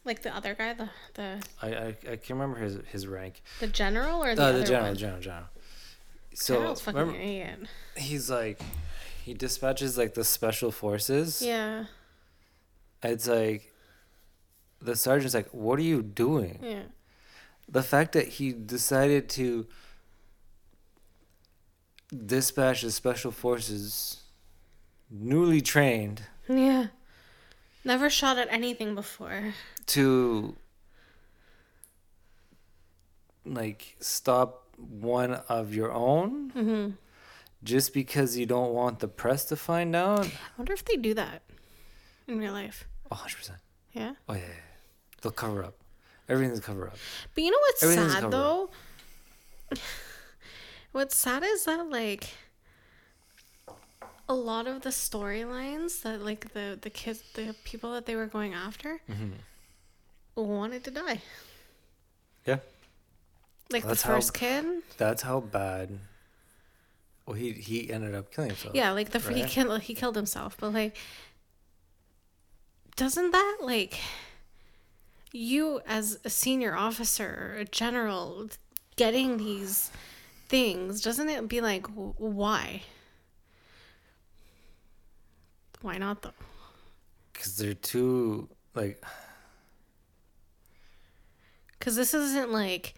Like 0.07 0.21
the 0.23 0.35
other 0.35 0.53
guy, 0.55 0.73
the 0.73 0.89
the 1.13 1.43
I 1.61 1.67
I, 1.67 1.87
I 1.87 2.15
can't 2.15 2.29
remember 2.31 2.59
his 2.59 2.79
his 2.91 3.05
rank. 3.07 3.41
the 3.59 3.67
general 3.67 4.23
or 4.23 4.33
the 4.35 4.41
Uh, 4.41 4.45
other 4.47 4.59
the 4.59 4.65
general, 4.65 4.87
one? 4.87 4.95
general, 4.97 5.21
general. 5.21 5.45
So 6.33 6.53
General's 6.55 6.81
fucking 6.81 6.99
remember, 6.99 7.19
idiot. 7.21 7.59
he's 7.95 8.29
like, 8.29 8.59
he 9.25 9.33
dispatches 9.33 9.97
like 9.97 10.13
the 10.13 10.23
special 10.23 10.71
forces. 10.71 11.41
Yeah, 11.41 11.85
It's 13.03 13.27
like, 13.27 13.73
the 14.81 14.95
sergeant's 14.95 15.33
like, 15.33 15.49
"What 15.51 15.79
are 15.79 15.83
you 15.93 16.01
doing?" 16.03 16.59
yeah, 16.61 16.83
The 17.67 17.81
fact 17.83 18.11
that 18.13 18.27
he 18.37 18.53
decided 18.53 19.29
to 19.29 19.67
dispatch 22.25 22.81
the 22.83 22.91
special 22.91 23.31
forces, 23.31 24.21
newly 25.09 25.61
trained, 25.61 26.23
yeah. 26.47 26.87
Never 27.87 28.09
shot 28.09 28.37
at 28.37 28.49
anything 28.51 28.95
before. 28.95 29.53
to 29.87 30.55
like 33.45 33.95
stop 34.01 34.67
one 34.75 35.31
of 35.47 35.73
your 35.73 35.93
own 35.93 36.49
hmm 36.49 36.89
just 37.63 37.93
because 37.93 38.37
you 38.37 38.45
don't 38.45 38.73
want 38.73 38.99
the 38.99 39.07
press 39.07 39.45
to 39.45 39.55
find 39.55 39.95
out. 39.95 40.25
I 40.27 40.31
wonder 40.57 40.73
if 40.73 40.85
they 40.85 40.95
do 40.95 41.13
that 41.15 41.41
in 42.27 42.37
real 42.37 42.53
life. 42.53 42.87
Oh, 43.11 43.15
100%. 43.15 43.51
Yeah. 43.93 44.13
Oh, 44.29 44.33
yeah, 44.35 44.41
yeah, 44.41 44.45
yeah. 44.47 44.53
They'll 45.21 45.31
cover 45.31 45.63
up. 45.63 45.73
Everything's 46.29 46.59
cover 46.59 46.87
up. 46.87 46.97
But 47.33 47.43
you 47.43 47.49
know 47.49 47.57
what's 47.59 47.81
sad 47.81 48.29
though? 48.31 48.69
what's 50.91 51.15
sad 51.15 51.43
is 51.43 51.65
that 51.65 51.89
like 51.89 52.29
a 54.29 54.33
lot 54.35 54.67
of 54.67 54.81
the 54.81 54.89
storylines 54.89 56.01
that 56.03 56.21
like 56.21 56.53
the 56.53 56.77
the 56.81 56.89
kids 56.89 57.21
the 57.33 57.55
people 57.63 57.93
that 57.93 58.05
they 58.05 58.15
were 58.15 58.25
going 58.27 58.53
after 58.53 58.99
Mm-hmm. 59.09 59.31
wanted 60.35 60.83
to 60.83 60.91
die. 60.91 61.21
Yeah. 62.45 62.59
Like 63.71 63.83
That's 63.83 64.01
the 64.01 64.07
how- 64.07 64.15
first 64.15 64.33
kid. 64.33 64.65
That's 64.97 65.21
how 65.23 65.39
bad. 65.39 65.99
Well, 67.25 67.35
he 67.35 67.51
he 67.53 67.91
ended 67.91 68.15
up 68.15 68.31
killing 68.31 68.51
himself. 68.51 68.73
Yeah, 68.75 68.91
like 68.91 69.09
the 69.11 69.19
he 69.19 69.41
Right. 69.41 69.49
killed 69.49 69.81
he 69.81 69.93
killed 69.93 70.15
himself, 70.15 70.55
but 70.59 70.73
like 70.73 70.95
doesn't 72.95 73.31
that 73.31 73.57
like 73.61 73.99
you 75.31 75.81
as 75.85 76.19
a 76.25 76.29
senior 76.29 76.75
officer 76.75 77.55
a 77.59 77.65
general 77.65 78.49
getting 78.95 79.37
these 79.37 79.91
things 80.47 81.01
doesn't 81.01 81.29
it 81.29 81.47
be 81.47 81.61
like 81.61 81.85
why 82.17 82.81
why 85.81 85.97
not 85.97 86.21
though 86.21 86.31
Because 87.33 87.55
they're 87.57 87.73
too 87.73 88.49
like. 88.75 89.03
because 91.77 91.95
this 91.95 92.13
isn't 92.13 92.51
like 92.51 92.95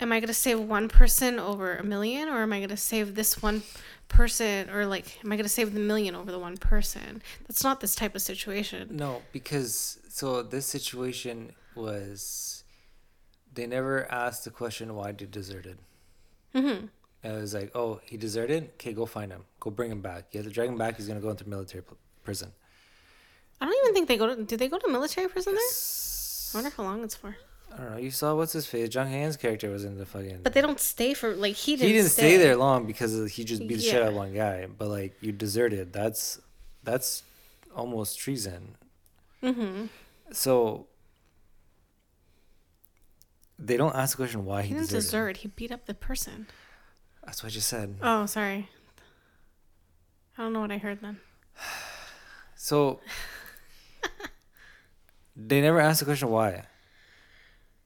am 0.00 0.12
i 0.12 0.20
going 0.20 0.28
to 0.28 0.34
save 0.34 0.60
one 0.60 0.88
person 0.88 1.38
over 1.38 1.76
a 1.76 1.82
million 1.84 2.28
or 2.28 2.42
am 2.42 2.52
i 2.52 2.58
going 2.58 2.68
to 2.68 2.76
save 2.76 3.14
this 3.14 3.40
one 3.42 3.62
person 4.08 4.68
or 4.70 4.86
like 4.86 5.18
am 5.24 5.32
i 5.32 5.36
going 5.36 5.44
to 5.44 5.48
save 5.48 5.72
the 5.74 5.80
million 5.80 6.14
over 6.14 6.30
the 6.30 6.38
one 6.38 6.56
person 6.56 7.22
that's 7.48 7.64
not 7.64 7.80
this 7.80 7.94
type 7.94 8.14
of 8.14 8.22
situation 8.22 8.88
No, 8.96 9.22
because 9.32 9.98
so 10.08 10.42
this 10.42 10.66
situation 10.66 11.52
was. 11.74 12.62
They 13.52 13.66
never 13.66 14.10
asked 14.12 14.44
the 14.44 14.50
question 14.50 14.94
why 14.94 15.12
they 15.12 15.24
deserted. 15.26 15.78
mm-hmm. 16.54 16.86
And 17.26 17.36
it 17.36 17.40
was 17.40 17.54
like, 17.54 17.72
oh, 17.74 18.00
he 18.04 18.16
deserted. 18.16 18.70
Okay, 18.74 18.92
go 18.92 19.04
find 19.04 19.32
him. 19.32 19.42
Go 19.58 19.70
bring 19.72 19.90
him 19.90 20.00
back. 20.00 20.26
You 20.30 20.38
have 20.38 20.46
to 20.46 20.52
drag 20.52 20.68
him 20.68 20.78
back. 20.78 20.96
He's 20.96 21.08
gonna 21.08 21.18
go 21.20 21.30
into 21.30 21.48
military 21.48 21.82
pl- 21.82 21.96
prison. 22.22 22.52
I 23.60 23.64
don't 23.66 23.74
even 23.82 23.94
think 23.94 24.06
they 24.06 24.16
go 24.16 24.32
to. 24.32 24.44
Do 24.44 24.56
they 24.56 24.68
go 24.68 24.78
to 24.78 24.88
military 24.88 25.26
prison 25.26 25.54
there? 25.54 25.62
S- 25.70 26.52
I 26.54 26.58
wonder 26.58 26.70
how 26.76 26.84
long 26.84 27.02
it's 27.02 27.16
for. 27.16 27.36
I 27.72 27.76
don't 27.78 27.90
know. 27.90 27.96
You 27.96 28.12
saw 28.12 28.36
what's 28.36 28.52
his 28.52 28.64
face? 28.66 28.94
Jung 28.94 29.08
Hae-in's 29.08 29.36
character 29.36 29.68
was 29.70 29.84
in 29.84 29.98
the 29.98 30.06
fucking. 30.06 30.40
But 30.44 30.54
they 30.54 30.60
don't 30.60 30.78
stay 30.78 31.14
for 31.14 31.34
like 31.34 31.54
he 31.56 31.74
didn't. 31.74 31.88
he 31.88 31.92
didn't 31.94 32.10
stay. 32.10 32.36
there 32.36 32.54
long 32.54 32.86
because 32.86 33.12
he 33.32 33.42
just 33.42 33.60
beat 33.66 33.78
the 33.78 33.80
shit 33.82 34.00
out 34.02 34.08
of 34.10 34.14
one 34.14 34.32
guy. 34.32 34.66
But 34.66 34.86
like 34.88 35.16
you 35.20 35.32
deserted. 35.32 35.92
That's 35.92 36.40
that's 36.84 37.24
almost 37.74 38.20
treason. 38.20 38.76
Mm-hmm. 39.42 39.86
So 40.32 40.86
they 43.58 43.76
don't 43.76 43.94
ask 43.96 44.16
the 44.16 44.22
question 44.22 44.44
why 44.44 44.62
he, 44.62 44.68
He 44.68 44.74
didn't 44.74 44.90
deserted. 44.90 45.04
desert. 45.06 45.36
He 45.38 45.48
beat 45.48 45.72
up 45.72 45.86
the 45.86 45.94
person. 45.94 46.46
That's 47.26 47.42
what 47.42 47.50
I 47.50 47.52
just 47.52 47.68
said. 47.68 47.96
Oh, 48.00 48.24
sorry. 48.24 48.70
I 50.38 50.42
don't 50.42 50.52
know 50.52 50.60
what 50.60 50.72
I 50.72 50.78
heard 50.78 51.00
then. 51.02 51.18
So 52.54 53.00
they 55.36 55.60
never 55.60 55.80
ask 55.80 55.98
the 55.98 56.04
question 56.06 56.30
why. 56.30 56.64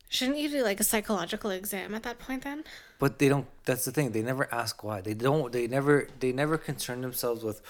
Shouldn't 0.09 0.38
you 0.38 0.49
do 0.51 0.62
like 0.62 0.80
a 0.80 0.84
psychological 0.84 1.51
exam 1.51 1.95
at 1.95 2.03
that 2.03 2.18
point 2.18 2.45
then? 2.45 2.64
But 2.99 3.18
they 3.18 3.28
don't. 3.28 3.47
That's 3.64 3.84
the 3.84 3.93
thing. 3.93 4.11
They 4.11 4.22
never 4.22 4.53
ask 4.53 4.82
why. 4.82 5.01
They 5.01 5.14
don't. 5.14 5.53
They 5.53 5.66
never. 5.66 6.09
They 6.18 6.32
never 6.32 6.59
concern 6.59 7.01
themselves 7.01 7.45
with 7.45 7.62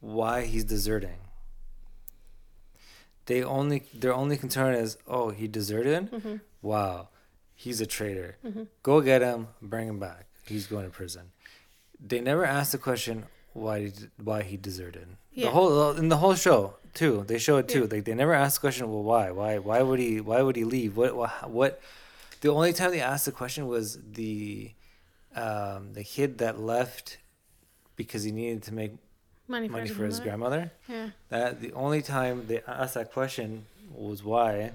why 0.00 0.42
he's 0.42 0.64
deserting. 0.64 1.18
They 3.26 3.42
only. 3.42 3.82
Their 3.92 4.14
only 4.14 4.36
concern 4.36 4.74
is, 4.74 4.96
oh, 5.08 5.30
he 5.30 5.48
deserted. 5.48 6.12
Mm-hmm. 6.12 6.36
Wow, 6.62 7.08
he's 7.54 7.80
a 7.80 7.86
traitor. 7.86 8.38
Go 8.82 9.00
get 9.00 9.20
him. 9.20 9.48
Bring 9.60 9.88
him 9.88 9.98
back. 9.98 10.26
He's 10.46 10.66
going 10.66 10.84
to 10.84 10.90
prison. 10.90 11.32
They 12.04 12.20
never 12.20 12.44
ask 12.44 12.72
the 12.72 12.78
question 12.78 13.24
why. 13.52 13.84
Did, 13.84 14.10
why 14.22 14.42
he 14.42 14.56
deserted. 14.56 15.06
Yeah. 15.32 15.46
The 15.46 15.50
whole 15.52 15.90
in 15.92 16.08
the 16.08 16.18
whole 16.18 16.34
show 16.34 16.74
too. 16.92 17.24
They 17.26 17.38
show 17.38 17.56
it 17.58 17.68
too. 17.68 17.80
Yeah. 17.82 17.86
Like 17.96 18.04
they 18.04 18.14
never 18.14 18.34
ask 18.34 18.60
the 18.60 18.64
question. 18.66 18.90
Well, 18.90 19.02
why? 19.02 19.30
Why? 19.30 19.58
Why 19.58 19.82
would 19.82 19.98
he? 20.00 20.20
Why 20.20 20.42
would 20.42 20.56
he 20.56 20.64
leave? 20.64 20.96
What? 20.96 21.16
What? 21.16 21.50
what 21.50 21.80
the 22.40 22.50
only 22.50 22.72
time 22.72 22.90
they 22.90 23.00
asked 23.00 23.24
the 23.24 23.32
question 23.32 23.66
was 23.68 23.98
the 24.12 24.72
um, 25.34 25.92
the 25.94 26.04
kid 26.04 26.38
that 26.38 26.60
left 26.60 27.18
because 27.96 28.22
he 28.22 28.32
needed 28.32 28.62
to 28.64 28.74
make 28.74 28.92
Money 29.46 29.68
for, 29.68 29.72
money 29.72 29.88
his 29.88 29.96
for 29.96 30.04
his 30.04 30.20
grandmother. 30.20 30.70
Yeah. 30.88 31.10
That 31.28 31.60
the 31.60 31.72
only 31.72 32.02
time 32.02 32.46
they 32.46 32.60
asked 32.66 32.94
that 32.94 33.12
question 33.12 33.66
was 33.94 34.22
why 34.24 34.72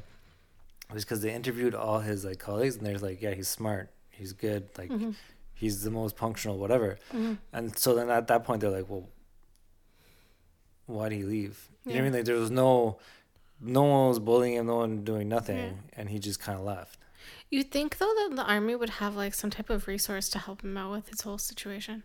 was 0.94 1.04
because 1.06 1.22
they 1.22 1.34
interviewed 1.34 1.76
all 1.76 2.00
his 2.00 2.24
like 2.26 2.40
colleagues 2.40 2.76
and 2.76 2.86
they're 2.86 2.98
like, 2.98 3.22
yeah, 3.22 3.32
he's 3.34 3.48
smart, 3.48 3.90
he's 4.12 4.34
good, 4.34 4.68
like 4.78 4.90
Mhm. 4.90 5.16
He's 5.60 5.84
the 5.84 5.92
most 5.92 6.16
punctual, 6.16 6.58
whatever. 6.58 6.98
Mhm. 7.14 7.38
And 7.54 7.78
so 7.78 7.94
then 7.94 8.10
at 8.10 8.28
that 8.28 8.44
point 8.46 8.62
they're 8.62 8.72
like, 8.80 8.90
well, 8.90 9.08
why 10.86 11.10
did 11.10 11.18
he 11.18 11.24
leave? 11.24 11.68
You 11.86 11.92
know 11.94 11.96
what 11.96 12.00
I 12.00 12.04
mean? 12.06 12.14
Like 12.14 12.26
there 12.26 12.36
was 12.36 12.50
no, 12.52 12.98
no 13.62 13.84
one 13.84 14.10
was 14.10 14.20
bullying 14.20 14.56
him, 14.56 14.66
no 14.68 14.78
one 14.78 15.04
doing 15.04 15.28
nothing, 15.30 15.58
Yeah. 15.58 15.74
and 15.98 16.10
he 16.10 16.18
just 16.20 16.40
kind 16.40 16.58
of 16.58 16.66
left. 16.66 16.98
You'd 17.52 17.72
think 17.72 17.98
though 17.98 18.14
that 18.20 18.36
the 18.36 18.44
army 18.44 18.76
would 18.76 18.90
have 19.02 19.16
like 19.16 19.34
some 19.34 19.50
type 19.50 19.70
of 19.70 19.88
resource 19.88 20.30
to 20.30 20.40
help 20.40 20.64
him 20.64 20.78
out 20.78 20.92
with 20.92 21.10
his 21.10 21.22
whole 21.22 21.38
situation. 21.38 22.04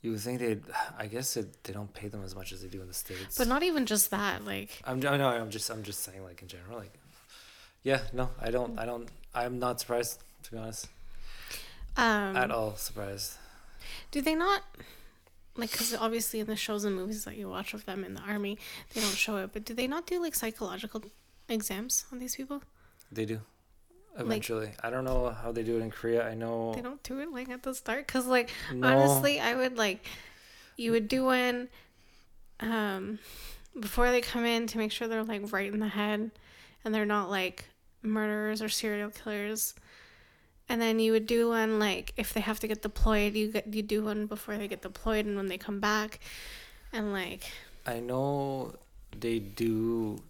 You 0.00 0.10
would 0.12 0.20
think 0.20 0.40
they'd. 0.40 0.62
I 0.98 1.06
guess 1.06 1.36
it, 1.36 1.62
they 1.62 1.72
don't 1.72 1.92
pay 1.94 2.08
them 2.08 2.24
as 2.24 2.34
much 2.34 2.50
as 2.52 2.60
they 2.62 2.68
do 2.68 2.80
in 2.82 2.88
the 2.88 2.94
states. 2.94 3.38
But 3.38 3.46
not 3.46 3.62
even 3.62 3.86
just 3.86 4.10
that, 4.10 4.44
like 4.44 4.70
I'm. 4.84 4.96
I 5.06 5.16
know. 5.16 5.28
I'm 5.28 5.48
just. 5.50 5.70
I'm 5.70 5.84
just 5.84 6.00
saying, 6.00 6.24
like 6.24 6.42
in 6.42 6.48
general, 6.48 6.76
like. 6.78 6.92
Yeah. 7.84 8.00
No. 8.12 8.30
I 8.40 8.50
don't. 8.50 8.76
I 8.80 8.84
don't. 8.84 9.08
I'm 9.32 9.60
not 9.60 9.78
surprised. 9.78 10.18
To 10.44 10.50
be 10.50 10.58
honest, 10.58 10.88
um 11.96 12.36
at 12.36 12.50
all 12.50 12.76
surprised. 12.76 13.34
do 14.10 14.20
they 14.20 14.34
not 14.34 14.62
like 15.56 15.70
cuz 15.72 15.94
obviously 15.94 16.40
in 16.40 16.46
the 16.46 16.56
shows 16.56 16.84
and 16.84 16.96
movies 16.96 17.24
that 17.24 17.36
you 17.36 17.48
watch 17.48 17.74
of 17.74 17.84
them 17.84 18.04
in 18.04 18.14
the 18.14 18.20
army, 18.22 18.58
they 18.94 19.00
don't 19.00 19.14
show 19.16 19.36
it, 19.38 19.50
but 19.52 19.64
do 19.64 19.74
they 19.74 19.86
not 19.86 20.06
do 20.06 20.20
like 20.20 20.34
psychological 20.34 21.02
exams 21.48 22.04
on 22.12 22.18
these 22.18 22.36
people? 22.36 22.62
They 23.10 23.26
do. 23.26 23.40
Eventually, 24.18 24.72
I 24.82 24.90
don't 24.90 25.04
know 25.04 25.30
how 25.30 25.52
they 25.52 25.62
do 25.62 25.76
it 25.78 25.80
in 25.80 25.90
Korea. 25.90 26.28
I 26.28 26.34
know. 26.34 26.72
They 26.74 26.82
don't 26.82 27.02
do 27.02 27.18
it 27.20 27.30
like 27.32 27.48
at 27.48 27.62
the 27.62 27.74
start 27.74 28.06
cuz 28.08 28.26
like 28.26 28.50
No. 28.72 28.88
honestly, 28.88 29.40
I 29.40 29.54
would 29.54 29.76
like 29.78 30.06
you 30.76 30.92
would 30.92 31.08
do 31.08 31.24
one 31.24 31.68
um 32.60 33.18
before 33.78 34.10
they 34.10 34.20
come 34.20 34.44
in 34.44 34.66
to 34.68 34.78
make 34.78 34.92
sure 34.92 35.08
they're 35.08 35.24
like 35.24 35.50
right 35.52 35.72
in 35.72 35.80
the 35.80 35.88
head 35.88 36.30
and 36.84 36.94
they're 36.94 37.06
not 37.06 37.30
like 37.30 37.66
murderers 38.02 38.60
or 38.60 38.68
serial 38.68 39.10
killers. 39.10 39.74
And 40.68 40.80
then 40.80 40.98
you 41.00 41.12
would 41.12 41.26
do 41.26 41.48
one 41.50 41.78
like 41.78 42.12
if 42.16 42.32
they 42.32 42.40
have 42.40 42.58
to 42.60 42.66
get 42.68 42.80
deployed, 42.82 43.34
you 43.34 43.48
get 43.52 43.72
you 43.74 43.82
do 43.82 44.02
one 44.04 44.26
before 44.26 44.56
they 44.56 44.68
get 44.68 44.80
deployed 44.82 45.26
and 45.26 45.36
when 45.36 45.46
they 45.48 45.58
come 45.58 45.80
back, 45.80 46.20
and 46.92 47.12
like 47.12 47.50
I 47.86 48.00
know 48.00 48.74
they 49.18 49.38
do 49.38 50.22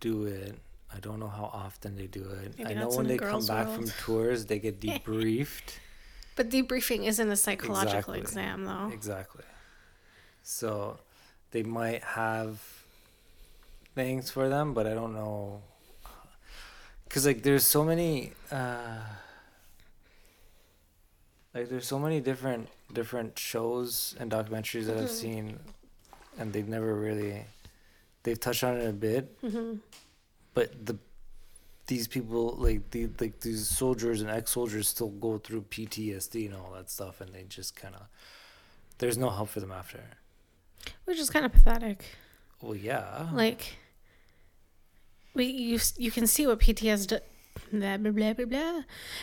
do 0.00 0.24
it. 0.24 0.54
I 0.94 1.00
don't 1.00 1.18
know 1.18 1.28
how 1.28 1.50
often 1.52 1.96
they 1.96 2.06
do 2.06 2.22
it. 2.24 2.54
Maybe 2.56 2.70
I 2.70 2.74
know 2.74 2.88
when 2.88 3.08
they 3.08 3.18
come 3.18 3.44
back 3.46 3.66
world. 3.66 3.90
from 3.90 3.90
tours, 4.04 4.46
they 4.46 4.58
get 4.60 4.80
debriefed. 4.86 5.78
but 6.36 6.48
debriefing 6.50 7.04
isn't 7.04 7.28
a 7.30 7.36
psychological 7.36 8.14
Exactly. 8.14 8.20
exam 8.20 8.64
though. 8.64 8.90
exactly. 8.94 9.44
So 10.42 10.98
they 11.50 11.62
might 11.64 12.02
have 12.04 12.60
things 13.94 14.30
for 14.30 14.48
them, 14.48 14.72
but 14.72 14.86
I 14.86 14.94
don't 14.94 15.14
know. 15.14 15.62
Cause 17.08 17.26
like 17.26 17.42
there's 17.42 17.64
so 17.64 17.84
many, 17.84 18.32
uh, 18.50 19.00
like 21.54 21.68
there's 21.68 21.86
so 21.86 21.98
many 21.98 22.20
different 22.20 22.68
different 22.92 23.38
shows 23.38 24.14
and 24.18 24.30
documentaries 24.30 24.86
that 24.86 24.96
I've 24.96 25.04
Mhm. 25.08 25.20
seen, 25.24 25.58
and 26.38 26.52
they've 26.52 26.68
never 26.68 26.94
really, 26.94 27.44
they've 28.24 28.38
touched 28.38 28.64
on 28.64 28.76
it 28.76 28.86
a 28.88 28.92
bit, 28.92 29.36
hmm 29.40 29.76
but 30.54 30.86
the 30.86 30.98
these 31.86 32.06
people 32.08 32.54
like 32.56 32.90
the 32.92 33.08
like 33.20 33.40
these 33.40 33.68
soldiers 33.68 34.20
and 34.22 34.30
ex-soldiers 34.30 34.88
still 34.88 35.10
go 35.10 35.36
through 35.38 35.62
PTSD 35.62 36.46
and 36.46 36.54
all 36.54 36.72
that 36.72 36.88
stuff 36.90 37.20
and 37.20 37.34
they 37.34 37.42
just 37.44 37.76
kind 37.76 37.94
of 37.94 38.02
there's 38.98 39.18
no 39.18 39.28
help 39.30 39.48
for 39.50 39.60
them 39.60 39.70
after. 39.72 40.00
Which 41.04 41.18
is 41.18 41.28
kind 41.28 41.44
of 41.44 41.52
pathetic. 41.52 42.04
Well, 42.62 42.74
yeah. 42.76 43.28
Like 43.32 43.76
we 45.34 45.44
you 45.46 45.78
you 45.98 46.10
can 46.10 46.26
see 46.26 46.46
what 46.46 46.60
PTSD 46.60 47.20
blah 47.72 47.96
blah 47.96 48.10
blah 48.10 48.32
blah 48.34 48.44
blah 48.46 48.82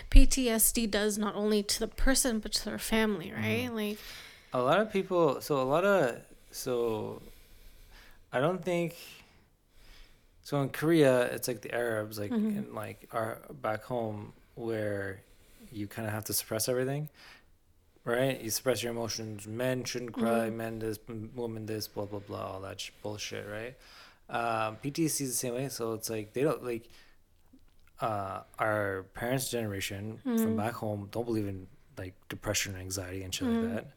PTSD 0.10 0.90
does 0.90 1.18
not 1.18 1.36
only 1.36 1.64
to 1.64 1.80
the 1.80 1.88
person 1.88 2.40
but 2.40 2.52
to 2.54 2.66
their 2.66 2.80
family, 2.80 3.32
right? 3.32 3.66
Mm-hmm. 3.68 3.76
Like 3.76 3.98
a 4.54 4.62
lot 4.62 4.80
of 4.80 4.92
people 4.92 5.42
so 5.42 5.62
a 5.62 5.64
lot 5.64 5.86
of 5.86 6.18
so 6.52 7.22
I 8.34 8.40
don't 8.40 8.64
think 8.64 8.96
so 10.44 10.62
in 10.62 10.70
Korea 10.70 11.24
it's 11.34 11.48
like 11.48 11.62
the 11.62 11.74
Arabs 11.74 12.18
like 12.20 12.32
Mhm. 12.32 12.58
in 12.58 12.74
like 12.76 13.08
are 13.12 13.40
back 13.62 13.84
home 13.84 14.34
where 14.56 15.22
you 15.72 15.88
kind 15.88 16.08
of 16.08 16.14
have 16.14 16.26
to 16.26 16.34
suppress 16.34 16.68
everything. 16.68 17.10
Right? 18.04 18.42
You 18.42 18.50
suppress 18.50 18.82
your 18.82 18.92
emotions. 18.92 19.46
Men 19.48 19.84
shouldn't 19.84 20.14
cry. 20.14 20.50
Mhm. 20.50 20.54
Men 20.56 20.80
this, 20.80 20.98
women 21.36 21.68
this, 21.68 21.88
blah 21.88 22.06
blah 22.06 22.20
blah, 22.20 22.54
all 22.54 22.60
that 22.62 22.80
sh- 22.82 22.90
bullshit, 23.04 23.46
right? 23.48 23.76
Um, 24.28 24.78
PTSD 24.84 25.22
is 25.26 25.30
the 25.30 25.38
same 25.38 25.54
way. 25.54 25.70
So 25.70 25.94
it's 25.94 26.10
like 26.10 26.34
they 26.34 26.42
don't 26.42 26.64
like 26.64 26.90
uh, 28.02 28.42
our 28.60 29.04
parents' 29.14 29.50
generation 29.50 30.18
from 30.24 30.38
Mhm. 30.38 30.58
back 30.58 30.74
home 30.74 31.08
don't 31.12 31.26
believe 31.26 31.48
in 31.48 31.68
like 31.98 32.14
depression 32.30 32.74
and 32.74 32.82
anxiety 32.82 33.22
and 33.24 33.34
shit 33.34 33.48
Mhm. 33.48 33.62
like 33.62 33.74
that. 33.76 33.92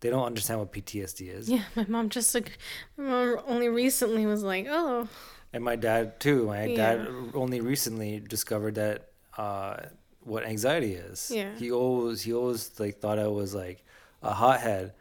They 0.00 0.10
don't 0.10 0.24
understand 0.24 0.58
what 0.60 0.72
PTSD 0.72 1.28
is. 1.28 1.48
yeah, 1.48 1.64
my 1.76 1.84
mom 1.86 2.08
just 2.08 2.34
like 2.34 2.58
my 2.96 3.04
mom 3.04 3.40
only 3.46 3.68
recently 3.68 4.24
was 4.26 4.42
like, 4.42 4.66
"Oh, 4.68 5.08
And 5.52 5.62
my 5.62 5.76
dad 5.76 6.18
too. 6.18 6.46
My 6.46 6.64
Yeah. 6.64 6.76
dad 6.96 7.08
only 7.34 7.60
recently 7.60 8.20
discovered 8.20 8.74
that 8.76 9.10
uh, 9.36 9.76
what 10.24 10.44
anxiety 10.46 10.94
is. 10.94 11.30
Yeah. 11.30 11.54
He 11.56 11.70
always 11.70 12.22
he 12.22 12.32
always 12.32 12.78
like 12.80 13.00
thought 13.00 13.18
I 13.18 13.28
was 13.28 13.54
like 13.54 13.84
a 14.22 14.32
hothead, 14.32 14.94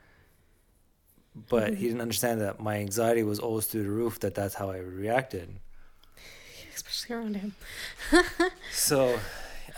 but 1.49 1.71
Mm-hmm. 1.71 1.75
he 1.75 1.87
didn't 1.87 2.01
understand 2.01 2.41
that 2.41 2.59
my 2.59 2.77
anxiety 2.77 3.23
was 3.23 3.39
always 3.39 3.65
through 3.67 3.83
the 3.83 3.89
roof. 3.91 4.19
That 4.19 4.35
that's 4.35 4.55
how 4.55 4.69
I 4.71 4.77
reacted. 4.79 5.59
Especially 6.81 7.15
around 7.15 7.35
him." 7.37 7.55
So, 8.73 9.19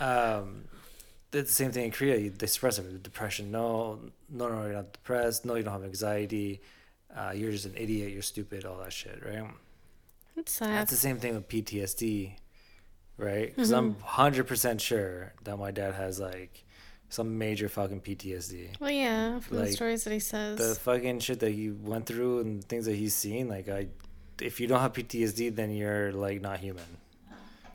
um, 0.00 0.64
it's 1.32 1.50
the 1.50 1.54
same 1.54 1.72
thing 1.72 1.86
in 1.86 1.90
Korea. 1.90 2.16
You, 2.16 2.30
they 2.30 2.46
suppress 2.46 2.78
it. 2.78 3.02
Depression. 3.02 3.50
No, 3.50 3.98
no, 4.30 4.48
no, 4.48 4.62
you're 4.64 4.72
not 4.74 4.92
depressed. 4.92 5.44
No, 5.44 5.54
you 5.56 5.62
don't 5.62 5.72
have 5.72 5.84
anxiety. 5.84 6.60
Uh, 7.14 7.32
you're 7.34 7.52
just 7.52 7.66
an 7.66 7.74
idiot. 7.76 8.12
You're 8.12 8.22
stupid. 8.22 8.64
All 8.64 8.78
that 8.78 8.92
shit, 8.92 9.22
right? 9.24 9.48
It's 10.36 10.52
sad. 10.52 10.70
That's 10.70 10.90
the 10.90 10.96
same 10.96 11.18
thing 11.18 11.34
with 11.34 11.48
PTSD, 11.48 12.32
right? 13.18 13.54
Because 13.54 13.70
I'm 13.72 13.96
hundred 14.00 14.46
percent 14.46 14.80
sure 14.80 15.32
that 15.44 15.56
my 15.58 15.70
dad 15.70 15.94
has 15.94 16.18
like 16.18 16.64
some 17.08 17.38
major 17.38 17.68
fucking 17.68 18.00
PTSD. 18.00 18.80
well, 18.80 18.90
yeah, 18.90 19.38
from 19.38 19.58
the 19.58 19.70
stories 19.72 20.02
that 20.04 20.12
he 20.12 20.18
says. 20.18 20.58
The 20.58 20.74
fucking 20.74 21.20
shit 21.20 21.38
that 21.40 21.52
he 21.52 21.70
went 21.70 22.06
through 22.06 22.40
and 22.40 22.64
things 22.64 22.86
that 22.86 22.96
he's 22.96 23.14
seen, 23.14 23.48
like 23.48 23.68
I, 23.68 23.86
if 24.40 24.60
you 24.60 24.66
don't 24.66 24.80
have 24.80 24.92
PTSD, 24.92 25.54
then 25.54 25.70
you're 25.72 26.12
like 26.12 26.40
not 26.40 26.58
human. 26.58 26.84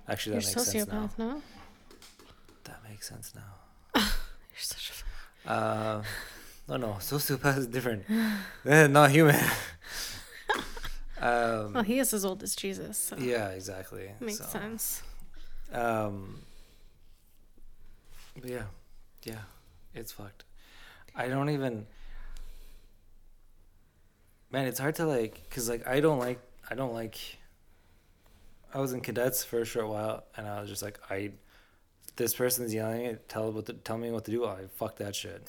Actually, 0.07 0.34
You're 0.38 0.41
that 0.41 0.55
makes 0.55 0.72
sense 0.72 0.88
now. 0.88 1.05
sociopath, 1.07 1.18
no? 1.20 1.41
That 2.64 2.80
makes 2.89 3.07
sense 3.07 3.34
now. 3.36 3.53
You're 3.95 4.03
such 4.57 4.91
a. 5.45 5.49
Uh, 5.51 6.03
no, 6.68 6.78
no, 6.78 6.88
sociopath 6.99 7.57
is 7.57 7.68
different. 7.68 8.05
Not 8.66 9.12
human. 9.12 9.36
um, 11.20 11.74
Well, 11.74 11.84
he 11.84 11.99
is 11.99 12.14
as 12.14 12.26
old 12.26 12.43
as 12.43 12.55
Jesus, 12.55 12.97
so 12.97 13.18
yeah, 13.18 13.49
exactly. 13.49 14.12
makes 14.20 14.39
So, 14.39 14.45
sense. 14.45 15.01
Um, 15.72 16.41
but 18.39 18.49
yeah, 18.49 18.64
yeah, 19.24 19.41
it's 19.93 20.12
fucked. 20.12 20.43
I 21.16 21.28
don't 21.28 21.49
even. 21.49 21.86
Man, 24.51 24.66
it's 24.66 24.80
hard 24.80 24.95
to 24.95 25.05
like, 25.05 25.47
cause 25.51 25.70
like 25.70 25.88
I 25.88 25.99
don't 25.99 26.18
like, 26.20 26.39
I 26.70 26.76
don't 26.76 26.94
like. 26.94 27.18
I 28.74 28.80
was 28.80 28.94
in 28.94 29.02
cadets 29.02 29.44
for 29.44 29.60
a 29.62 29.66
short 29.66 29.88
while, 29.88 30.24
and 30.38 30.48
I 30.48 30.62
was 30.62 30.70
just 30.70 30.84
like, 30.84 31.00
I, 31.10 31.32
this 32.18 32.36
person's 32.36 32.74
yelling 32.74 33.18
tell 33.28 33.52
what 33.52 33.66
to 33.68 33.74
tell 33.74 33.98
me 33.98 34.12
what 34.12 34.26
to 34.26 34.32
do. 34.32 34.46
I 34.46 34.68
fuck 34.76 34.98
that 34.98 35.16
shit. 35.16 35.48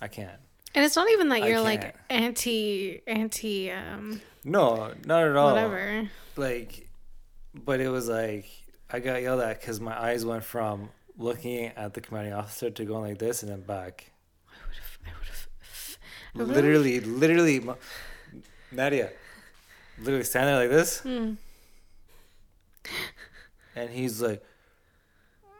I 0.00 0.08
can't. 0.08 0.40
And 0.74 0.84
it's 0.84 0.96
not 0.96 1.08
even 1.10 1.28
that 1.30 1.44
you're 1.44 1.60
like 1.60 1.94
anti 2.10 3.00
anti 3.06 3.70
um 3.70 4.20
No, 4.44 4.92
not 5.06 5.24
at 5.24 5.36
all. 5.36 5.52
whatever. 5.54 6.08
like 6.36 6.88
but 7.54 7.80
it 7.80 7.88
was 7.88 8.06
like 8.08 8.46
i 8.90 9.00
got 9.00 9.20
yelled 9.22 9.40
at 9.40 9.58
because 9.60 9.80
my 9.80 9.98
eyes 10.00 10.24
went 10.24 10.44
from 10.44 10.90
looking 11.16 11.66
at 11.76 11.94
the 11.94 12.00
commanding 12.00 12.34
officer 12.34 12.70
to 12.70 12.84
going 12.84 13.10
like 13.10 13.18
this 13.18 13.42
and 13.42 13.50
then 13.50 13.62
back 13.62 14.12
I 14.46 14.52
would 14.68 14.76
have 14.76 15.98
I 16.34 16.38
would 16.38 16.46
have 16.48 16.56
literally 16.56 17.00
literally 17.00 17.66
nadia 18.70 19.10
literally 20.00 20.24
standing 20.24 20.54
there 20.54 20.62
like 20.62 20.70
this 20.70 21.00
Hmm. 21.00 21.34
and 23.76 23.90
he's 23.90 24.20
like 24.20 24.42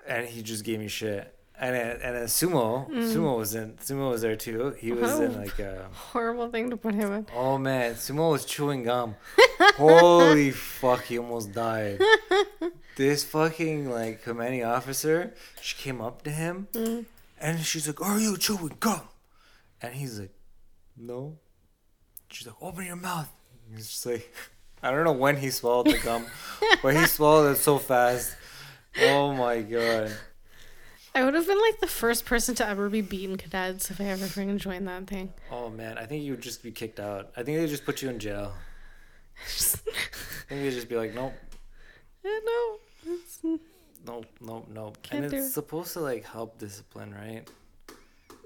and 0.07 0.27
he 0.27 0.43
just 0.43 0.65
gave 0.65 0.79
me 0.79 0.89
shit 0.89 1.35
and 1.61 1.75
then, 1.75 1.91
and 2.03 2.17
then 2.17 2.25
sumo 2.27 2.89
Mm. 2.89 3.13
sumo 3.13 3.37
was 3.37 3.55
in 3.55 3.73
sumo 3.85 4.11
was 4.11 4.23
there 4.23 4.37
too 4.37 4.75
he 4.79 4.93
was 4.93 5.19
in 5.19 5.35
Oh. 5.35 5.39
like 5.39 5.59
a 5.59 5.89
horrible 5.93 6.49
thing 6.51 6.71
to 6.71 6.77
put 6.77 6.95
him 6.95 7.13
in. 7.13 7.27
Oh 7.35 7.59
man, 7.59 7.95
Sumo 7.95 8.31
was 8.31 8.45
chewing 8.45 8.85
gum. 8.85 9.17
Holy 9.77 10.53
fuck, 10.53 11.03
he 11.05 11.19
almost 11.19 11.53
died. 11.53 12.01
This 12.97 13.25
fucking 13.25 13.91
like 13.91 14.23
commanding 14.23 14.65
officer, 14.65 15.35
she 15.61 15.77
came 15.77 16.01
up 16.01 16.23
to 16.23 16.31
him 16.31 16.69
Mm. 16.73 17.05
and 17.41 17.59
she's 17.61 17.87
like, 17.89 18.01
Are 18.01 18.19
you 18.21 18.37
chewing 18.37 18.77
gum? 18.79 19.03
And 19.83 19.95
he's 19.95 20.21
like, 20.21 20.33
No. 20.97 21.39
She's 22.31 22.47
like, 22.47 22.57
Open 22.63 22.87
your 22.87 22.97
mouth. 22.97 23.31
He's 23.75 23.89
just 23.89 24.07
like 24.07 24.33
I 24.83 24.91
don't 24.91 25.05
know 25.05 25.13
when 25.13 25.37
he 25.37 25.51
swallowed 25.51 25.87
the 25.87 25.99
gum, 25.99 26.25
but 26.83 26.97
he 26.97 27.05
swallowed 27.07 27.53
it 27.53 27.57
so 27.57 27.79
fast. 27.79 28.37
Oh 29.03 29.33
my 29.33 29.61
god. 29.63 30.13
I 31.15 31.25
would 31.25 31.35
have 31.35 31.47
been 31.49 31.61
like 31.61 31.81
the 31.81 31.89
first 31.89 32.25
person 32.27 32.55
to 32.57 32.67
ever 32.67 32.89
be 32.89 33.01
beaten 33.01 33.37
cadets 33.37 33.91
if 33.91 34.01
I 34.01 34.05
ever 34.05 34.27
freaking 34.27 34.59
joined 34.59 34.87
that 34.87 35.09
thing. 35.09 35.33
Oh 35.51 35.69
man, 35.69 35.99
I 35.99 36.07
think 36.07 36.23
you 36.23 36.33
would 36.33 36.41
just 36.43 36.63
be 36.63 36.71
kicked 36.71 37.01
out. 37.01 37.31
I 37.37 37.43
think 37.43 37.59
they'd 37.59 37.67
just 37.69 37.85
put 37.85 38.03
you 38.03 38.09
in 38.09 38.19
jail. 38.21 38.53
I 39.37 39.49
think 40.49 40.63
they'd 40.63 40.71
just 40.71 40.89
be 40.89 40.97
like, 40.97 41.15
Nope. 41.15 41.35
It's, 43.07 43.41
no, 44.07 44.25
no, 44.41 44.67
no. 44.73 44.93
Can't 45.03 45.25
and 45.25 45.33
it's 45.35 45.47
it. 45.49 45.51
supposed 45.51 45.93
to 45.95 46.01
like 46.01 46.25
help 46.25 46.59
discipline, 46.59 47.15
right? 47.15 47.49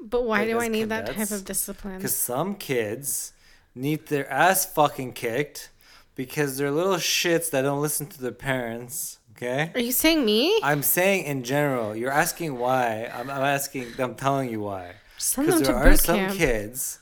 But 0.01 0.25
why 0.25 0.41
Like, 0.41 0.49
do 0.49 0.59
I 0.61 0.69
need 0.69 0.89
that 0.91 1.07
type 1.07 1.31
of 1.31 1.45
discipline? 1.45 1.97
Because 1.97 2.17
some 2.17 2.55
kids 2.55 3.33
need 3.75 4.07
their 4.07 4.31
ass 4.31 4.65
fucking 4.67 5.13
kicked 5.15 5.71
because 6.15 6.57
they're 6.57 6.71
little 6.71 6.97
shits 6.97 7.51
that 7.51 7.63
don't 7.63 7.81
listen 7.83 8.07
to 8.07 8.21
their 8.23 8.33
parents. 8.33 9.19
Okay. 9.37 9.73
Are 9.75 9.81
you 9.81 9.93
saying 9.93 10.25
me? 10.25 10.61
I'm 10.63 10.83
saying 10.83 11.25
in 11.25 11.43
general. 11.43 11.97
You're 11.97 12.13
asking 12.13 12.59
why. 12.59 13.11
I'm, 13.13 13.29
I'm 13.31 13.43
asking. 13.43 13.89
I'm 13.99 14.15
telling 14.15 14.51
you 14.51 14.61
why. 14.61 14.95
Because 15.37 15.63
there 15.63 15.75
are 15.75 15.97
some 15.97 16.17
camp. 16.17 16.35
kids 16.37 16.99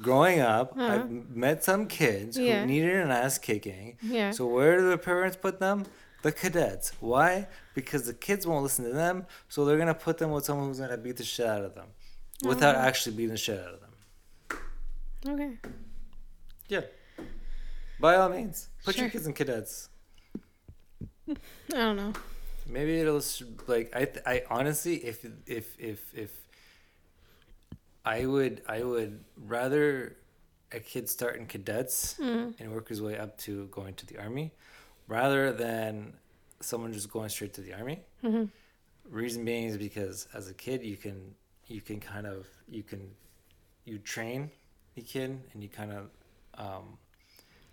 growing 0.00 0.40
up. 0.40 0.72
Uh-huh. 0.76 0.84
I've 0.94 1.10
met 1.30 1.64
some 1.64 1.86
kids 1.86 2.38
Yeah. 2.38 2.60
who 2.60 2.66
needed 2.66 2.94
an 2.96 3.10
ass 3.10 3.38
kicking. 3.38 3.96
Yeah. 4.02 4.30
So 4.30 4.46
where 4.46 4.76
do 4.78 4.88
the 4.90 4.98
parents 4.98 5.36
put 5.36 5.58
them? 5.58 5.84
The 6.22 6.32
cadets. 6.32 6.92
Why? 7.00 7.48
Because 7.74 8.06
the 8.06 8.14
kids 8.14 8.46
won't 8.46 8.62
listen 8.62 8.84
to 8.84 8.92
them. 8.92 9.26
So 9.48 9.64
they're 9.64 9.78
gonna 9.78 9.94
put 9.94 10.18
them 10.18 10.30
with 10.30 10.44
someone 10.44 10.68
who's 10.68 10.78
gonna 10.80 10.96
beat 10.98 11.16
the 11.16 11.24
shit 11.24 11.46
out 11.46 11.64
of 11.64 11.74
them, 11.74 11.86
without 12.44 12.76
Oh. 12.76 12.80
actually 12.80 13.16
beating 13.16 13.30
the 13.32 13.36
shit 13.38 13.58
out 13.58 13.74
of 13.74 13.80
them. 13.80 13.90
Okay. 15.26 15.70
Yeah. 16.70 16.82
By 18.00 18.14
all 18.16 18.28
means, 18.30 18.68
put 18.84 18.96
your 18.96 19.10
kids 19.10 19.26
in 19.26 19.34
cadets. 19.34 19.88
I 21.28 21.34
don't 21.68 21.96
know. 21.96 22.12
Maybe 22.66 22.98
it'll 23.00 23.18
s- 23.18 23.42
like 23.66 23.94
I 23.94 24.04
th- 24.06 24.24
I 24.26 24.42
honestly 24.48 24.96
if 25.04 25.24
if 25.46 25.78
if 25.78 26.14
if 26.14 26.30
I 28.04 28.24
would 28.26 28.62
I 28.68 28.82
would 28.82 29.24
rather 29.36 30.16
a 30.72 30.80
kid 30.80 31.08
start 31.08 31.36
in 31.36 31.46
cadets 31.46 32.14
Mm. 32.18 32.54
and 32.60 32.72
work 32.72 32.88
his 32.88 33.02
way 33.02 33.18
up 33.18 33.36
to 33.38 33.66
going 33.66 33.94
to 33.94 34.06
the 34.06 34.18
army 34.18 34.52
rather 35.08 35.52
than 35.52 36.14
someone 36.60 36.92
just 36.92 37.10
going 37.10 37.28
straight 37.28 37.54
to 37.54 37.60
the 37.60 37.74
army. 37.74 38.00
hmm 38.22 38.44
Reason 39.08 39.44
being 39.44 39.64
is 39.64 39.76
because 39.76 40.28
as 40.32 40.48
a 40.48 40.54
kid 40.54 40.82
you 40.84 40.96
can 40.96 41.34
you 41.66 41.80
can 41.80 41.98
kind 42.00 42.26
of 42.26 42.46
you 42.68 42.82
can 42.84 43.10
you 43.84 43.98
train 43.98 44.50
the 44.94 45.02
kid 45.02 45.30
and 45.52 45.62
you 45.62 45.68
kind 45.68 45.90
of 45.92 46.10
um 46.58 46.98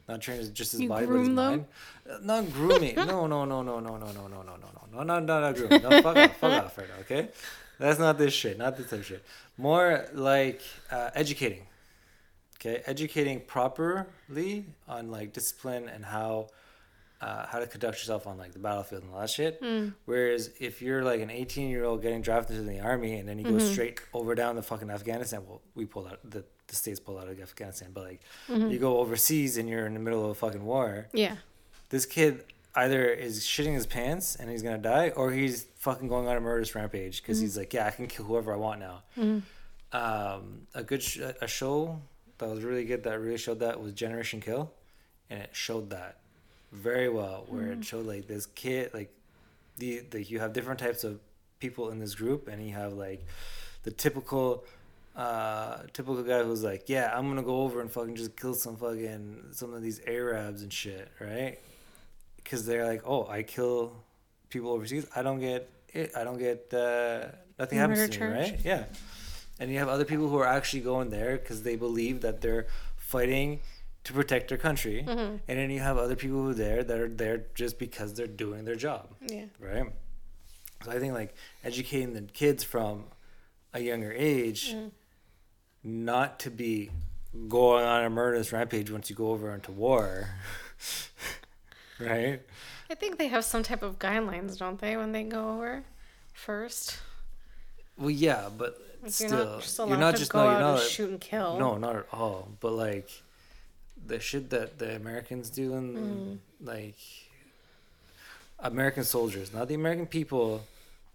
not 0.08 0.22
train 0.22 0.40
as 0.40 0.50
just 0.52 0.72
his 0.72 0.82
You 0.82 0.88
body 0.90 1.06
but 1.06 1.16
his 1.18 1.24
groom 1.28 1.36
them? 1.36 1.50
mind. 1.52 1.66
Uh, 2.10 2.18
Not 2.24 2.54
grooming. 2.54 2.96
no, 2.96 3.28
no, 3.28 3.44
no, 3.44 3.62
no, 3.62 3.80
no, 3.80 3.98
no, 3.98 3.98
no, 3.98 4.08
no, 4.08 4.28
no, 4.28 4.42
no, 4.42 4.42
no, 4.42 4.70
no, 4.94 5.04
no, 5.04 5.20
no, 5.20 5.40
not 5.42 5.56
grooming. 5.56 5.82
No, 5.84 6.02
fuck 6.02 6.16
off, 6.16 6.38
fuck 6.38 6.64
off, 6.66 6.78
right 6.78 6.88
now, 6.88 7.02
okay? 7.02 7.28
That's 7.78 8.00
not 8.00 8.18
this 8.18 8.34
shit. 8.34 8.58
Not 8.58 8.78
this 8.78 8.90
type 8.90 9.00
of 9.00 9.06
shit. 9.06 9.24
More 9.58 10.06
like 10.14 10.62
uh, 10.92 11.10
educating. 11.14 11.64
Okay, 12.56 12.82
educating 12.86 13.42
properly 13.42 14.66
on 14.88 15.12
like 15.12 15.34
discipline 15.34 15.90
and 15.90 16.04
how 16.06 16.48
uh, 17.22 17.46
how 17.48 17.60
to 17.60 17.68
conduct 17.68 17.98
yourself 17.98 18.26
on 18.28 18.38
like 18.38 18.52
the 18.54 18.60
battlefield 18.60 19.04
and 19.04 19.12
all 19.14 19.20
that 19.20 19.30
shit. 19.30 19.62
Mm. 19.62 19.94
Whereas 20.06 20.52
if 20.60 20.82
you're 20.82 21.04
like 21.04 21.20
an 21.22 21.30
18 21.32 21.70
year 21.70 21.84
old 21.84 22.02
getting 22.02 22.22
drafted 22.22 22.58
into 22.58 22.70
the 22.72 22.80
army 22.80 23.20
and 23.20 23.28
then 23.28 23.38
you 23.40 23.44
go 23.44 23.52
Mhm. 23.52 23.72
straight 23.74 24.00
over 24.14 24.36
down 24.36 24.56
to 24.56 24.62
fucking 24.62 24.90
Afghanistan, 24.90 25.42
well, 25.48 25.62
we 25.76 25.86
pulled 25.86 26.08
out 26.08 26.20
the 26.24 26.44
the 26.68 26.76
states 26.76 27.00
pulled 27.00 27.20
out 27.20 27.28
of 27.30 27.40
Afghanistan, 27.40 27.90
but 27.94 28.04
like 28.04 28.22
Mhm. 28.50 28.72
you 28.72 28.80
go 28.80 28.98
overseas 29.00 29.58
and 29.58 29.68
you're 29.70 29.86
in 29.86 29.94
the 29.94 30.00
middle 30.00 30.24
of 30.26 30.32
a 30.32 30.36
fucking 30.36 30.66
war. 30.66 31.08
Yeah. 31.14 31.38
This 31.90 32.06
kid 32.06 32.44
either 32.76 33.10
is 33.10 33.44
shitting 33.46 33.74
his 33.74 33.86
pants 33.88 34.36
and 34.36 34.50
he's 34.50 34.62
gonna 34.62 34.78
die, 34.78 35.10
or 35.12 35.32
he's 35.32 35.66
fucking 35.78 36.08
going 36.08 36.28
on 36.28 36.36
a 36.38 36.42
murderous 36.42 36.76
rampage 36.76 37.22
because 37.22 37.40
he's 37.40 37.58
like, 37.58 37.74
yeah, 37.74 37.88
I 37.88 37.92
can 37.92 38.08
kill 38.08 38.26
whoever 38.26 38.54
I 38.54 38.58
want 38.58 38.80
now. 38.82 39.04
Mhm. 39.18 39.42
Um, 39.94 40.68
a 40.74 40.84
good 40.84 41.02
sh- 41.02 41.20
a 41.42 41.48
show 41.48 42.02
that 42.40 42.50
was 42.50 42.64
really 42.64 42.84
good 42.84 43.04
that 43.04 43.20
really 43.20 43.38
showed 43.38 43.60
that 43.62 43.80
was 43.82 43.94
Generation 43.94 44.42
Kill, 44.42 44.72
and 45.30 45.42
it 45.42 45.50
showed 45.54 45.90
that 45.92 46.18
very 46.74 47.08
well. 47.08 47.46
Where 47.48 47.72
it 47.72 47.86
showed 47.86 48.06
like 48.06 48.28
this 48.28 48.46
kid, 48.48 48.94
like 48.94 49.10
the 49.78 50.04
like 50.14 50.30
you 50.30 50.40
have 50.40 50.52
different 50.52 50.80
types 50.82 51.06
of 51.06 51.20
people 51.60 51.90
in 51.90 52.00
this 52.00 52.14
group, 52.16 52.50
and 52.50 52.62
you 52.68 52.74
have 52.74 52.94
like 52.94 53.26
the 53.84 53.92
typical. 53.92 54.66
Uh, 55.18 55.82
typical 55.94 56.22
guy 56.22 56.44
who's 56.44 56.64
like, 56.64 56.84
yeah, 56.90 57.12
I'm 57.14 57.28
gonna 57.28 57.42
go 57.42 57.62
over 57.64 57.82
and 57.82 57.92
fucking 57.92 58.16
just 58.16 58.38
kill 58.38 58.54
some 58.54 58.76
fucking 58.78 59.46
some 59.52 59.74
of 59.74 59.82
these 59.82 60.00
Arabs 60.06 60.62
and 60.62 60.72
shit, 60.72 61.10
right? 61.20 61.58
Because 62.36 62.68
they're 62.68 62.86
like, 62.86 63.02
oh, 63.04 63.26
I 63.28 63.42
kill 63.42 63.94
people 64.50 64.70
overseas. 64.72 65.08
I 65.16 65.24
don't 65.24 65.40
get 65.40 65.70
it. 65.92 66.12
I 66.16 66.24
don't 66.24 66.38
get 66.38 66.72
uh, 66.72 67.30
nothing 67.58 67.80
happens 67.80 68.00
Murder 68.00 68.14
to 68.14 68.20
me, 68.30 68.32
right? 68.40 68.60
Yeah. 68.64 68.84
And 69.60 69.72
you 69.72 69.80
have 69.80 69.90
other 69.90 70.06
people 70.06 70.30
who 70.30 70.38
are 70.38 70.46
actually 70.46 70.82
going 70.84 71.10
there 71.10 71.36
because 71.38 71.64
they 71.64 71.76
believe 71.76 72.22
that 72.22 72.42
they're 72.42 72.68
fighting 72.98 73.62
to 74.04 74.14
protect 74.14 74.50
their 74.50 74.58
country, 74.60 75.04
Mhm. 75.06 75.40
and 75.48 75.58
then 75.58 75.72
you 75.72 75.80
have 75.80 75.98
other 75.98 76.16
people 76.16 76.44
who 76.44 76.52
are 76.52 76.54
there 76.54 76.84
that 76.84 77.00
are 77.00 77.10
there 77.10 77.46
just 77.56 77.80
because 77.80 78.14
they're 78.14 78.28
doing 78.28 78.66
their 78.66 78.76
job, 78.76 79.16
Yeah. 79.28 79.46
right? 79.60 79.92
So 80.86 80.92
I 80.92 81.00
think 81.00 81.14
like 81.16 81.34
educating 81.64 82.14
the 82.14 82.22
kids 82.22 82.64
from 82.64 83.06
a 83.74 83.80
younger 83.82 84.14
age, 84.14 84.74
Mm. 84.74 84.92
Not 85.88 86.40
to 86.42 86.52
be 86.52 86.90
going 87.48 87.86
on 87.86 88.04
a 88.04 88.10
murderous 88.10 88.52
rampage 88.52 88.92
once 88.92 89.10
you 89.10 89.16
go 89.16 89.32
over 89.32 89.54
into 89.54 89.72
war, 89.72 90.30
right? 92.00 92.42
I 92.90 92.96
think 92.96 93.18
they 93.18 93.28
have 93.28 93.46
some 93.46 93.64
type 93.64 93.82
of 93.84 93.98
guidelines, 94.00 94.58
don't 94.58 94.80
they, 94.80 94.98
when 94.98 95.12
they 95.12 95.24
go 95.24 95.50
over 95.56 95.84
first? 96.34 97.00
Well, 97.98 98.10
yeah, 98.10 98.50
but 98.56 98.80
Like 99.02 99.12
still, 99.12 99.30
you're 99.30 99.38
not 99.46 99.62
just 99.62 99.80
you're 99.80 99.98
not 99.98 100.12
to 100.12 100.18
just 100.18 100.32
go 100.32 100.44
no, 100.44 100.52
you're 100.52 100.60
not 100.60 100.82
shoot 100.82 101.10
and 101.10 101.22
kill. 101.22 101.58
No, 101.58 101.78
not 101.78 101.96
at 101.96 102.06
all. 102.12 102.50
But 102.60 102.74
like 102.74 103.10
the 104.06 104.20
shit 104.20 104.50
that 104.52 104.78
the 104.78 104.96
Americans 104.96 105.50
do 105.50 105.74
and 105.74 105.98
Mm. 105.98 106.38
like 106.66 106.98
American 108.60 109.04
soldiers, 109.04 109.54
not 109.54 109.68
the 109.68 109.74
American 109.76 110.06
people, 110.08 110.64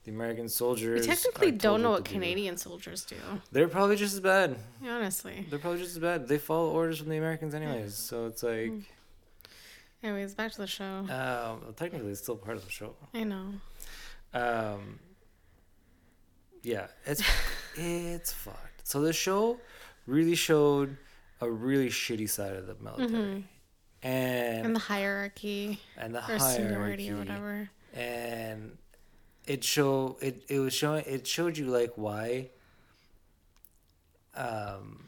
the 0.05 0.11
American 0.11 0.49
soldiers. 0.49 1.01
We 1.03 1.07
technically 1.07 1.51
don't 1.53 1.83
know 1.83 1.91
what 1.93 2.05
to 2.05 2.11
do. 2.11 2.15
Canadian 2.15 2.57
soldiers 2.57 3.05
do. 3.05 3.17
They're 3.53 3.69
probably 3.69 3.97
just 3.97 4.15
as 4.15 4.21
bad. 4.21 4.57
Honestly. 4.85 5.47
They're 5.49 5.59
probably 5.59 5.79
just 5.81 5.93
as 5.93 5.99
bad. 5.99 6.27
They 6.29 6.39
follow 6.39 6.71
orders 6.71 6.99
from 6.99 7.09
the 7.09 7.19
Americans 7.19 7.55
anyways. 7.55 7.95
So 7.95 8.27
it's 8.27 8.43
like, 8.43 8.71
Mm. 8.73 8.85
Anyways, 10.05 10.35
back 10.35 10.51
to 10.53 10.59
the 10.59 10.67
show. 10.67 10.85
um, 10.85 11.07
well, 11.09 11.73
technically 11.77 12.11
it's 12.11 12.21
still 12.21 12.35
part 12.37 12.57
of 12.57 12.65
the 12.65 12.71
show. 12.73 12.97
I 13.15 13.23
know. 13.23 13.53
Um, 14.35 14.99
yeah, 16.63 16.89
it's 17.07 17.23
it's 17.77 18.33
fucked. 18.33 18.87
So 18.89 19.01
the 19.01 19.13
show 19.13 19.59
really 20.07 20.35
showed 20.35 20.97
a 21.41 21.49
really 21.49 21.89
shitty 21.89 22.29
side 22.29 22.55
of 22.57 22.67
the 22.67 22.75
military, 22.83 23.09
Mhm. 23.11 23.45
and 24.03 24.67
And 24.67 24.75
the 24.75 24.81
hierarchy 24.81 25.81
and 25.97 26.15
the 26.15 26.19
or 26.19 26.23
hierarchy 26.23 26.57
seniority 26.57 27.11
or 27.11 27.17
whatever. 27.19 27.71
and 27.95 28.77
it 29.47 29.65
show 29.65 30.17
it 30.21 30.43
it 30.49 30.59
was 30.61 30.73
showing 30.73 31.05
it 31.07 31.27
showed 31.27 31.57
you 31.59 31.67
like 31.67 31.93
why 31.97 32.49
um 34.37 35.05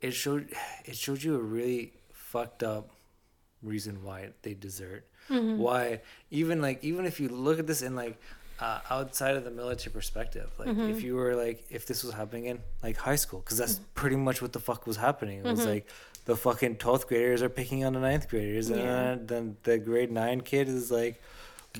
it 0.00 0.12
showed 0.12 0.48
it 0.84 0.96
showed 0.96 1.22
you 1.22 1.34
a 1.34 1.38
really 1.38 1.92
fucked 2.12 2.62
up 2.62 2.90
reason 3.62 4.02
why 4.04 4.30
they 4.42 4.54
desert 4.54 5.04
Mm-hmm. 5.30 5.58
why 5.58 6.00
even 6.30 6.62
like 6.62 6.82
even 6.82 7.04
if 7.04 7.20
you 7.20 7.28
look 7.28 7.58
at 7.58 7.66
this 7.66 7.82
in 7.82 7.94
like 7.94 8.18
uh, 8.60 8.80
outside 8.88 9.36
of 9.36 9.44
the 9.44 9.50
military 9.50 9.92
perspective 9.92 10.48
like 10.58 10.68
Mm-hmm. 10.68 10.88
if 10.88 11.02
you 11.02 11.16
were 11.16 11.34
like 11.36 11.66
if 11.68 11.84
this 11.86 12.02
was 12.02 12.14
happening 12.14 12.46
in 12.46 12.60
like 12.82 12.96
high 12.96 13.16
school 13.16 13.40
because 13.40 13.58
that's 13.58 13.78
pretty 13.94 14.16
much 14.16 14.40
what 14.40 14.54
the 14.54 14.58
fuck 14.58 14.86
was 14.86 14.96
happening 14.96 15.40
it 15.40 15.44
was 15.44 15.60
Mm-hmm. 15.60 15.68
like 15.68 15.86
the 16.24 16.34
fucking 16.34 16.76
12th 16.76 17.06
graders 17.08 17.42
are 17.42 17.50
picking 17.50 17.84
on 17.84 17.92
the 17.92 18.00
ninth 18.00 18.28
graders 18.30 18.70
and 18.70 18.78
Yeah. 18.80 18.84
then, 18.86 19.26
then 19.26 19.56
the 19.64 19.76
grade 19.78 20.10
9 20.10 20.40
kid 20.40 20.66
is 20.66 20.90
like 20.90 21.20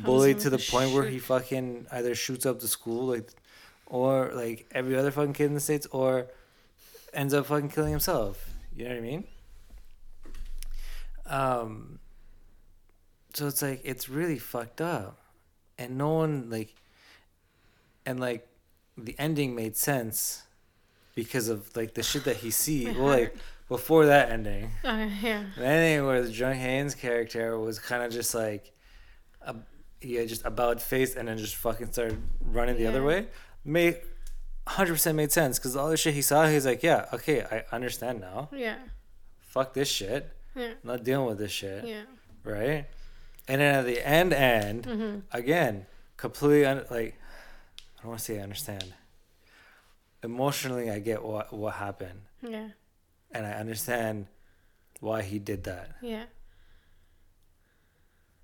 bullied 0.05 0.39
to 0.41 0.51
the 0.51 0.59
point 0.59 0.93
where 0.93 1.05
he 1.09 1.19
fucking 1.19 1.87
either 1.93 2.15
shoots 2.15 2.47
up 2.47 2.61
the 2.61 2.69
school 2.69 3.07
like 3.07 3.31
or 3.87 4.31
like 4.35 4.67
every 4.73 4.97
other 4.97 5.11
fucking 5.11 5.33
kid 5.33 5.47
in 5.47 5.55
the 5.55 5.61
states 5.61 5.87
or 5.91 6.27
ends 7.13 7.35
up 7.35 7.47
fucking 7.47 7.71
killing 7.71 7.91
himself. 7.91 8.51
You 8.75 8.85
know 8.85 8.91
what 8.91 8.99
i 8.99 9.01
mean? 9.01 9.25
Um 11.27 11.99
so 13.35 13.47
it's 13.47 13.63
like 13.63 13.81
it's 13.85 14.09
really 14.09 14.39
fucked 14.39 14.81
up. 14.81 15.19
And 15.79 15.97
no 15.97 16.13
one 16.15 16.51
like 16.51 16.75
and 18.05 18.19
like 18.21 18.49
the 18.97 19.15
ending 19.19 19.55
made 19.55 19.77
sense 19.77 20.43
because 21.15 21.49
of 21.49 21.75
like 21.77 21.95
the 21.95 22.03
shit 22.03 22.25
that 22.25 22.37
he 22.37 22.51
see 22.63 22.87
well 22.87 23.07
like 23.07 23.37
before 23.69 24.07
that 24.07 24.31
ending. 24.31 24.71
Uh, 24.83 25.09
yeah. 25.23 25.45
the 25.57 25.65
ending 25.65 26.07
where 26.07 26.23
the 26.23 26.33
Jung 26.33 26.55
Hae-in's 26.55 26.95
character 26.95 27.59
was 27.59 27.79
kind 27.79 28.03
of 28.03 28.11
just 28.11 28.35
like 28.35 28.73
had 30.01 30.29
just 30.29 30.45
about 30.45 30.81
face 30.81 31.17
and 31.17 31.29
then 31.29 31.37
just 31.39 31.57
fucking 31.57 31.93
started 31.93 32.21
running 32.41 32.77
the 32.77 32.87
other 32.87 33.03
way 33.03 33.27
made 33.65 33.97
100% 34.67 35.15
made 35.15 35.33
sense 35.33 35.59
because 35.59 35.75
all 35.77 35.89
the 35.91 35.97
shit 35.97 36.15
he 36.15 36.23
saw 36.23 36.47
he's 36.47 36.67
like 36.67 36.83
yeah 36.83 37.07
okay 37.13 37.43
i 37.51 37.65
understand 37.75 38.21
now 38.21 38.49
Yeah. 38.53 38.77
fuck 39.41 39.75
this 39.75 39.89
shit 39.89 40.31
Yeah. 40.55 40.67
I'm 40.83 40.89
not 40.93 41.05
dealing 41.05 41.27
with 41.27 41.39
this 41.39 41.51
shit 41.53 41.85
Yeah. 41.85 42.03
right? 42.45 42.87
And 43.51 43.61
then 43.63 43.75
at 43.77 43.87
the 43.87 44.07
end, 44.07 44.33
end 44.35 44.85
Mm-hmm. 44.85 45.19
again, 45.33 45.87
completely 46.19 46.67
un- 46.67 46.85
like 46.91 47.19
I 47.99 48.03
don't 48.03 48.11
want 48.11 48.19
to 48.21 48.25
say 48.25 48.39
I 48.39 48.43
understand. 48.43 48.93
Emotionally, 50.23 50.91
I 50.91 50.99
get 50.99 51.23
what 51.25 51.53
what 51.53 51.75
happened, 51.75 52.23
Yeah. 52.43 52.69
and 53.33 53.47
I 53.47 53.53
understand 53.53 54.27
why 55.01 55.23
he 55.23 55.39
did 55.39 55.65
that. 55.65 55.93
Yeah. 56.03 56.25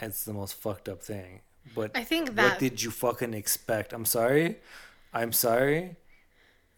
It's 0.04 0.24
the 0.24 0.32
most 0.32 0.54
fucked 0.54 0.88
up 0.88 1.02
thing, 1.02 1.40
But 1.74 1.90
I 1.96 2.04
think 2.04 2.30
what 2.36 2.58
did 2.58 2.82
you 2.82 2.90
fucking 2.90 3.34
expect? 3.34 3.92
I'm 3.92 4.04
sorry. 4.04 4.56
I'm 5.12 5.32
sorry. 5.32 5.96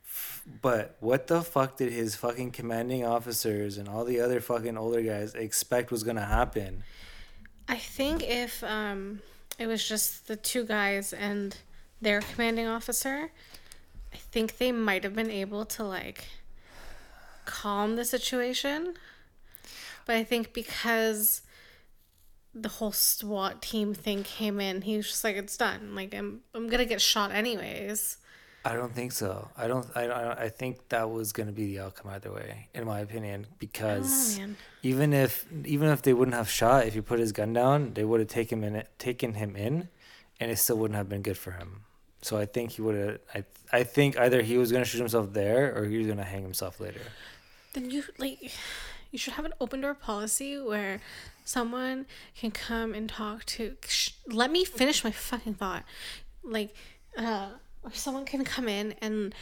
F- 0.07 0.43
But 0.63 0.97
what 1.01 1.27
the 1.27 1.43
fuck 1.43 1.77
did 1.77 1.93
his 1.93 2.15
fucking 2.17 2.53
commanding 2.53 3.05
officers 3.05 3.79
and 3.79 3.89
all 3.89 4.05
the 4.05 4.21
other 4.21 4.41
fucking 4.41 4.77
older 4.77 5.03
guys 5.03 5.35
expect 5.35 5.91
was 5.91 6.03
gonna 6.05 6.25
happen? 6.27 6.85
I 7.69 7.77
think 7.77 8.23
if 8.23 8.63
um, 8.63 9.21
it 9.59 9.67
was 9.67 9.87
just 9.87 10.29
the 10.29 10.37
two 10.37 10.65
guys 10.65 11.13
and 11.13 11.57
their 12.01 12.21
commanding 12.21 12.67
officer, 12.69 13.31
I 14.13 14.17
think 14.17 14.59
they 14.59 14.71
might 14.71 15.03
have 15.03 15.15
been 15.15 15.31
able 15.31 15.65
to 15.67 15.83
like 15.85 16.27
calm 17.45 17.97
the 17.97 18.05
situation. 18.05 18.95
But 20.07 20.17
I 20.17 20.25
think 20.25 20.53
because 20.53 21.43
the 22.63 22.69
whole 22.69 22.93
SWAT 22.93 23.61
team 23.61 23.95
thing 23.95 24.23
came 24.23 24.61
in, 24.61 24.83
he 24.83 24.97
was 24.97 25.09
just 25.09 25.25
like, 25.25 25.37
"It's 25.37 25.57
done. 25.57 25.95
Like 25.95 26.15
I'm, 26.15 26.41
I'm 26.55 26.69
gonna 26.69 26.85
get 26.85 27.01
shot 27.01 27.33
anyways." 27.33 28.19
I 28.65 28.75
don't 28.75 28.93
think 28.93 29.13
so. 29.13 29.49
I 29.57 29.69
don't. 29.69 29.87
I. 29.95 30.07
I, 30.07 30.43
I 30.45 30.49
think 30.49 30.89
that 30.89 31.09
was 31.09 31.33
gonna 31.33 31.53
be 31.53 31.67
the 31.67 31.81
outcome 31.81 32.11
either 32.11 32.33
way, 32.33 32.69
in 32.75 32.85
my 32.85 33.01
opinion. 33.01 33.47
Because 33.59 34.39
man. 34.39 34.57
even 34.83 35.13
if 35.13 35.47
even 35.65 35.89
if 35.89 36.03
they 36.03 36.13
wouldn't 36.13 36.35
have 36.35 36.51
shot, 36.51 36.87
if 36.87 36.95
he 36.95 37.01
put 37.01 37.21
his 37.21 37.31
gun 37.31 37.53
down, 37.53 37.95
they 37.95 38.05
would 38.05 38.19
have 38.19 38.29
taken 38.29 38.65
him 38.65 38.75
in, 38.75 38.83
taken 38.99 39.35
him 39.35 39.55
in, 39.55 39.89
and 40.41 40.51
it 40.51 40.57
still 40.57 40.79
wouldn't 40.79 40.97
have 40.97 41.09
been 41.09 41.23
good 41.23 41.39
for 41.39 41.53
him. 41.53 41.83
So 42.23 42.39
I 42.39 42.47
think 42.47 42.73
he 42.73 42.83
would 42.83 42.97
have. 42.97 43.19
I. 43.35 43.45
I 43.73 43.85
think 43.85 44.19
either 44.19 44.43
he 44.43 44.59
was 44.59 44.73
gonna 44.73 44.85
shoot 44.85 44.99
himself 44.99 45.33
there, 45.33 45.73
or 45.77 45.85
he 45.85 45.99
was 45.99 46.09
gonna 46.09 46.25
hang 46.25 46.43
himself 46.43 46.81
later. 46.81 47.03
then 47.75 47.91
you 47.91 48.03
like 48.19 48.53
you 49.13 49.19
should 49.19 49.35
have 49.35 49.45
an 49.45 49.55
open 49.61 49.81
door 49.81 49.95
policy 49.95 50.59
where 50.59 51.01
someone 51.47 52.05
can 52.37 52.51
come 52.51 52.93
and 52.93 53.09
talk 53.09 53.45
to 53.45 53.77
sh- 53.87 54.11
let 54.27 54.51
me 54.51 54.65
finish 54.65 55.05
my 55.05 55.13
fucking 55.13 55.55
thought 55.55 55.85
like 56.43 56.75
uh 57.17 57.51
or 57.85 57.93
someone 57.93 58.25
can 58.25 58.45
come 58.45 58.67
in 58.69 58.93
and 59.01 59.33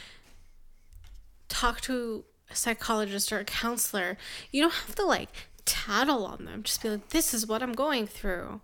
talk 1.49 1.81
to 1.81 2.23
a 2.51 2.55
psychologist 2.55 3.33
or 3.33 3.39
a 3.39 3.43
counselor 3.43 4.17
you 4.51 4.61
don't 4.61 4.71
have 4.73 4.93
to 4.93 5.03
like 5.03 5.29
tattle 5.65 6.25
on 6.27 6.45
them 6.45 6.61
just 6.61 6.83
be 6.83 6.89
like 6.91 7.09
this 7.09 7.33
is 7.33 7.47
what 7.47 7.63
i'm 7.63 7.73
going 7.73 8.05
through 8.05 8.61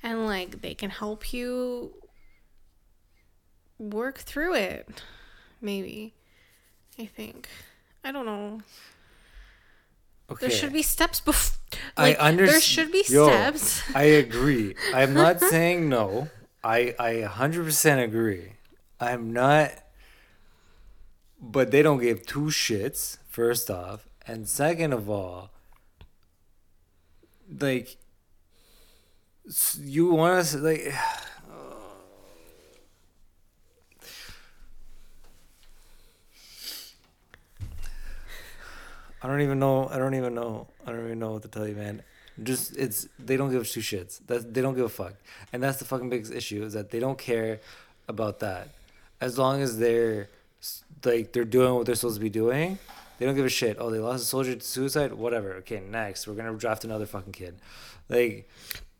and 0.00 0.24
like 0.24 0.62
they 0.62 0.72
can 0.72 0.90
help 0.90 1.32
you 1.32 1.92
work 3.80 4.18
through 4.18 4.54
it 4.54 5.02
maybe 5.60 6.14
i 7.00 7.04
think 7.04 7.48
i 8.04 8.12
don't 8.12 8.26
know 8.26 8.60
Okay. 10.28 10.48
there 10.48 10.50
should 10.56 10.72
be 10.72 10.82
steps 10.82 11.20
before. 11.20 11.56
I 11.96 12.14
understand. 12.14 12.48
There 12.48 12.60
should 12.60 12.92
be 12.92 13.04
Yo, 13.08 13.28
steps. 13.28 13.82
I 13.94 14.04
agree. 14.04 14.74
I'm 14.94 15.14
not 15.14 15.40
saying 15.40 15.88
no. 15.88 16.28
I 16.62 16.94
I 16.98 17.12
100% 17.28 18.02
agree. 18.02 18.52
I'm 19.00 19.32
not. 19.32 19.72
But 21.40 21.70
they 21.70 21.82
don't 21.82 22.00
give 22.00 22.26
two 22.26 22.46
shits. 22.46 23.18
First 23.28 23.70
off, 23.70 24.08
and 24.26 24.48
second 24.48 24.92
of 24.92 25.10
all, 25.10 25.50
like 27.60 27.96
you 29.80 30.12
want 30.12 30.38
us 30.38 30.54
like. 30.54 30.92
I 39.22 39.28
don't 39.28 39.40
even 39.42 39.58
know. 39.58 39.88
I 39.88 39.98
don't 39.98 40.14
even 40.14 40.34
know. 40.34 40.68
I 40.86 40.92
don't 40.92 41.04
even 41.04 41.18
know 41.18 41.32
what 41.32 41.42
to 41.42 41.48
tell 41.48 41.66
you, 41.66 41.74
man. 41.74 42.02
Just 42.42 42.76
it's 42.76 43.08
they 43.18 43.36
don't 43.36 43.50
give 43.50 43.68
two 43.68 43.80
shits. 43.80 44.20
That 44.26 44.52
they 44.52 44.60
don't 44.60 44.74
give 44.74 44.84
a 44.84 44.90
fuck, 44.90 45.14
and 45.52 45.62
that's 45.62 45.78
the 45.78 45.84
fucking 45.86 46.10
biggest 46.10 46.32
issue 46.32 46.62
is 46.64 46.74
that 46.74 46.90
they 46.90 47.00
don't 47.00 47.16
care 47.18 47.60
about 48.08 48.40
that. 48.40 48.68
As 49.20 49.38
long 49.38 49.62
as 49.62 49.78
they're 49.78 50.28
like 51.04 51.32
they're 51.32 51.44
doing 51.46 51.74
what 51.74 51.86
they're 51.86 51.94
supposed 51.94 52.16
to 52.16 52.20
be 52.20 52.28
doing, 52.28 52.78
they 53.18 53.24
don't 53.24 53.34
give 53.34 53.46
a 53.46 53.48
shit. 53.48 53.78
Oh, 53.80 53.88
they 53.90 53.98
lost 53.98 54.22
a 54.24 54.26
soldier 54.26 54.54
to 54.54 54.60
suicide. 54.60 55.14
Whatever. 55.14 55.54
Okay, 55.54 55.80
next 55.80 56.26
we're 56.28 56.34
gonna 56.34 56.52
draft 56.54 56.84
another 56.84 57.06
fucking 57.06 57.32
kid. 57.32 57.56
Like 58.10 58.48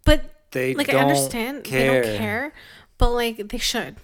But 0.05 0.51
they 0.53 0.75
like 0.75 0.87
don't 0.87 0.97
I 0.97 1.03
understand 1.03 1.63
care. 1.65 2.03
they 2.03 2.09
don't 2.09 2.19
care, 2.19 2.53
but 2.97 3.11
like 3.11 3.49
they 3.49 3.59
should. 3.59 3.97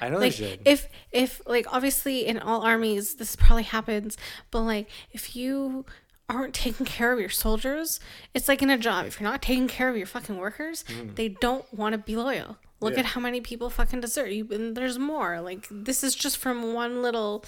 I 0.00 0.08
know 0.08 0.18
Like 0.18 0.36
they 0.36 0.48
should. 0.50 0.60
if 0.64 0.88
if 1.12 1.40
like 1.46 1.66
obviously 1.72 2.26
in 2.26 2.38
all 2.38 2.62
armies 2.62 3.14
this 3.16 3.36
probably 3.36 3.64
happens, 3.64 4.16
but 4.50 4.60
like 4.60 4.88
if 5.12 5.34
you 5.36 5.84
aren't 6.28 6.54
taking 6.54 6.84
care 6.86 7.12
of 7.12 7.18
your 7.18 7.28
soldiers, 7.30 8.00
it's 8.34 8.48
like 8.48 8.60
in 8.62 8.70
a 8.70 8.76
job. 8.78 9.06
If 9.06 9.18
you're 9.18 9.28
not 9.30 9.40
taking 9.42 9.66
care 9.68 9.88
of 9.88 9.96
your 9.96 10.06
fucking 10.06 10.36
workers, 10.36 10.84
they 11.14 11.28
don't 11.28 11.64
want 11.72 11.94
to 11.94 11.98
be 11.98 12.16
loyal. 12.16 12.58
Look 12.80 12.92
Mm. 12.92 12.96
Yeah. 12.96 13.00
at 13.00 13.06
how 13.06 13.20
many 13.20 13.40
people 13.40 13.70
fucking 13.70 14.00
desert 14.02 14.30
you, 14.30 14.46
and 14.52 14.76
there's 14.76 14.98
more. 14.98 15.40
Like 15.40 15.66
this 15.70 16.04
is 16.04 16.14
just 16.14 16.36
from 16.36 16.74
one 16.74 17.02
little, 17.02 17.44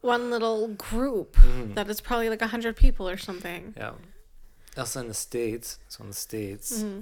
one 0.00 0.30
little 0.30 0.68
group 0.68 1.34
Mm-hmm. 1.36 1.74
that 1.74 1.88
is 1.90 2.00
probably 2.00 2.30
like 2.30 2.40
a 2.42 2.46
hundred 2.46 2.76
people 2.76 3.08
or 3.08 3.16
something. 3.18 3.74
Yeah. 3.76 3.92
Also 4.78 5.00
in 5.00 5.08
the 5.08 5.14
states, 5.14 5.78
so 5.88 6.04
in 6.04 6.08
the 6.10 6.16
states, 6.16 6.82
Mm-hmm. 6.82 7.00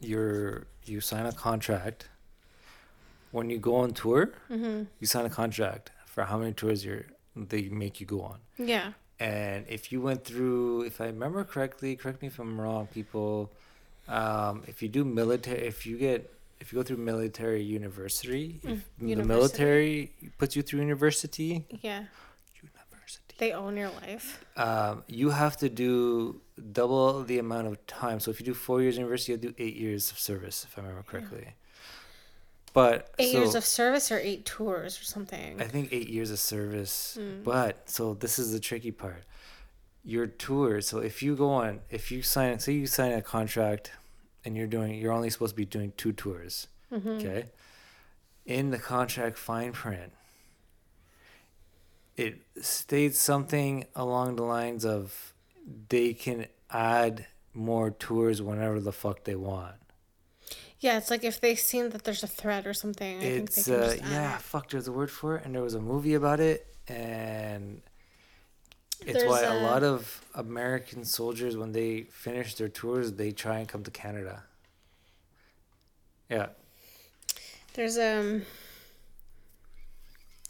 you're 0.00 0.66
you 0.84 1.00
sign 1.00 1.26
a 1.26 1.32
contract. 1.32 2.08
When 3.32 3.48
you 3.50 3.58
go 3.58 3.76
on 3.76 3.92
tour, 3.92 4.32
Mm-hmm. 4.50 4.84
you 5.00 5.06
sign 5.06 5.24
a 5.26 5.30
contract 5.30 5.90
for 6.06 6.24
how 6.24 6.38
many 6.38 6.52
tours 6.52 6.84
you're 6.84 7.04
they 7.36 7.62
make 7.68 8.00
you 8.00 8.06
go 8.06 8.22
on. 8.22 8.38
Yeah. 8.58 8.92
And 9.20 9.64
if 9.68 9.92
you 9.92 10.00
went 10.00 10.24
through, 10.24 10.82
if 10.90 11.00
I 11.00 11.06
remember 11.06 11.44
correctly, 11.44 11.94
correct 11.94 12.22
me 12.22 12.28
if 12.28 12.38
I'm 12.40 12.60
wrong, 12.60 12.88
people. 12.92 13.50
Um, 14.08 14.64
if 14.66 14.82
you 14.82 14.88
do 14.88 15.04
military, 15.04 15.60
if 15.66 15.86
you 15.86 15.96
get, 15.96 16.18
if 16.60 16.72
you 16.72 16.76
go 16.78 16.82
through 16.82 16.96
military 16.96 17.62
university, 17.62 18.60
if 18.64 18.78
the 18.98 19.04
Mm, 19.04 19.08
university. 19.08 19.34
military 19.34 20.12
puts 20.38 20.56
you 20.56 20.62
through 20.62 20.80
university, 20.80 21.64
Yeah. 21.82 22.06
university, 22.62 23.34
They 23.38 23.52
own 23.52 23.76
your 23.76 23.90
life. 24.02 24.44
um, 24.56 25.04
you 25.06 25.30
have 25.30 25.56
to 25.58 25.68
do 25.68 26.40
double 26.72 27.22
the 27.22 27.38
amount 27.38 27.66
of 27.68 27.74
time. 27.86 28.18
So 28.20 28.30
if 28.32 28.40
you 28.40 28.46
do 28.46 28.54
four 28.54 28.82
years 28.82 28.96
university, 28.98 29.32
you'll 29.32 29.40
do 29.50 29.54
eight 29.58 29.76
years 29.76 30.10
of 30.10 30.18
service, 30.18 30.64
if 30.66 30.76
I 30.76 30.82
remember 30.82 31.04
correctly. 31.04 31.54
But 32.72 33.12
Eight 33.18 33.32
so 33.32 33.38
years 33.38 33.54
of 33.54 33.64
service 33.64 34.12
or 34.12 34.18
eight 34.18 34.44
tours 34.44 35.00
or 35.00 35.04
something. 35.04 35.60
I 35.60 35.64
think 35.64 35.88
eight 35.92 36.08
years 36.08 36.30
of 36.30 36.38
service. 36.38 37.18
Mm. 37.20 37.42
But 37.42 37.88
so 37.90 38.14
this 38.14 38.38
is 38.38 38.52
the 38.52 38.60
tricky 38.60 38.92
part. 38.92 39.24
Your 40.04 40.26
tour. 40.26 40.80
So 40.80 40.98
if 40.98 41.22
you 41.22 41.34
go 41.34 41.50
on, 41.50 41.80
if 41.90 42.12
you 42.12 42.22
sign, 42.22 42.58
say 42.60 42.72
you 42.72 42.86
sign 42.86 43.12
a 43.12 43.22
contract, 43.22 43.90
and 44.44 44.56
you're 44.56 44.66
doing, 44.66 44.94
you're 44.94 45.12
only 45.12 45.30
supposed 45.30 45.52
to 45.52 45.56
be 45.56 45.64
doing 45.64 45.92
two 45.96 46.12
tours. 46.12 46.68
Mm-hmm. 46.92 47.08
Okay. 47.08 47.46
In 48.46 48.70
the 48.70 48.78
contract 48.78 49.36
fine 49.36 49.72
print, 49.72 50.12
it 52.16 52.40
states 52.60 53.18
something 53.18 53.86
along 53.94 54.36
the 54.36 54.42
lines 54.42 54.84
of 54.84 55.34
they 55.88 56.14
can 56.14 56.46
add 56.70 57.26
more 57.54 57.90
tours 57.90 58.40
whenever 58.40 58.80
the 58.80 58.92
fuck 58.92 59.24
they 59.24 59.34
want. 59.34 59.76
Yeah, 60.80 60.96
it's 60.96 61.10
like 61.10 61.24
if 61.24 61.40
they 61.40 61.54
seen 61.56 61.90
that 61.90 62.04
there's 62.04 62.22
a 62.22 62.26
threat 62.26 62.66
or 62.66 62.72
something. 62.74 63.20
I 63.20 63.24
it's 63.24 63.64
think 63.64 63.66
they 63.66 63.98
can 63.98 64.06
uh, 64.06 64.10
yeah, 64.10 64.36
it. 64.36 64.40
fuck. 64.42 64.70
There's 64.70 64.88
a 64.88 64.92
word 64.92 65.10
for 65.10 65.36
it, 65.36 65.44
and 65.44 65.54
there 65.54 65.62
was 65.62 65.74
a 65.74 65.80
movie 65.80 66.14
about 66.14 66.40
it, 66.40 66.66
and 66.88 67.82
it's 69.00 69.12
There's 69.12 69.28
why 69.28 69.42
a, 69.42 69.52
a- 69.52 69.60
lot 69.60 69.82
of 69.82 70.24
American 70.34 71.04
soldiers, 71.04 71.56
when 71.56 71.72
they 71.72 72.02
finish 72.04 72.54
their 72.54 72.68
tours, 72.68 73.12
they 73.12 73.30
try 73.32 73.58
and 73.58 73.68
come 73.68 73.82
to 73.84 73.90
Canada. 73.90 74.44
Yeah, 76.30 76.48
There's 77.74 77.98
um 77.98 78.42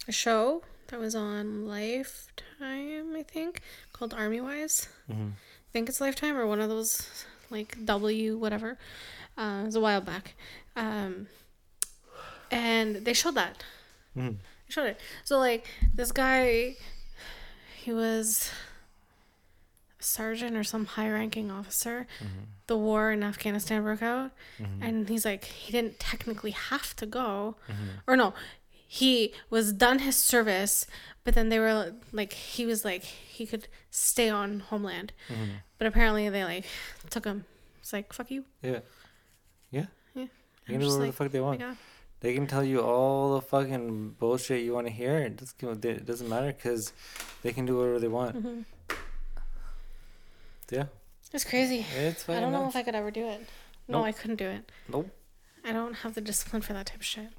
a 0.08 0.12
show 0.12 0.62
that 0.88 0.98
was 1.00 1.14
on 1.14 1.66
Lifetime, 1.66 3.14
I 3.16 3.22
think, 3.26 3.62
called 3.92 4.12
Army 4.14 4.40
Wives. 4.40 4.88
Mhm. 5.10 5.32
I 5.32 5.70
think 5.72 5.88
it's 5.88 6.00
Lifetime 6.00 6.36
or 6.36 6.46
one 6.46 6.60
of 6.60 6.68
those 6.68 7.24
like 7.50 7.84
W 7.84 8.36
whatever. 8.36 8.78
Uh, 9.38 9.60
it 9.62 9.66
was 9.66 9.74
a 9.76 9.80
while 9.80 10.00
back, 10.00 10.34
um, 10.76 11.26
and 12.50 12.96
they 12.96 13.12
showed 13.14 13.34
that. 13.36 13.62
Mhm. 14.16 14.36
They 14.66 14.72
showed 14.72 14.86
it. 14.86 15.00
So 15.24 15.38
like 15.38 15.66
this 15.94 16.12
guy, 16.12 16.76
he 17.76 17.92
was 17.92 18.50
a 19.98 20.02
sergeant 20.02 20.56
or 20.56 20.64
some 20.64 20.84
high-ranking 20.86 21.50
officer. 21.50 22.06
The 22.66 22.76
war 22.76 23.10
in 23.10 23.22
Afghanistan 23.22 23.82
broke 23.82 24.02
out, 24.02 24.30
and 24.80 25.08
he's 25.08 25.24
like, 25.24 25.44
he 25.44 25.72
didn't 25.72 25.98
technically 25.98 26.52
have 26.52 26.94
to 26.96 27.06
go, 27.06 27.56
or 28.06 28.16
no, 28.16 28.34
he 28.86 29.32
was 29.50 29.72
done 29.72 30.00
his 30.00 30.16
service, 30.16 30.86
but 31.24 31.34
then 31.34 31.48
they 31.48 31.58
were 31.58 31.94
like, 32.12 32.32
he 32.32 32.66
was 32.66 32.84
like, 32.84 33.04
he 33.04 33.46
could 33.46 33.68
stay 33.90 34.28
on 34.28 34.60
homeland, 34.60 35.12
but 35.78 35.86
apparently 35.86 36.28
they 36.28 36.44
like 36.44 36.64
took 37.08 37.24
him. 37.24 37.44
It's 37.80 37.92
like 37.92 38.12
fuck 38.12 38.30
you. 38.30 38.44
yeah, 38.62 38.80
yeah. 39.70 39.86
Yeah. 40.14 40.26
They 40.66 40.72
can 40.74 40.80
do 40.80 40.86
whatever 40.86 41.02
like, 41.04 41.10
the 41.10 41.16
fuck 41.24 41.32
they 41.32 41.40
want. 41.40 41.62
They 42.20 42.34
can 42.34 42.46
tell 42.46 42.62
you 42.62 42.80
all 42.80 43.34
the 43.36 43.40
fucking 43.40 44.16
bullshit 44.18 44.62
you 44.62 44.74
want 44.74 44.86
to 44.86 44.92
hear. 44.92 45.18
It 45.18 45.36
doesn't, 45.36 45.84
it 45.84 46.04
doesn't 46.06 46.28
matter 46.28 46.52
because 46.52 46.92
they 47.42 47.52
can 47.52 47.64
do 47.66 47.78
whatever 47.78 47.98
they 47.98 48.08
want. 48.08 48.36
Mm-hmm. 48.36 48.60
Yeah, 50.70 50.84
It's 51.32 51.44
crazy. 51.44 51.84
it's. 51.96 52.28
I 52.28 52.38
don't 52.38 52.52
know 52.52 52.68
if 52.68 52.76
I 52.76 52.82
could 52.82 52.94
ever 52.94 53.10
do 53.10 53.26
it. 53.26 53.40
No, 53.88 53.98
Nope. 53.98 54.06
I 54.06 54.12
couldn't 54.12 54.36
do 54.36 54.46
it. 54.46 54.70
Nope. 54.88 55.10
I 55.64 55.72
don't 55.72 55.94
have 55.94 56.14
the 56.14 56.20
discipline 56.20 56.62
for 56.62 56.74
that 56.74 56.86
type 56.86 56.98
of 56.98 57.04
shit. 57.04 57.30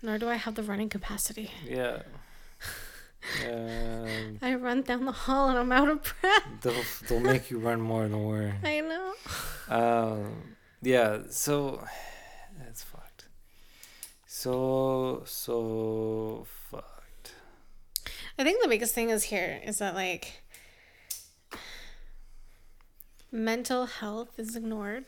Nor 0.00 0.16
do 0.18 0.28
I 0.28 0.36
have 0.36 0.54
the 0.54 0.62
running 0.62 0.88
capacity. 0.88 1.50
Yeah. 1.66 2.02
Um, 3.44 4.38
I 4.40 4.54
run 4.54 4.82
down 4.82 5.04
the 5.04 5.12
hall 5.12 5.48
and 5.48 5.58
I'm 5.58 5.72
out 5.72 5.88
of 5.88 6.14
breath. 6.20 6.42
they'll 6.62 6.72
they'll 7.08 7.20
make 7.20 7.50
you 7.50 7.58
run 7.58 7.80
more. 7.80 8.06
Don't 8.06 8.24
worry. 8.24 8.54
I 8.64 8.80
know. 8.80 9.12
Um, 9.68 10.54
yeah. 10.82 11.20
So 11.30 11.84
that's 12.58 12.82
fucked. 12.82 13.26
So 14.26 15.22
so 15.26 16.46
fucked. 16.70 17.32
I 18.38 18.44
think 18.44 18.62
the 18.62 18.68
biggest 18.68 18.94
thing 18.94 19.10
is 19.10 19.24
here 19.24 19.60
is 19.64 19.78
that 19.78 19.94
like 19.94 20.42
mental 23.30 23.86
health 23.86 24.38
is 24.38 24.56
ignored. 24.56 25.04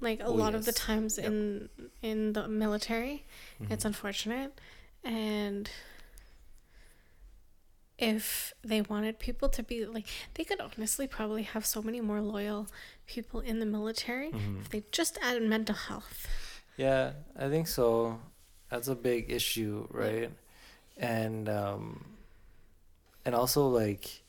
Like 0.00 0.20
a 0.20 0.24
Oh, 0.24 0.32
lot 0.32 0.54
of 0.54 0.64
the 0.64 0.72
times 0.72 1.16
Yep. 1.18 1.26
in 1.26 1.68
in 2.02 2.32
the 2.32 2.48
military, 2.48 3.24
Mm-hmm. 3.60 3.72
it's 3.72 3.84
unfortunate, 3.84 4.52
and 5.04 5.70
if 7.98 8.52
they 8.64 8.80
wanted 8.82 9.18
people 9.18 9.48
to 9.50 9.62
be 9.62 9.84
like, 9.86 10.06
they 10.34 10.44
could 10.44 10.60
honestly 10.60 11.06
probably 11.06 11.42
have 11.42 11.64
so 11.64 11.82
many 11.82 12.00
more 12.00 12.20
loyal 12.20 12.66
people 13.06 13.40
in 13.40 13.58
the 13.60 13.66
military 13.66 14.30
Mm-hmm. 14.30 14.60
if 14.60 14.68
they 14.70 14.82
just 14.90 15.18
added 15.22 15.42
mental 15.42 15.74
health. 15.74 16.26
Yeah, 16.76 17.12
I 17.38 17.48
think 17.48 17.68
so. 17.68 18.18
That's 18.70 18.88
a 18.88 18.94
big 18.94 19.30
issue, 19.30 19.86
right? 19.90 20.30
And 20.96 21.48
um 21.48 22.04
and 23.24 23.34
also 23.34 23.68
like 23.68 24.22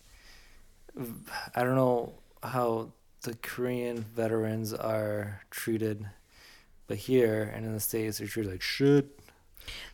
i 1.55 1.64
don't 1.64 1.76
know 1.76 2.14
how 2.43 2.91
the 3.22 3.34
Korean 3.41 4.03
veterans 4.03 4.74
are 4.74 5.41
treated, 5.49 6.05
but 6.88 6.97
here 6.97 7.51
and 7.55 7.66
in 7.66 7.72
the 7.74 7.80
states 7.80 8.18
they're 8.18 8.28
treated 8.28 8.51
like 8.51 8.61
shit. 8.61 9.18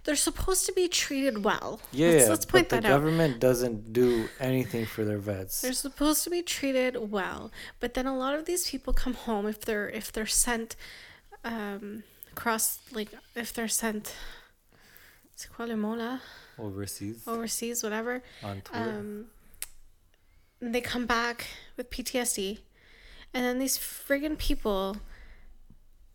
They're 0.03 0.15
supposed 0.15 0.65
to 0.65 0.73
be 0.73 0.87
treated 0.87 1.43
well. 1.43 1.81
Yeah, 1.91 2.09
let's, 2.09 2.29
let's 2.29 2.45
point 2.45 2.69
but 2.69 2.77
that 2.77 2.81
the 2.83 2.87
out. 2.87 2.97
government 2.97 3.39
doesn't 3.39 3.93
do 3.93 4.27
anything 4.39 4.85
for 4.85 5.03
their 5.05 5.17
vets. 5.17 5.61
They're 5.61 5.73
supposed 5.73 6.23
to 6.23 6.29
be 6.29 6.41
treated 6.41 7.11
well, 7.11 7.51
but 7.79 7.93
then 7.93 8.05
a 8.07 8.17
lot 8.17 8.35
of 8.35 8.45
these 8.45 8.69
people 8.69 8.93
come 8.93 9.13
home 9.13 9.47
if 9.47 9.61
they're 9.61 9.89
if 9.89 10.11
they're 10.11 10.25
sent 10.25 10.75
um 11.43 12.03
across 12.31 12.79
like 12.91 13.09
if 13.35 13.53
they're 13.53 13.67
sent 13.67 14.15
le 15.57 16.21
overseas 16.57 17.23
overseas 17.27 17.81
whatever 17.83 18.21
on 18.43 18.61
tour. 18.61 18.75
um 18.77 19.25
they 20.61 20.81
come 20.81 21.05
back 21.05 21.47
with 21.77 21.89
PTSD 21.89 22.59
and 23.33 23.45
then 23.45 23.59
these 23.59 23.77
friggin' 23.77 24.37
people 24.37 24.97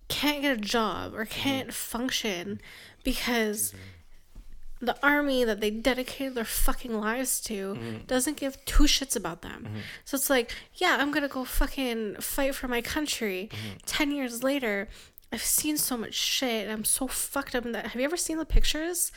can't 0.08 0.42
get 0.42 0.56
a 0.56 0.60
job 0.60 1.14
or 1.14 1.24
can't 1.24 1.72
function 1.72 2.60
because 3.04 3.72
mm-hmm. 3.72 4.86
the 4.86 4.96
army 5.06 5.44
that 5.44 5.60
they 5.60 5.70
dedicated 5.70 6.34
their 6.34 6.44
fucking 6.44 6.98
lives 6.98 7.40
to 7.42 7.74
mm-hmm. 7.74 7.98
doesn't 8.06 8.36
give 8.36 8.64
two 8.64 8.84
shits 8.84 9.14
about 9.14 9.42
them. 9.42 9.64
Mm-hmm. 9.66 9.78
So 10.04 10.16
it's 10.16 10.30
like, 10.30 10.52
yeah, 10.74 10.96
I'm 10.98 11.12
gonna 11.12 11.28
go 11.28 11.44
fucking 11.44 12.16
fight 12.16 12.54
for 12.54 12.66
my 12.66 12.80
country. 12.80 13.50
Ten 13.86 14.10
years 14.10 14.42
later, 14.42 14.88
I've 15.32 15.42
seen 15.42 15.76
so 15.76 15.96
much 15.96 16.14
shit. 16.14 16.68
I'm 16.68 16.84
so 16.84 17.06
fucked 17.06 17.54
up. 17.54 17.66
In 17.66 17.72
that, 17.72 17.88
have 17.88 18.00
you 18.00 18.04
ever 18.04 18.16
seen 18.16 18.38
the 18.38 18.44
pictures 18.44 19.12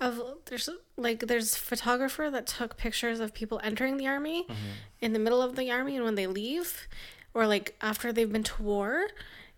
of 0.00 0.20
there's 0.46 0.68
like 0.96 1.20
there's 1.26 1.56
a 1.56 1.58
photographer 1.58 2.30
that 2.30 2.46
took 2.46 2.76
pictures 2.76 3.18
of 3.18 3.32
people 3.32 3.60
entering 3.64 3.96
the 3.96 4.06
army 4.06 4.46
in 5.00 5.12
the 5.12 5.18
middle 5.18 5.40
of 5.40 5.56
the 5.56 5.70
army 5.70 5.96
and 5.96 6.04
when 6.04 6.14
they 6.14 6.26
leave, 6.26 6.86
or 7.34 7.46
like 7.46 7.76
after 7.80 8.12
they've 8.12 8.32
been 8.32 8.42
to 8.42 8.62
war. 8.62 9.08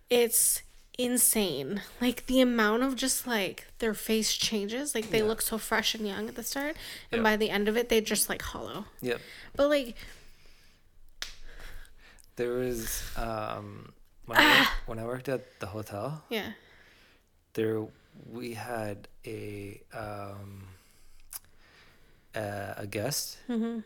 It's 0.09 0.63
insane. 0.99 1.81
Like 2.01 2.25
the 2.27 2.41
amount 2.41 2.83
of 2.83 2.95
just 2.95 3.25
like 3.25 3.65
their 3.79 3.93
face 3.95 4.33
changes. 4.33 4.93
Like 4.93 5.09
they 5.09 5.23
look 5.23 5.41
so 5.41 5.57
fresh 5.57 5.95
and 5.95 6.05
young 6.05 6.27
at 6.27 6.35
the 6.35 6.43
start, 6.43 6.75
and 7.11 7.19
Yeah. 7.19 7.23
by 7.23 7.37
the 7.37 7.49
end 7.49 7.67
of 7.67 7.75
it, 7.77 7.89
they 7.89 8.01
just 8.01 8.29
like 8.29 8.41
hollow. 8.43 8.85
Yep. 9.01 9.19
But 9.55 9.69
like, 9.69 9.95
There 12.35 12.51
was 12.53 13.01
um 13.17 13.93
when 14.25 14.37
I, 14.37 14.59
worked, 14.59 14.71
when 14.85 14.99
I 14.99 15.05
worked 15.05 15.29
at 15.29 15.59
the 15.59 15.65
hotel, 15.67 16.23
yeah, 16.29 16.51
there 17.53 17.85
we 18.31 18.53
had 18.53 19.07
a 19.25 19.81
um 19.93 20.67
a, 22.35 22.73
a 22.77 22.87
guest 22.87 23.37
Mm-hmm. 23.49 23.79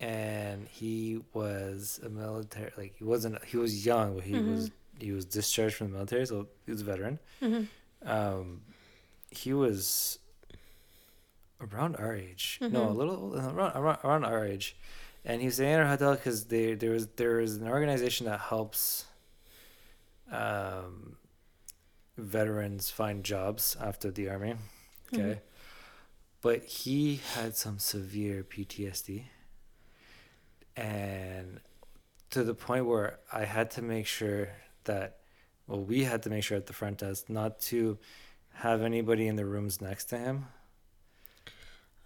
and 0.00 0.68
he 0.68 1.20
was 1.34 2.00
a 2.04 2.08
military 2.08 2.70
like 2.76 2.94
he 2.98 3.04
wasn't 3.04 3.44
he 3.44 3.56
was 3.56 3.84
young 3.84 4.14
but 4.14 4.24
he 4.24 4.34
Mm-hmm. 4.34 4.50
was 4.52 4.70
he 5.00 5.12
was 5.12 5.24
discharged 5.24 5.74
from 5.76 5.88
the 5.88 5.94
military 5.94 6.26
so 6.26 6.46
he 6.66 6.70
was 6.72 6.80
a 6.82 6.84
veteran 6.84 7.18
Mm-hmm. 7.42 8.08
um 8.08 8.62
he 9.30 9.52
was 9.52 10.18
around 11.60 11.96
our 11.96 12.14
age 12.14 12.58
no 12.60 12.68
Mm-hmm. 12.68 12.78
a 12.78 12.92
little 12.92 13.34
around, 13.36 13.76
around 13.76 13.98
around 14.04 14.24
our 14.24 14.44
age 14.46 14.76
and 15.24 15.40
he 15.40 15.46
was 15.46 15.54
staying 15.56 15.74
at 15.74 15.80
our 15.80 15.86
hotel 15.86 16.14
because 16.14 16.44
they 16.46 16.74
there 16.74 16.92
was 16.92 17.06
there 17.16 17.40
is 17.40 17.56
an 17.56 17.68
organization 17.68 18.26
that 18.26 18.40
helps 18.40 19.06
um 20.30 21.16
veterans 22.16 22.90
find 22.90 23.24
jobs 23.24 23.76
after 23.80 24.10
the 24.10 24.28
army 24.28 24.54
okay 25.12 25.22
Mm-hmm. 25.22 25.38
but 26.42 26.64
he 26.64 27.20
had 27.34 27.56
some 27.56 27.78
severe 27.78 28.44
PTSD 28.44 29.24
and 30.76 31.60
to 32.30 32.44
the 32.44 32.54
point 32.54 32.86
where 32.86 33.18
I 33.32 33.44
had 33.44 33.70
to 33.72 33.82
make 33.82 34.06
sure 34.06 34.48
that 34.88 35.18
well 35.68 35.80
we 35.80 36.04
had 36.04 36.22
to 36.24 36.30
make 36.30 36.42
sure 36.44 36.56
at 36.58 36.66
the 36.66 36.72
front 36.72 36.98
desk 36.98 37.30
not 37.30 37.60
to 37.70 37.96
have 38.54 38.82
anybody 38.82 39.28
in 39.28 39.36
the 39.36 39.46
rooms 39.46 39.80
next 39.80 40.06
to 40.06 40.18
him. 40.18 40.46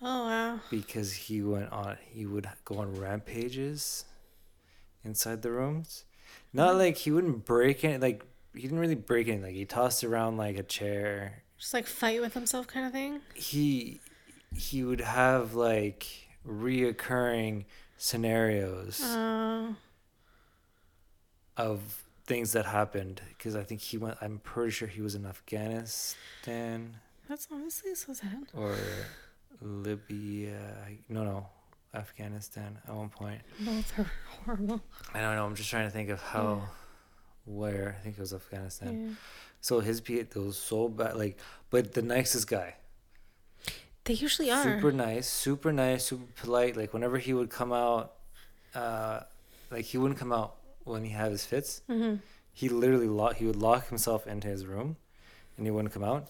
Oh 0.04 0.26
wow, 0.26 0.60
because 0.70 1.12
he 1.14 1.42
went 1.42 1.70
on 1.72 1.96
he 2.10 2.26
would 2.26 2.46
go 2.64 2.76
on 2.78 2.94
rampages 3.00 4.04
inside 5.04 5.42
the 5.42 5.50
rooms. 5.50 6.04
Not 6.52 6.76
like 6.76 6.96
he 6.98 7.10
wouldn't 7.10 7.44
break 7.44 7.84
it 7.84 8.00
like 8.00 8.22
he 8.54 8.62
didn't 8.62 8.80
really 8.80 8.94
break 8.96 9.28
anything 9.28 9.44
like 9.44 9.54
he 9.54 9.64
tossed 9.64 10.04
around 10.04 10.36
like 10.36 10.58
a 10.58 10.62
chair. 10.62 11.42
Just 11.58 11.72
like 11.72 11.86
fight 11.86 12.20
with 12.20 12.34
himself 12.34 12.66
kind 12.66 12.84
of 12.86 12.92
thing. 12.92 13.20
he 13.34 14.00
he 14.54 14.82
would 14.84 15.00
have 15.00 15.54
like 15.54 16.06
reoccurring 16.46 17.64
scenarios 17.96 19.00
Uh, 19.02 19.72
of 21.56 22.01
things 22.24 22.52
that 22.52 22.66
happened 22.66 23.20
because 23.28 23.56
I 23.56 23.62
think 23.62 23.80
he 23.80 23.98
went. 23.98 24.18
I'm 24.20 24.38
pretty 24.38 24.70
sure 24.70 24.88
he 24.88 25.00
was 25.00 25.14
in 25.14 25.26
Afghanistan 25.26 26.96
that's 27.32 27.48
honestly 27.50 27.94
so 27.94 28.12
sad. 28.12 28.44
or 28.52 28.76
Libya. 29.62 30.58
No, 31.08 31.24
no, 31.24 31.46
Afghanistan 31.94 32.78
at 32.86 32.94
one 32.94 33.08
point. 33.08 33.40
Both 33.60 33.98
are 33.98 34.10
horrible. 34.44 34.82
I 35.14 35.20
don't 35.22 35.36
know. 35.36 35.46
I'm 35.46 35.54
just 35.54 35.70
trying 35.70 35.86
to 35.86 35.90
think 35.90 36.10
of 36.10 36.20
how, 36.20 36.62
where. 37.46 37.96
I 37.98 38.02
think 38.02 38.18
it 38.18 38.20
was 38.20 38.34
Afghanistan. 38.34 39.08
Yeah. 39.08 39.14
So 39.62 39.80
his 39.80 40.02
it 40.08 40.34
was 40.36 40.58
so 40.58 40.88
bad. 40.88 41.16
Like, 41.16 41.38
but 41.70 41.94
the 41.94 42.02
nicest 42.02 42.48
guy. 42.48 42.74
They 44.04 44.14
usually 44.14 44.50
are. 44.50 44.62
super 44.62 44.90
nice, 44.90 45.26
super 45.26 45.72
nice, 45.72 46.04
super 46.04 46.26
polite. 46.36 46.76
Like 46.76 46.92
whenever 46.92 47.18
he 47.18 47.32
would 47.32 47.48
come 47.48 47.72
out, 47.72 48.12
uh, 48.74 49.20
like 49.70 49.86
he 49.86 49.96
wouldn't 49.96 50.18
come 50.18 50.32
out 50.32 50.56
when 50.84 51.04
he 51.04 51.10
had 51.10 51.30
his 51.32 51.44
fits. 51.44 51.82
hmm 51.88 52.16
He 52.52 52.68
literally 52.68 53.08
lock. 53.08 53.36
He 53.36 53.46
would 53.46 53.56
lock 53.56 53.88
himself 53.88 54.26
into 54.26 54.48
his 54.48 54.66
room, 54.66 54.96
and 55.56 55.66
he 55.66 55.70
wouldn't 55.70 55.92
come 55.94 56.04
out. 56.04 56.28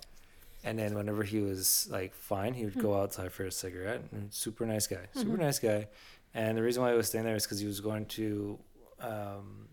And 0.65 0.79
then 0.79 0.95
whenever 0.95 1.25
he 1.25 1.41
was 1.41 1.89
like 1.91 2.15
fine, 2.15 2.55
he 2.55 2.65
would 2.65 2.79
go 2.79 2.95
outside 3.01 3.33
for 3.33 3.45
a 3.45 3.51
cigarette. 3.51 4.03
And 4.13 4.33
super 4.33 4.65
nice 4.65 4.87
guy, 4.87 5.07
super 5.15 5.37
nice 5.37 5.59
guy. 5.59 5.89
And 6.35 6.57
the 6.57 6.63
reason 6.63 6.83
why 6.83 6.93
he 6.93 6.97
was 6.97 7.09
staying 7.09 7.25
there 7.25 7.35
is 7.37 7.43
because 7.45 7.59
he 7.59 7.67
was 7.67 7.81
going 7.81 8.07
to, 8.07 8.59
um, 9.01 9.69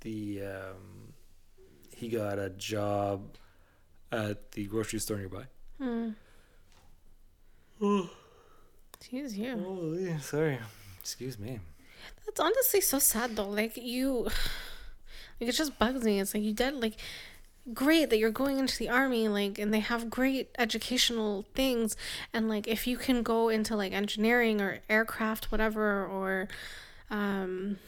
the 0.00 0.42
um, 0.44 1.12
he 1.96 2.08
got 2.08 2.38
a 2.38 2.50
job 2.50 3.36
at 4.12 4.52
the 4.52 4.66
grocery 4.66 5.00
store 5.00 5.16
nearby. 5.18 5.44
Mm. 5.80 6.14
Jeez, 9.00 9.36
you. 9.36 9.64
Oh, 9.66 9.94
yeah, 9.98 10.18
sorry. 10.18 10.58
Excuse 11.00 11.38
me. 11.38 11.60
That's 12.26 12.40
honestly 12.40 12.80
so 12.80 12.98
sad 12.98 13.36
though. 13.36 13.48
Like 13.48 13.76
you, 13.76 14.24
like 15.40 15.48
it 15.48 15.52
just 15.52 15.78
bugs 15.78 16.04
me. 16.04 16.20
It's 16.20 16.34
like 16.34 16.42
you 16.42 16.52
did 16.52 16.74
like 16.74 16.94
great 17.74 18.08
that 18.10 18.18
you're 18.18 18.30
going 18.30 18.58
into 18.58 18.78
the 18.78 18.88
army, 18.88 19.28
like, 19.28 19.58
and 19.58 19.72
they 19.74 19.80
have 19.80 20.08
great 20.08 20.48
educational 20.58 21.44
things, 21.54 21.96
and 22.32 22.48
like 22.48 22.66
if 22.66 22.86
you 22.86 22.96
can 22.96 23.22
go 23.22 23.48
into 23.50 23.76
like 23.76 23.92
engineering 23.92 24.60
or 24.60 24.78
aircraft, 24.88 25.52
whatever, 25.52 26.04
or 26.06 26.48
um, 27.10 27.78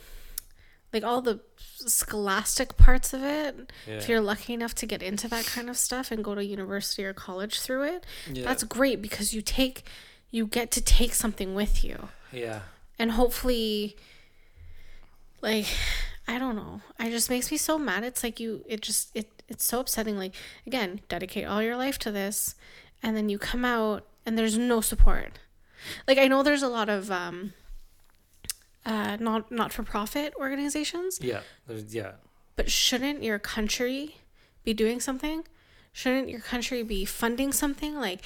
like 0.93 1.03
all 1.05 1.23
the 1.23 1.41
scholastic 1.87 2.77
parts 2.77 3.13
of 3.15 3.23
it. 3.23 3.71
yeah. 3.87 3.95
If 3.95 4.09
you're 4.09 4.21
lucky 4.21 4.53
enough 4.53 4.75
to 4.77 4.87
get 4.87 5.03
into 5.03 5.29
that 5.29 5.47
kind 5.47 5.71
of 5.71 5.77
stuff 5.77 6.11
and 6.11 6.23
go 6.25 6.35
to 6.35 6.45
university 6.45 7.05
or 7.05 7.13
college 7.15 7.61
through 7.61 7.85
it, 7.85 8.05
Yeah. 8.31 8.45
that's 8.45 8.65
great 8.65 9.01
because 9.01 9.33
you 9.33 9.41
take, 9.41 9.85
you 10.31 10.47
get 10.47 10.71
to 10.73 10.81
take 10.81 11.15
something 11.15 11.55
with 11.55 11.85
you 11.85 12.09
Yeah. 12.33 12.61
And 13.01 13.11
hopefully 13.13 13.97
like 15.41 15.67
i 16.29 16.39
don't 16.39 16.55
know 16.55 16.81
it 17.01 17.11
just 17.11 17.31
makes 17.31 17.51
me 17.51 17.57
so 17.57 17.77
mad 17.79 18.05
it's 18.05 18.23
like 18.23 18.39
you 18.39 18.65
it 18.69 18.81
just 18.83 19.11
it 19.17 19.29
it's 19.51 19.65
so 19.65 19.81
upsetting. 19.81 20.17
Like 20.17 20.35
again, 20.65 21.01
dedicate 21.09 21.45
all 21.45 21.61
your 21.61 21.77
life 21.77 21.99
to 21.99 22.13
this, 22.13 22.55
and 23.03 23.17
then 23.17 23.29
you 23.29 23.37
come 23.37 23.65
out 23.65 24.07
and 24.25 24.39
there's 24.39 24.57
no 24.57 24.81
support. 24.81 25.41
Like 26.07 26.19
I 26.19 26.29
know 26.29 26.45
there's 26.45 26.63
a 26.63 26.69
lot 26.69 26.89
of 26.89 27.11
um, 27.11 27.53
uh, 28.87 29.17
not 29.19 29.51
not 29.51 29.73
for 29.73 29.83
profit 29.83 30.33
organizations, 30.39 31.19
Yeah. 31.21 31.41
Yeah. 31.89 32.13
but 32.55 32.71
shouldn't 32.71 33.25
your 33.25 33.41
country 33.41 34.19
be 34.63 34.73
doing 34.73 35.01
something? 35.01 35.43
Shouldn't 35.93 36.29
your 36.29 36.41
country 36.41 36.85
be 36.85 37.05
funding 37.05 37.53
something 37.53 37.97
like 37.97 38.21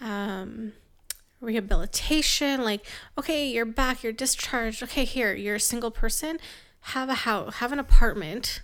um, 0.00 0.72
rehabilitation? 1.44 2.64
Like, 2.64 2.84
okay, 3.18 3.46
you're 3.48 3.64
back, 3.64 4.02
you're 4.02 4.12
discharged. 4.12 4.82
Okay, 4.82 5.04
here, 5.04 5.34
you're 5.34 5.56
a 5.56 5.60
single 5.60 5.90
person. 5.90 6.38
Have 6.88 7.08
a 7.08 7.14
house, 7.14 7.54
have 7.56 7.72
an 7.72 7.78
apartment 7.78 8.62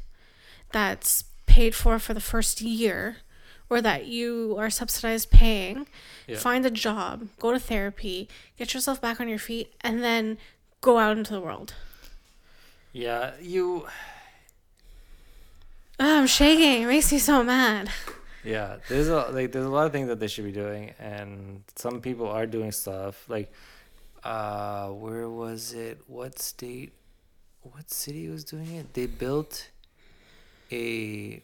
that's 0.72 1.24
paid 1.46 1.74
for 1.74 1.98
for 1.98 2.14
the 2.14 2.20
first 2.20 2.60
year 2.60 3.16
or 3.70 3.80
that 3.80 4.06
you 4.06 4.56
are 4.58 4.68
subsidized 4.68 5.30
paying. 5.30 5.86
Yeah. 6.26 6.36
Find 6.36 6.66
a 6.66 6.70
job, 6.70 7.28
go 7.38 7.52
to 7.52 7.58
therapy, 7.58 8.28
get 8.58 8.74
yourself 8.74 9.00
back 9.00 9.20
on 9.20 9.28
your 9.28 9.38
feet, 9.38 9.72
and 9.80 10.02
then 10.02 10.38
go 10.80 10.98
out 10.98 11.16
into 11.16 11.32
the 11.32 11.40
world. 11.40 11.74
Yeah. 12.92 13.32
You. 13.40 13.86
Oh, 16.00 16.18
I'm 16.20 16.26
shaking. 16.26 16.82
It 16.82 16.86
makes 16.86 17.12
me 17.12 17.18
so 17.18 17.44
mad. 17.44 17.90
Yeah, 18.44 18.76
there's 18.88 19.08
a 19.08 19.28
like 19.30 19.52
there's 19.52 19.66
a 19.66 19.70
lot 19.70 19.86
of 19.86 19.92
things 19.92 20.08
that 20.08 20.18
they 20.20 20.28
should 20.28 20.44
be 20.44 20.52
doing, 20.52 20.94
and 20.98 21.62
some 21.76 22.00
people 22.00 22.26
are 22.28 22.46
doing 22.46 22.72
stuff. 22.72 23.28
Like, 23.28 23.52
uh, 24.24 24.88
where 24.88 25.28
was 25.28 25.72
it? 25.74 26.00
What 26.06 26.38
state? 26.38 26.92
What 27.62 27.90
city 27.90 28.28
was 28.28 28.44
doing 28.44 28.74
it? 28.76 28.94
They 28.94 29.04
built 29.06 29.68
a 30.72 31.42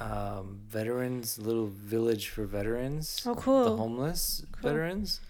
um, 0.00 0.60
veterans 0.68 1.38
little 1.38 1.66
village 1.66 2.28
for 2.28 2.44
veterans. 2.44 3.22
Oh, 3.26 3.34
cool. 3.34 3.64
The 3.64 3.76
homeless 3.76 4.44
Cool. 4.52 4.70
veterans. 4.70 5.20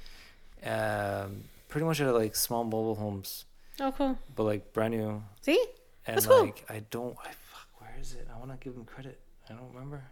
Um, 0.64 1.44
pretty 1.68 1.86
much 1.86 2.00
of 2.00 2.14
like 2.14 2.36
small 2.36 2.64
mobile 2.64 2.94
homes, 2.96 3.46
Oh, 3.80 3.92
cool. 3.92 4.18
but 4.36 4.42
like 4.44 4.72
brand 4.74 4.92
new. 4.94 5.22
See? 5.40 5.64
And 6.06 6.16
That's 6.16 6.26
cool. 6.26 6.44
like 6.44 6.64
I 6.68 6.82
don't, 6.90 7.16
I 7.24 7.30
fuck, 7.30 7.68
where 7.78 7.94
is 7.98 8.12
it? 8.12 8.28
I 8.34 8.38
want 8.38 8.50
to 8.50 8.58
give 8.62 8.74
them 8.74 8.84
credit. 8.84 9.18
I 9.48 9.54
don't 9.54 9.72
remember. 9.72 10.02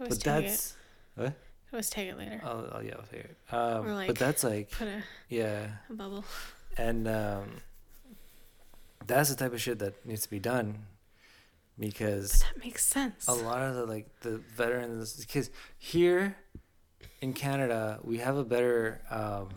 I 0.00 0.04
But 0.08 0.10
take 0.12 0.22
that's. 0.22 0.76
it. 1.18 1.22
I 1.26 1.32
always 1.72 1.90
take 1.90 2.08
it 2.08 2.16
later. 2.18 2.40
Oh, 2.44 2.68
oh 2.72 2.80
yeah, 2.80 2.94
I'll 2.96 3.02
figure 3.04 3.30
it. 3.30 3.54
Um, 3.54 3.86
like- 3.94 4.06
but 4.08 4.18
that's 4.18 4.42
like, 4.42 4.70
Put 4.72 4.88
a, 4.88 5.02
yeah, 5.28 5.68
a 5.88 5.92
bubble. 5.92 6.24
and 6.76 7.06
um, 7.06 7.50
that's 9.06 9.28
the 9.30 9.36
type 9.36 9.52
of 9.52 9.60
shit 9.60 9.78
that 9.80 10.04
needs 10.06 10.22
to 10.22 10.30
be 10.30 10.38
done, 10.40 10.86
because 11.78 12.40
That 12.40 12.64
makes 12.64 12.84
sense. 12.84 13.28
a 13.28 13.32
lot 13.34 13.62
of 13.62 13.74
the 13.76 13.86
like 13.86 14.08
the 14.20 14.38
veterans, 14.56 15.14
because 15.16 15.50
here 15.78 16.36
in 17.20 17.34
Canada 17.34 17.98
we 18.02 18.18
have 18.18 18.36
a 18.36 18.44
better, 18.44 19.00
um, 19.10 19.50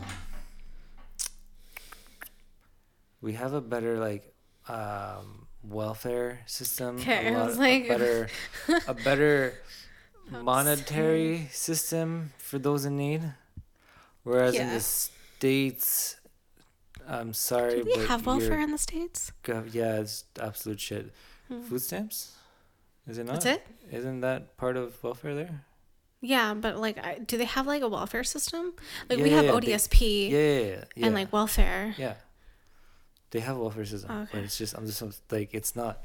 we 3.20 3.32
have 3.32 3.54
a 3.54 3.60
better 3.60 3.98
like 3.98 4.34
um, 4.68 5.46
welfare 5.62 6.40
system. 6.46 6.96
Okay, 6.98 7.28
a 7.28 7.32
I 7.32 7.36
lot 7.36 7.46
was 7.46 7.56
a 7.56 7.60
like- 7.60 7.88
better, 7.88 8.28
a 8.86 8.94
better 8.94 9.54
monetary 10.30 11.48
system 11.52 12.32
for 12.38 12.58
those 12.58 12.84
in 12.84 12.96
need. 12.96 13.22
Whereas 14.22 14.54
in 14.54 14.68
the 14.70 14.80
states, 14.80 16.16
I'm 17.06 17.34
sorry, 17.34 17.80
Do 17.80 17.84
we 17.84 17.96
but 17.96 18.06
have 18.08 18.26
welfare 18.26 18.60
in 18.60 18.70
the 18.70 18.78
States? 18.78 19.32
yeah, 19.46 20.00
it's 20.00 20.24
absolute 20.40 20.80
shit. 20.80 21.12
Hmm. 21.48 21.60
Food 21.62 21.82
stamps, 21.82 22.32
is 23.06 23.18
it 23.18 23.24
not? 23.26 23.34
That's 23.42 23.46
it? 23.46 23.66
Isn't 23.92 24.20
that 24.22 24.56
part 24.56 24.78
of 24.78 25.02
welfare 25.04 25.34
there? 25.34 25.60
Yeah, 26.22 26.54
but 26.54 26.78
like, 26.78 26.96
I, 27.04 27.18
do 27.18 27.36
they 27.36 27.44
have 27.44 27.66
like 27.66 27.82
a 27.82 27.88
welfare 27.88 28.24
system? 28.24 28.72
Like, 29.10 29.18
Yeah, 29.18 29.24
we 29.24 29.30
have 29.30 29.44
yeah, 29.44 29.60
they- 29.60 29.72
ODSP 29.72 30.30
Yeah, 30.30 30.38
yeah, 30.38 30.58
yeah. 30.60 30.84
yeah. 30.96 31.06
and 31.06 31.14
like 31.14 31.30
welfare. 31.30 31.94
yeah, 31.98 32.14
they 33.30 33.40
have 33.40 33.58
welfare 33.58 33.84
system, 33.84 34.10
Oh, 34.10 34.22
Okay. 34.22 34.30
but 34.32 34.44
it's 34.44 34.56
just 34.56 34.74
I'm 34.74 34.86
just 34.86 35.02
like 35.30 35.52
it's 35.52 35.76
not, 35.76 36.02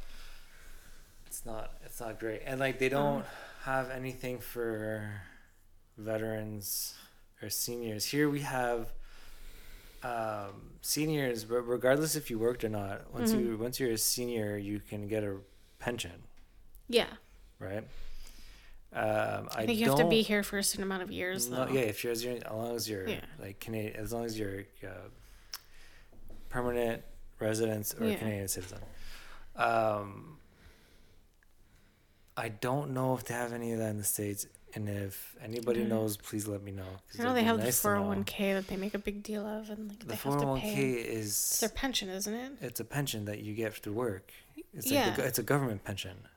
it's 1.25 1.45
not, 1.45 1.71
it's 1.85 2.01
not 2.01 2.19
great, 2.19 2.41
and 2.45 2.59
like 2.59 2.75
Oh. 2.75 2.79
they 2.79 2.89
don't 2.89 3.23
have 3.63 3.89
anything 3.89 4.39
for 4.39 5.09
veterans 5.97 6.95
or 7.41 7.49
seniors. 7.49 8.05
Here 8.05 8.29
we 8.29 8.41
have 8.41 8.91
um, 10.01 10.71
seniors, 10.81 11.43
but 11.43 11.61
regardless 11.63 12.15
if 12.15 12.29
you 12.29 12.39
worked 12.39 12.63
or 12.63 12.69
not, 12.69 13.13
once 13.13 13.33
Mhm. 13.33 13.39
you 13.39 13.57
once 13.57 13.79
you're 13.79 13.91
a 13.91 13.97
senior, 13.97 14.57
you 14.57 14.79
can 14.79 15.07
get 15.09 15.23
a 15.23 15.37
pension, 15.77 16.23
Yeah. 16.87 17.07
right? 17.59 17.83
Um, 18.91 19.49
I, 19.51 19.63
I 19.63 19.65
think 19.65 19.77
you 19.77 19.87
have 19.89 19.97
to 19.99 20.07
be 20.07 20.21
here 20.21 20.41
for 20.41 20.57
a 20.57 20.63
certain 20.63 20.83
amount 20.83 21.03
of 21.03 21.11
years, 21.11 21.49
No, 21.49 21.65
though. 21.65 21.71
yeah, 21.73 21.81
if 21.81 22.03
you're 22.03 22.13
as, 22.13 22.25
long 22.25 22.75
as 22.75 22.89
you're 22.89 23.07
Yeah. 23.07 23.25
like 23.39 23.59
Canadian, 23.59 23.97
as 23.97 24.11
long 24.13 24.23
as 24.25 24.39
you're 24.39 24.63
uh, 24.83 25.09
permanent 26.49 27.03
residents 27.39 27.93
or 27.93 28.07
Yeah. 28.07 28.15
Canadian 28.15 28.47
citizen. 28.47 28.79
Um, 29.55 30.38
I 32.39 32.49
don't 32.49 32.91
know 32.91 33.13
if 33.15 33.25
they 33.25 33.33
have 33.33 33.53
any 33.53 33.73
of 33.73 33.79
that 33.79 33.89
in 33.89 33.97
the 33.97 34.03
states, 34.03 34.45
and 34.73 34.87
if 34.87 35.35
anybody 35.43 35.81
Mhm. 35.83 35.89
knows, 35.89 36.15
please 36.17 36.47
let 36.47 36.61
me 36.63 36.71
know. 36.71 36.87
I 37.19 37.23
know 37.23 37.33
they 37.33 37.43
have 37.43 37.57
nice 37.59 37.81
the 37.81 37.87
401k 37.89 38.53
that 38.53 38.67
they 38.67 38.77
make 38.77 38.93
a 38.93 38.99
big 38.99 39.23
deal 39.23 39.45
of, 39.45 39.69
and 39.69 39.89
like 39.89 39.99
The 39.99 40.05
they 40.07 40.15
four 40.15 40.31
have 40.33 40.41
hundred 40.41 40.45
to 40.45 40.47
one 40.47 40.61
pay. 40.61 40.73
k 40.75 40.91
It's 41.19 41.59
their 41.59 41.69
pension, 41.69 42.09
isn't 42.09 42.33
it? 42.33 42.51
it's 42.61 42.79
a 42.79 42.85
pension 42.85 43.25
that 43.25 43.39
you 43.39 43.53
get 43.53 43.73
through 43.75 43.93
work. 43.93 44.31
It's 44.73 44.85
like 44.85 44.93
Yeah. 44.93 45.09
the, 45.11 45.17
go- 45.21 45.27
it's 45.27 45.39
a 45.39 45.43
government 45.43 45.83
pension. 45.83 46.27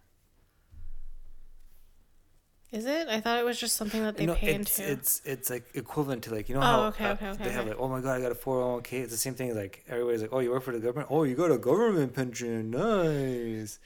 Is 2.72 2.86
it? 2.86 3.07
I 3.09 3.20
thought 3.20 3.38
it 3.38 3.44
was 3.44 3.61
just 3.61 3.76
something 3.76 4.03
that 4.03 4.16
they 4.16 4.24
no, 4.24 4.34
pay 4.34 4.55
it's 4.55 4.78
into. 4.78 4.90
it's 4.92 5.20
it's 5.26 5.50
like 5.50 5.66
equivalent 5.74 6.24
to 6.24 6.34
like 6.34 6.48
you 6.48 6.55
know 6.55 6.62
Oh, 6.62 6.64
how 6.64 6.82
okay, 6.86 7.09
okay, 7.11 7.28
okay, 7.28 7.44
they 7.44 7.50
have 7.50 7.66
like 7.66 7.76
oh 7.78 7.86
my 7.86 8.00
god 8.00 8.16
I 8.16 8.22
got 8.22 8.32
a 8.32 8.34
four 8.34 8.62
hundred 8.62 8.72
one 8.72 8.82
k. 8.82 9.00
It's 9.00 9.12
the 9.12 9.18
same 9.18 9.34
thing. 9.34 9.55
Like 9.55 9.84
everybody's 9.88 10.22
like 10.22 10.32
oh 10.32 10.38
you 10.38 10.50
work 10.50 10.62
for 10.62 10.72
the 10.72 10.78
government. 10.80 11.09
Oh 11.11 11.24
you 11.24 11.34
got 11.34 11.50
a 11.53 11.59
government 11.59 12.14
pension. 12.14 12.70
Nice. 12.70 13.78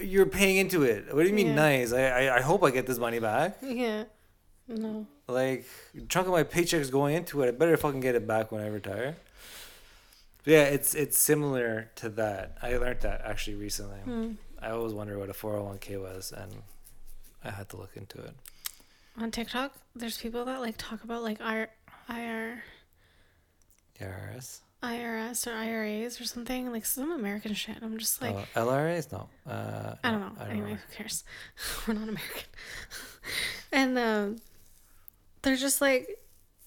You're 0.00 0.26
paying 0.26 0.56
into 0.58 0.82
it. 0.82 1.14
What 1.14 1.22
do 1.22 1.28
you 1.28 1.34
mean 1.34 1.48
Yeah. 1.48 1.54
nice? 1.54 1.92
I, 1.92 2.02
I 2.28 2.36
I 2.36 2.40
hope 2.42 2.62
I 2.62 2.70
get 2.70 2.86
this 2.86 2.98
money 2.98 3.18
back. 3.18 3.56
yeah. 3.62 4.04
No. 4.68 5.06
Like 5.26 5.64
chunk 6.08 6.26
of 6.28 6.32
my 6.32 6.42
paycheck 6.44 6.80
is 6.80 6.90
going 6.90 7.14
into 7.16 7.42
it. 7.42 7.48
I 7.48 7.50
better 7.52 7.76
fucking 7.76 8.00
get 8.00 8.14
it 8.14 8.26
back 8.26 8.52
when 8.52 8.62
I 8.62 8.68
retire. 8.68 9.16
But 10.44 10.50
yeah, 10.52 10.62
it's 10.64 10.94
it's 10.94 11.18
similar 11.18 11.90
to 11.96 12.08
that. 12.10 12.56
I 12.62 12.76
learned 12.76 13.00
that 13.00 13.22
actually 13.24 13.56
recently. 13.56 13.98
Hmm. 14.00 14.32
I 14.62 14.70
always 14.70 14.92
wondered 14.92 15.18
what 15.18 15.28
a 15.28 15.34
four 15.34 15.52
hundred 15.52 15.64
one 15.64 15.78
k 15.78 15.96
was, 15.96 16.32
and 16.32 16.62
I 17.42 17.50
had 17.50 17.68
to 17.70 17.76
look 17.76 17.96
into 17.96 18.18
it. 18.20 18.34
On 19.18 19.30
TikTok, 19.30 19.74
there's 19.96 20.18
people 20.18 20.44
that 20.44 20.60
like 20.60 20.76
talk 20.78 21.02
about 21.02 21.22
like 21.22 21.40
IR, 21.40 21.68
IR, 22.08 22.62
IRS. 24.00 24.60
IRS 24.82 25.46
or 25.46 25.54
IRAs 25.54 26.20
or 26.20 26.24
something, 26.24 26.72
like 26.72 26.86
some 26.86 27.12
American 27.12 27.52
shit. 27.54 27.76
I'm 27.82 27.98
just 27.98 28.22
like, 28.22 28.34
oh, 28.34 28.66
LRAs? 28.66 29.12
No. 29.12 29.28
Uh, 29.46 29.94
I 30.02 30.10
don't 30.10 30.20
know. 30.20 30.44
anyway, 30.46 30.72
who 30.72 30.96
cares? 30.96 31.24
We're 31.86 31.94
not 31.94 32.08
American. 32.08 32.48
and 33.72 33.98
um, 33.98 34.36
they're 35.42 35.56
just 35.56 35.80
like, 35.80 36.18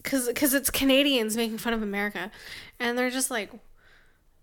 cause, 0.04 0.30
cause 0.36 0.54
it's 0.54 0.70
Canadians 0.70 1.36
making 1.36 1.58
fun 1.58 1.74
of 1.74 1.82
America, 1.82 2.30
and 2.80 2.98
they're 2.98 3.10
just 3.10 3.32
like, 3.32 3.52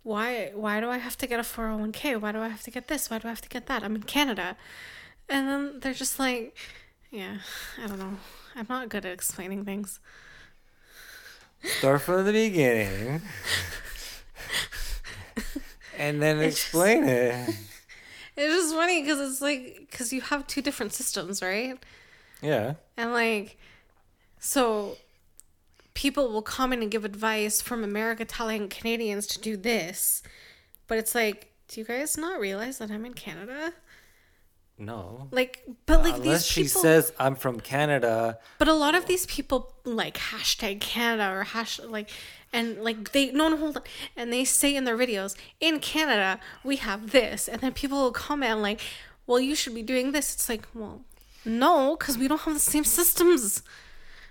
why, 0.03 0.51
why 0.55 0.81
do 0.81 0.89
I 0.89 0.99
have 0.99 1.17
to 1.19 1.27
get 1.27 1.39
a 1.39 1.45
four 1.45 1.69
hundred 1.69 1.81
one 1.81 1.93
k? 1.93 2.17
Why 2.17 2.33
do 2.33 2.41
I 2.41 2.49
have 2.49 2.63
to 2.63 2.71
get 2.71 2.89
this? 2.89 3.09
Why 3.09 3.19
do 3.19 3.29
I 3.29 3.31
have 3.31 3.43
to 3.43 3.49
get 3.49 3.67
that? 3.67 3.85
I'm 3.85 3.95
in 3.95 4.03
Canada, 4.03 4.57
and 5.29 5.47
then 5.47 5.81
they're 5.81 5.95
just 5.95 6.19
like, 6.19 6.57
yeah, 7.11 7.39
I 7.83 7.87
don't 7.87 7.99
know. 7.99 8.17
I'm 8.57 8.67
not 8.69 8.89
good 8.89 9.05
at 9.05 9.13
explaining 9.13 9.65
things. 9.65 10.01
Start 11.63 12.03
from 12.03 12.25
the 12.25 12.33
beginning. 12.33 13.23
and 15.99 16.21
then 16.23 16.39
It's 16.39 16.57
explain 16.57 17.05
it. 17.05 17.49
It's 18.37 18.55
just 18.55 18.75
funny 18.75 19.03
because 19.03 19.21
it's 19.21 19.43
like 19.43 19.87
because 19.91 20.13
you 20.13 20.23
have 20.23 20.47
two 20.47 20.63
different 20.63 20.93
systems, 20.93 21.43
right? 21.43 21.77
Yeah. 22.41 22.75
And 22.97 23.13
like, 23.13 23.59
so 24.39 24.97
people 25.95 26.33
will 26.33 26.43
come 26.43 26.73
in 26.73 26.81
and 26.81 26.91
give 26.91 27.05
advice 27.05 27.61
from 27.61 27.85
America 27.85 28.25
telling 28.25 28.69
Canadians 28.69 29.27
to 29.29 29.41
do 29.41 29.57
this. 29.57 30.23
But 30.87 30.99
it's 30.99 31.15
like, 31.15 31.53
do 31.69 31.81
you 31.81 31.87
guys 31.87 32.17
not 32.17 32.41
realize 32.41 32.79
that 32.79 32.91
I'm 32.91 33.05
in 33.05 33.15
Canada? 33.15 33.75
No. 34.81 35.29
Like, 35.31 35.63
but 35.85 36.03
like 36.03 36.17
Unless 36.17 36.45
these 36.45 36.47
she 36.47 36.65
says 36.65 37.13
I'm 37.19 37.35
from 37.35 37.61
Canada. 37.61 38.39
but 38.59 38.67
a 38.67 38.73
lot 38.73 38.95
of 38.95 39.05
these 39.05 39.27
people 39.27 39.75
like 39.85 40.17
hashtag 40.17 40.81
Canada 40.81 41.31
or 41.31 41.45
hash 41.45 41.79
like, 41.81 42.09
and 42.51 42.83
like 42.83 43.13
they 43.13 43.31
no 43.31 43.51
no 43.51 43.59
hold 43.59 43.77
on, 43.77 43.83
and 44.17 44.33
they 44.33 44.45
say 44.45 44.75
in 44.75 44.85
their 44.85 44.97
videos 44.97 45.37
in 45.61 45.81
Canada 45.81 46.41
we 46.65 46.77
have 46.77 47.11
this, 47.11 47.47
and 47.47 47.61
then 47.61 47.75
people 47.75 48.03
will 48.03 48.11
comment 48.11 48.61
like, 48.61 48.81
well 49.27 49.39
you 49.39 49.55
should 49.55 49.75
be 49.75 49.83
doing 49.83 50.13
this. 50.13 50.35
It's 50.35 50.49
like, 50.49 50.67
well, 50.75 51.03
no, 51.45 51.95
because 51.99 52.17
we 52.17 52.27
don't 52.27 52.41
have 52.41 52.55
the 52.55 52.61
same 52.61 52.85
systems. 52.85 53.63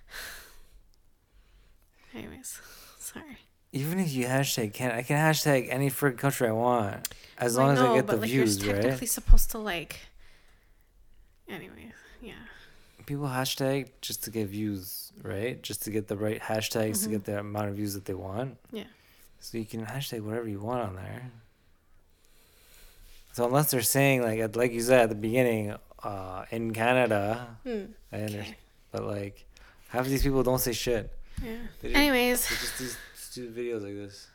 Anyways, 2.16 2.60
sorry. 2.98 3.38
Even 3.72 4.00
if 4.00 4.12
you 4.14 4.26
hashtag 4.26 4.74
Canada, 4.74 4.98
I 4.98 5.04
can 5.04 5.18
hashtag 5.18 5.68
any 5.70 5.92
freaking 5.92 6.18
country 6.18 6.48
I 6.48 6.54
want. 6.54 7.08
As 7.38 7.56
long 7.56 7.74
as 7.74 7.80
I 7.80 7.96
get 7.96 8.08
the 8.08 8.18
like, 8.18 8.30
views, 8.30 8.64
you're 8.64 8.74
right? 8.74 8.82
technically 8.82 9.08
supposed 9.08 9.52
to 9.52 9.60
like 9.60 10.00
Anyways, 11.50 11.94
yeah. 12.22 12.34
People 13.06 13.26
hashtag 13.26 13.90
just 14.02 14.24
to 14.26 14.30
get 14.32 14.48
views, 14.50 15.12
right? 15.24 15.62
Just 15.64 15.84
to 15.84 15.92
get 15.92 16.08
the 16.08 16.16
right 16.18 16.40
hashtags 16.40 17.04
to 17.04 17.10
Mhm. 17.10 17.12
get 17.12 17.26
the 17.26 17.40
amount 17.40 17.70
of 17.70 17.76
views 17.76 17.94
that 17.96 18.06
they 18.06 18.14
want. 18.14 18.58
Yeah. 18.72 18.84
So 19.40 19.58
you 19.58 19.66
can 19.66 19.86
hashtag 19.86 20.22
whatever 20.22 20.48
you 20.48 20.60
want 20.60 20.82
on 20.82 20.96
there. 20.96 21.32
So 23.34 23.46
unless 23.46 23.72
they're 23.72 23.82
saying 23.82 24.22
like 24.22 24.56
like 24.56 24.72
you 24.72 24.82
said 24.82 25.02
at 25.02 25.10
the 25.10 25.16
beginning, 25.16 25.76
uh, 26.04 26.46
in 26.52 26.74
Canada. 26.74 27.58
I 27.66 27.70
under- 28.12 28.40
Okay. 28.40 28.56
but 28.92 29.04
like 29.04 29.46
half 29.90 30.02
of 30.02 30.10
these 30.10 30.24
people 30.24 30.44
don't 30.44 30.60
say 30.60 30.74
shit. 30.74 31.12
Yeah. 31.42 31.58
They 31.82 31.90
just, 31.90 31.96
Anyways, 32.00 32.50
they 32.50 32.56
just 32.56 32.78
do 32.78 32.90
stupid 33.16 33.56
videos 33.56 33.82
like 33.84 33.94
this. 33.94 34.28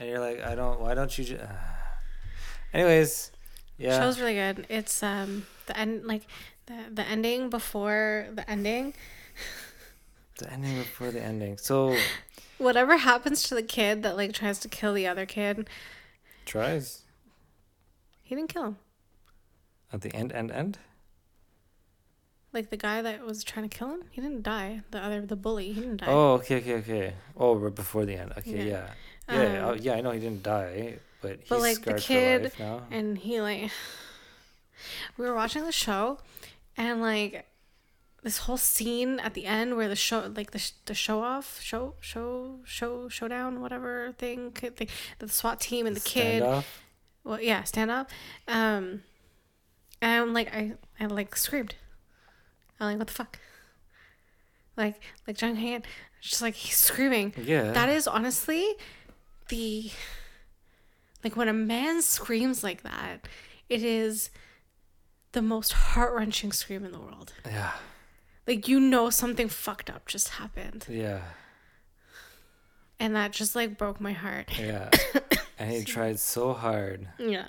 And 0.00 0.08
you're 0.08 0.18
like, 0.18 0.40
I 0.42 0.54
don't. 0.54 0.80
Why 0.80 0.94
don't 0.94 1.16
you 1.18 1.24
just? 1.24 1.44
Anyways, 2.72 3.32
yeah. 3.76 4.00
show's 4.00 4.18
really 4.18 4.34
good. 4.34 4.66
It's 4.70 5.02
um 5.02 5.46
the 5.66 5.78
end 5.78 6.06
like 6.06 6.22
the 6.64 6.74
the 6.90 7.06
ending 7.06 7.50
before 7.50 8.26
the 8.32 8.48
ending. 8.50 8.94
The 10.38 10.50
ending 10.50 10.78
before 10.78 11.10
the 11.10 11.20
ending. 11.20 11.58
So 11.58 11.94
Whatever 12.58 12.96
happens 12.96 13.42
to 13.42 13.54
the 13.54 13.62
kid 13.62 14.02
that 14.04 14.16
like 14.16 14.32
tries 14.32 14.58
to 14.60 14.68
kill 14.68 14.94
the 14.94 15.06
other 15.06 15.26
kid, 15.26 15.68
tries 16.46 17.02
he 18.22 18.34
didn't 18.34 18.48
kill 18.48 18.64
him. 18.64 18.76
at 19.92 20.00
the 20.00 20.14
end, 20.14 20.32
end, 20.32 20.50
end. 20.50 20.78
Like 22.54 22.70
the 22.70 22.78
guy 22.78 23.02
that 23.02 23.26
was 23.26 23.44
trying 23.44 23.68
to 23.68 23.76
kill 23.78 23.90
him, 23.90 24.04
he 24.10 24.22
didn't 24.22 24.42
die. 24.42 24.80
The 24.92 25.04
other 25.04 25.20
the 25.20 25.36
bully, 25.36 25.72
he 25.72 25.80
didn't 25.80 25.98
die. 25.98 26.06
Oh, 26.08 26.32
okay, 26.34 26.56
okay, 26.56 26.74
okay. 26.76 27.14
Oh, 27.36 27.56
right 27.56 27.74
before 27.74 28.06
the 28.06 28.14
end. 28.14 28.32
Okay, 28.38 28.64
Yeah. 28.64 28.64
yeah, 28.64 28.86
yeah, 29.30 29.64
oh, 29.66 29.70
Um, 29.72 29.78
yeah. 29.80 29.94
I 29.94 30.00
know 30.00 30.10
he 30.10 30.20
didn't 30.20 30.42
die, 30.42 30.98
but 31.22 31.38
he's 31.40 31.48
But, 31.48 31.60
like, 31.60 31.76
the 31.76 31.98
scarred 31.98 32.00
kid 32.02 32.38
for 32.38 32.44
life 32.44 32.58
now. 32.58 32.86
and 32.90 33.18
he 33.18 33.40
like 33.40 33.70
we 35.18 35.26
were 35.26 35.34
watching 35.34 35.64
the 35.64 35.72
show 35.72 36.18
and 36.76 37.00
like 37.02 37.46
this 38.22 38.38
whole 38.38 38.56
scene 38.58 39.18
at 39.20 39.32
the 39.34 39.46
end 39.46 39.76
where 39.76 39.88
the 39.88 39.96
show 39.96 40.30
like 40.34 40.50
the, 40.50 40.70
the 40.86 40.94
show 40.94 41.22
off 41.22 41.60
show 41.62 41.94
show 42.00 42.58
show 42.64 43.08
showdown 43.08 43.60
whatever 43.62 44.12
thing 44.18 44.50
thing 44.52 44.88
the 45.18 45.28
SWAT 45.28 45.58
team 45.60 45.86
and 45.86 45.96
the, 45.96 46.00
kid 46.00 46.42
Standoff? 46.42 46.64
well 47.24 47.40
yeah 47.40 47.62
stand 47.64 47.90
up 47.90 48.10
um 48.48 49.02
and 50.02 50.22
I'm 50.22 50.32
like 50.34 50.54
I 50.54 50.72
I 50.98 51.06
like 51.06 51.34
screamed 51.36 51.74
I'm 52.78 52.88
like 52.88 52.98
what 52.98 53.06
the 53.08 53.14
fuck 53.14 53.38
like 54.76 55.00
like 55.26 55.36
John 55.36 55.56
Han 55.56 55.82
just 56.20 56.42
like 56.42 56.54
he's 56.54 56.76
screaming 56.76 57.32
Yeah. 57.42 57.72
that 57.72 57.88
is 57.88 58.06
honestly 58.06 58.66
the 59.50 59.90
like 61.22 61.36
when 61.36 61.48
a 61.48 61.52
man 61.52 62.00
screams 62.02 62.64
like 62.64 62.82
that, 62.82 63.28
it 63.68 63.82
is 63.82 64.30
the 65.32 65.42
most 65.42 65.72
heart 65.72 66.14
wrenching 66.14 66.52
scream 66.52 66.84
in 66.84 66.92
the 66.92 66.98
world. 66.98 67.32
yeah. 67.46 67.72
Like 68.46 68.66
you 68.66 68.80
know 68.80 69.10
something 69.10 69.48
fucked 69.48 69.90
up 69.90 70.06
just 70.06 70.28
happened. 70.30 70.86
Yeah. 70.88 71.20
And 72.98 73.14
that 73.14 73.32
just 73.32 73.54
like 73.54 73.78
broke 73.78 74.00
my 74.00 74.12
heart. 74.12 74.58
Yeah. 74.58 74.90
and 75.58 75.70
he 75.70 75.84
tried 75.84 76.18
so 76.18 76.52
hard. 76.52 77.06
Yeah. 77.18 77.48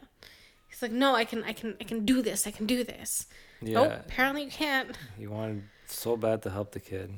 He's 0.68 0.82
like, 0.82 0.92
No, 0.92 1.16
I 1.16 1.26
can 1.26 1.44
I 1.44 1.54
can 1.54 1.76
I 1.80 1.86
can 1.86 2.06
do 2.06 2.22
this, 2.22 2.46
I 2.46 2.52
can 2.52 2.66
do 2.66 2.84
this. 2.84 3.26
Yeah. 3.62 3.74
Nope, 3.84 3.94
apparently 4.06 4.44
you 4.44 4.52
can't. 4.52 4.96
He 5.18 5.28
wanted 5.28 5.64
so 5.88 6.18
bad 6.18 6.42
to 6.44 6.50
help 6.50 6.72
the 6.72 6.80
kid. 6.80 7.12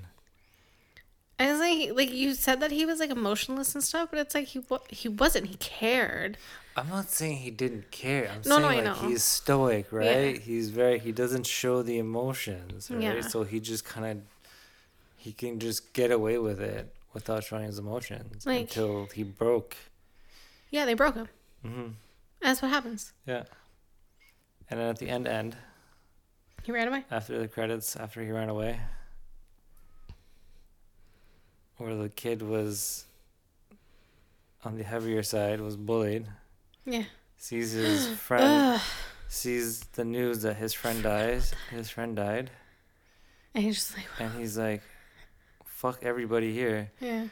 And 1.43 1.51
it's 1.51 1.59
like 1.59 1.97
like 1.97 2.13
you 2.15 2.35
said 2.35 2.61
that 2.61 2.71
he 2.71 2.85
was 2.85 2.99
like 3.01 3.09
emotionless 3.09 3.75
and 3.75 3.83
stuff, 3.83 4.09
but 4.11 4.19
it's 4.19 4.33
like 4.33 4.47
he 4.47 4.61
he 4.89 5.09
wasn't. 5.09 5.47
He 5.47 5.55
cared. 5.55 6.37
I'm 6.77 6.87
not 6.89 7.09
saying 7.09 7.37
he 7.37 7.51
didn't 7.51 7.91
care. 7.91 8.29
I'm 8.33 8.41
No, 8.45 8.57
no, 8.59 8.69
saying 8.69 8.87
I 8.87 8.91
like 8.91 9.01
know. 9.01 9.07
he's 9.09 9.23
stoic, 9.23 9.91
right? 9.91 10.39
He's 10.39 10.69
very 10.69 10.99
he 10.99 11.11
doesn't 11.11 11.45
show 11.45 11.81
the 11.83 11.97
emotions, 11.97 12.89
right? 12.89 13.01
Yeah. 13.01 13.21
So 13.21 13.43
he 13.43 13.59
just 13.59 13.83
kind 13.83 14.05
of 14.05 14.17
he 15.17 15.33
can 15.33 15.59
just 15.59 15.91
get 15.93 16.11
away 16.11 16.37
with 16.37 16.61
it 16.61 16.93
without 17.13 17.43
showing 17.43 17.65
his 17.65 17.77
emotions 17.77 18.45
Like- 18.45 18.61
until 18.61 19.07
he 19.13 19.23
broke. 19.23 19.75
Yeah, 20.71 20.85
they 20.85 20.93
broke 20.95 21.15
him. 21.15 21.27
hmm 21.61 21.87
That's 22.41 22.61
what 22.61 22.71
happens. 22.71 23.11
Yeah. 23.27 23.43
And 24.69 24.79
then 24.79 24.87
at 24.89 24.97
the 24.97 25.09
end, 25.09 25.27
end 25.27 25.57
He 26.63 26.71
ran 26.71 26.87
away. 26.87 27.03
after 27.11 27.37
the 27.37 27.47
credits, 27.49 27.95
after 27.95 28.21
he 28.23 28.31
ran 28.31 28.49
away, 28.49 28.79
where 31.83 31.95
the 31.95 32.09
kid 32.09 32.41
was 32.41 33.05
on 34.63 34.77
the 34.77 34.83
heavier 34.83 35.23
side, 35.23 35.59
was 35.61 35.75
bullied, 35.75 36.25
Yeah. 36.85 37.03
sees 37.37 37.71
his 37.73 38.07
friend, 38.27 38.79
sees 39.27 39.81
the 39.93 40.05
news 40.05 40.41
that 40.43 40.55
his 40.55 40.73
friend 40.73 41.03
dies, 41.03 41.53
his 41.69 41.89
friend 41.89 42.15
died, 42.15 42.49
And 43.53 43.63
he's 43.63 43.75
just 43.75 43.97
like, 43.97 44.07
and 44.19 44.31
he's 44.39 44.57
like, 44.57 44.81
"Fuck 45.65 45.99
everybody 46.01 46.53
here." 46.53 46.91
yeah. 46.99 47.27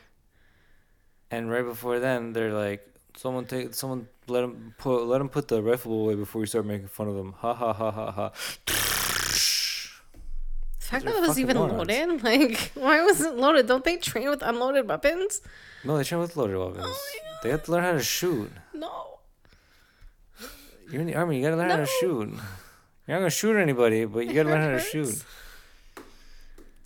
And 1.32 1.50
right 1.50 1.64
before 1.64 2.00
then, 2.00 2.34
they're 2.34 2.54
like, 2.54 2.82
"Someone 3.16 3.46
take, 3.46 3.74
someone 3.74 4.08
let 4.28 4.44
him 4.44 4.76
put, 4.78 5.06
let 5.08 5.22
him 5.22 5.30
put 5.30 5.48
the 5.48 5.62
rifle 5.64 5.94
away 5.94 6.16
before 6.16 6.42
you 6.42 6.46
start 6.48 6.66
making 6.66 6.90
fun 6.90 7.08
of 7.08 7.16
him." 7.16 7.32
Ha 7.40 7.54
ha 7.54 7.72
ha 7.74 7.90
ha 7.92 8.12
ha. 8.12 8.32
Fact 10.92 11.06
that 11.06 11.16
it 11.16 11.22
was 11.22 11.40
even 11.40 11.56
morons. 11.56 11.78
loaded, 11.78 12.24
like, 12.30 12.72
why 12.76 13.02
was 13.02 13.22
it 13.22 13.36
loaded? 13.36 13.66
Don't 13.66 13.86
they 13.86 13.96
train 13.96 14.30
with 14.30 14.42
unloaded 14.42 14.90
weapons? 14.90 15.40
No, 15.86 15.98
they 15.98 16.04
train 16.04 16.20
with 16.20 16.36
loaded 16.36 16.58
weapons. 16.58 16.84
Oh 16.86 17.10
they 17.44 17.50
have 17.50 17.64
to 17.64 17.72
learn 17.72 17.84
how 17.84 17.94
to 17.94 18.04
shoot. 18.04 18.52
No. 18.74 19.20
You're 20.92 21.00
in 21.00 21.08
the 21.08 21.16
army. 21.16 21.38
You 21.38 21.44
gotta 21.44 21.56
learn 21.56 21.70
how 21.70 21.78
to 21.78 21.86
shoot. 21.86 22.28
You're 23.08 23.16
not 23.16 23.20
gonna 23.20 23.30
shoot 23.30 23.56
anybody, 23.56 24.04
but 24.04 24.28
you 24.28 24.34
gotta 24.34 24.50
learn 24.50 24.62
how 24.62 24.78
to 24.78 24.80
shoot. 24.92 25.24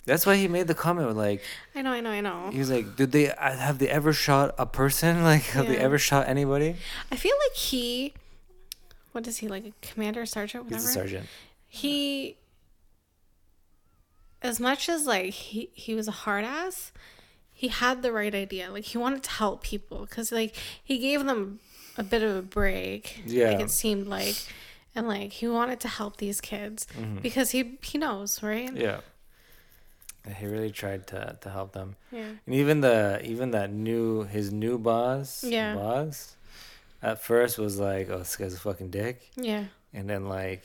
That's 0.04 0.24
why 0.24 0.36
he 0.36 0.46
made 0.46 0.68
the 0.68 0.74
comment 0.74 1.08
with 1.08 1.16
like 1.16 1.42
I 1.74 1.82
know, 1.82 1.90
I 1.90 2.00
know, 2.00 2.10
I 2.10 2.20
know. 2.20 2.50
he 2.52 2.60
was 2.60 2.70
like, 2.70 2.94
"Did 2.94 3.10
they 3.10 3.32
uh, 3.32 3.56
have 3.56 3.78
they 3.80 3.88
ever 3.88 4.12
shot 4.12 4.54
a 4.56 4.66
person? 4.66 5.22
Like, 5.24 5.42
have 5.46 5.66
they 5.66 5.78
ever 5.78 5.98
shot 5.98 6.28
anybody?" 6.28 6.76
I 7.10 7.16
feel 7.16 7.34
like 7.48 7.56
he, 7.56 8.14
what 9.10 9.26
is 9.26 9.38
he 9.38 9.48
like, 9.48 9.66
a 9.66 9.72
commander, 9.82 10.24
sergeant, 10.24 10.64
whatever. 10.64 10.80
He's 10.80 10.90
a 10.90 10.92
sergeant. 10.92 11.26
He, 11.66 12.36
as 14.46 14.58
much 14.60 14.88
as 14.88 15.06
like 15.06 15.32
he 15.32 15.70
he 15.74 15.94
was 15.94 16.08
a 16.08 16.12
hard 16.24 16.44
ass, 16.44 16.92
he 17.52 17.68
had 17.68 18.02
the 18.02 18.12
right 18.12 18.34
idea. 18.34 18.70
Like 18.70 18.84
he 18.84 18.98
wanted 18.98 19.22
to 19.24 19.30
help 19.30 19.62
people 19.62 20.06
because 20.06 20.30
like 20.32 20.54
he 20.82 20.98
gave 20.98 21.24
them 21.24 21.60
a 21.98 22.02
bit 22.02 22.22
of 22.22 22.36
a 22.36 22.42
break. 22.42 23.22
Yeah. 23.26 23.50
like 23.52 23.60
it 23.60 23.70
seemed 23.70 24.06
like, 24.06 24.36
and 24.94 25.08
like 25.08 25.32
he 25.32 25.46
wanted 25.48 25.80
to 25.80 25.88
help 25.88 26.16
these 26.18 26.40
kids 26.40 26.86
because 27.22 27.50
he 27.50 27.78
he 27.82 27.98
knows, 27.98 28.42
right? 28.42 28.68
Mm-hmm. 28.68 28.80
Yeah. 28.88 29.00
Yeah, 30.26 30.34
He 30.34 30.46
really 30.46 30.70
tried 30.72 31.06
to 31.08 31.38
to 31.40 31.48
help 31.50 31.72
them. 31.72 31.96
Yeah. 32.10 32.30
And 32.46 32.54
even 32.54 32.80
the 32.80 33.20
even 33.24 33.50
that 33.52 33.70
new 33.72 34.22
his 34.24 34.52
new 34.52 34.76
boss, 34.78 35.44
Yeah. 35.44 35.74
boss, 35.74 36.36
at 37.02 37.22
first 37.22 37.58
was 37.58 37.78
like, 37.78 38.10
"Oh, 38.10 38.18
this 38.18 38.36
guy's 38.36 38.54
a 38.54 38.58
fucking 38.58 38.90
dick," 38.90 39.30
Yeah. 39.36 39.64
and 39.94 40.10
then 40.10 40.28
like 40.28 40.64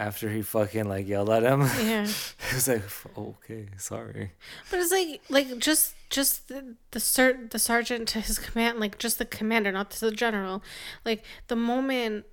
after 0.00 0.30
he 0.30 0.40
fucking 0.40 0.88
like 0.88 1.06
yelled 1.06 1.28
at 1.30 1.42
him, 1.42 1.60
Yeah. 1.60 2.06
he 2.48 2.54
was 2.54 2.66
like, 2.66 2.82
"Oh, 3.16 3.36
"Okay, 3.44 3.66
sorry." 3.76 4.32
But 4.70 4.80
it's 4.80 4.90
like 4.90 5.20
like 5.28 5.58
just 5.58 5.94
just 6.08 6.48
the 6.48 6.74
the 6.92 7.00
ser- 7.00 7.46
the 7.50 7.58
sergeant 7.58 8.08
to 8.08 8.20
his 8.20 8.38
command 8.38 8.80
like 8.80 8.98
just 8.98 9.18
the 9.18 9.26
commander, 9.26 9.70
not 9.70 9.90
to 9.92 10.00
the 10.00 10.10
general. 10.10 10.62
Like 11.04 11.22
the 11.48 11.56
moment 11.56 12.24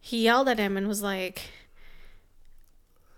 he 0.00 0.24
yelled 0.24 0.48
at 0.48 0.58
him 0.58 0.76
and 0.76 0.88
was 0.88 1.02
like 1.02 1.42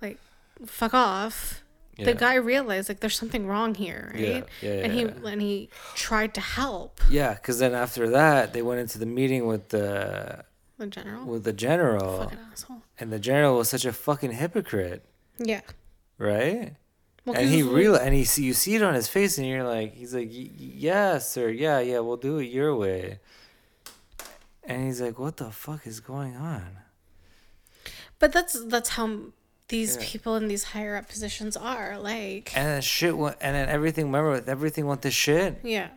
like 0.02 0.18
fuck 0.66 0.92
off. 0.92 1.62
Yeah. 1.96 2.06
The 2.06 2.14
guy 2.14 2.34
realized 2.34 2.88
like 2.90 3.00
there's 3.00 3.16
something 3.16 3.46
wrong 3.46 3.74
here, 3.74 4.10
right? 4.12 4.20
Yeah, 4.20 4.42
yeah, 4.60 4.84
and 4.84 4.92
he 4.92 5.02
yeah. 5.02 5.30
and 5.32 5.40
he 5.40 5.70
tried 5.94 6.34
to 6.34 6.40
help 6.40 7.00
Yeah, 7.08 7.34
because 7.34 7.60
then 7.60 7.72
after 7.72 8.10
that, 8.10 8.52
they 8.52 8.62
went 8.62 8.80
into 8.80 8.98
the 8.98 9.06
meeting 9.06 9.46
with 9.46 9.68
the 9.68 10.44
the 10.78 10.86
general. 10.86 11.24
with 11.26 11.44
the 11.44 11.52
general, 11.52 12.18
Fucking 12.24 12.38
asshole. 12.52 12.82
and 12.98 13.12
the 13.12 13.18
general 13.18 13.58
was 13.58 13.68
such 13.68 13.84
a 13.84 13.92
fucking 13.92 14.32
hypocrite, 14.32 15.04
Yeah. 15.38 15.60
right? 16.18 16.74
Well, 17.24 17.36
and 17.36 17.48
he 17.48 17.62
real 17.62 17.94
and 17.94 18.14
he 18.14 18.24
see 18.24 18.44
you 18.44 18.52
see 18.52 18.74
it 18.74 18.82
on 18.82 18.92
his 18.94 19.08
face, 19.08 19.38
and 19.38 19.46
you're 19.46 19.64
like, 19.64 19.94
he's 19.94 20.12
like, 20.14 20.28
"Y- 20.28 20.50
yeah, 20.58 21.18
sir, 21.18 21.48
yeah, 21.48 21.78
yeah, 21.80 22.00
we'll 22.00 22.18
do 22.18 22.38
it 22.38 22.44
your 22.46 22.76
way. 22.76 23.18
And 24.62 24.84
he's 24.86 25.00
like, 25.00 25.18
what 25.18 25.36
the 25.38 25.50
fuck 25.50 25.86
is 25.86 26.00
going 26.00 26.36
on? 26.36 26.78
But 28.18 28.32
that's 28.32 28.62
that's 28.66 28.90
how 28.90 29.20
these 29.68 29.96
Yeah. 29.96 30.02
people 30.06 30.36
in 30.36 30.48
these 30.48 30.64
higher 30.64 30.96
up 30.96 31.08
positions 31.08 31.56
are. 31.56 31.98
Like 31.98 32.52
And 32.56 32.66
then 32.68 32.82
shit 32.82 33.16
went, 33.16 33.36
and 33.40 33.54
then 33.56 33.68
everything. 33.68 34.06
Remember, 34.06 34.42
everything 34.50 34.86
went 34.86 35.02
to 35.02 35.10
shit. 35.10 35.60
yeah. 35.62 35.88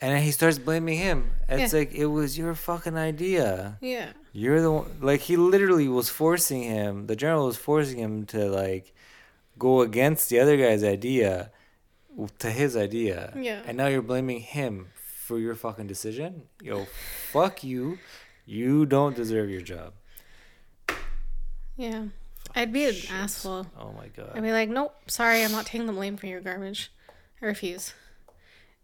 And 0.00 0.12
then 0.14 0.22
he 0.22 0.30
starts 0.30 0.58
blaming 0.58 0.98
him. 0.98 1.32
It's 1.48 1.72
Yeah. 1.72 1.78
like 1.80 1.92
it 1.92 2.06
was 2.06 2.38
your 2.38 2.54
fucking 2.54 2.96
idea. 2.96 3.78
Yeah. 3.80 4.12
You're 4.32 4.60
the 4.62 4.70
one. 4.70 4.98
Like 5.00 5.22
he 5.22 5.36
literally 5.36 5.88
was 5.88 6.08
forcing 6.08 6.62
him. 6.62 7.06
The 7.08 7.16
general 7.16 7.46
was 7.46 7.56
forcing 7.56 7.98
him 7.98 8.24
to 8.26 8.48
like 8.48 8.94
go 9.58 9.80
against 9.80 10.28
the 10.30 10.38
other 10.38 10.56
guy's 10.56 10.84
idea 10.84 11.50
to 12.38 12.50
his 12.50 12.76
idea. 12.76 13.32
Yeah. 13.36 13.62
And 13.66 13.76
now 13.76 13.88
you're 13.88 14.02
blaming 14.02 14.40
him 14.40 14.88
for 14.94 15.38
your 15.38 15.54
fucking 15.56 15.86
decision, 15.88 16.42
yo, 16.62 16.86
fuck 17.32 17.62
you. 17.64 17.98
You 18.46 18.86
don't 18.86 19.14
deserve 19.16 19.50
your 19.50 19.60
job. 19.60 19.92
Yeah. 21.76 22.06
I'd 22.54 22.72
be 22.72 22.86
an 22.86 22.94
Shit. 22.94 23.12
asshole. 23.12 23.66
Oh 23.78 23.92
my 23.92 24.08
god. 24.08 24.32
I'd 24.34 24.42
be 24.42 24.52
like, 24.52 24.68
nope, 24.70 24.94
sorry, 25.06 25.44
I'm 25.44 25.52
not 25.52 25.66
taking 25.66 25.86
the 25.86 25.92
blame 25.92 26.16
for 26.16 26.26
your 26.26 26.40
garbage. 26.40 26.90
I 27.42 27.46
refuse. 27.46 27.92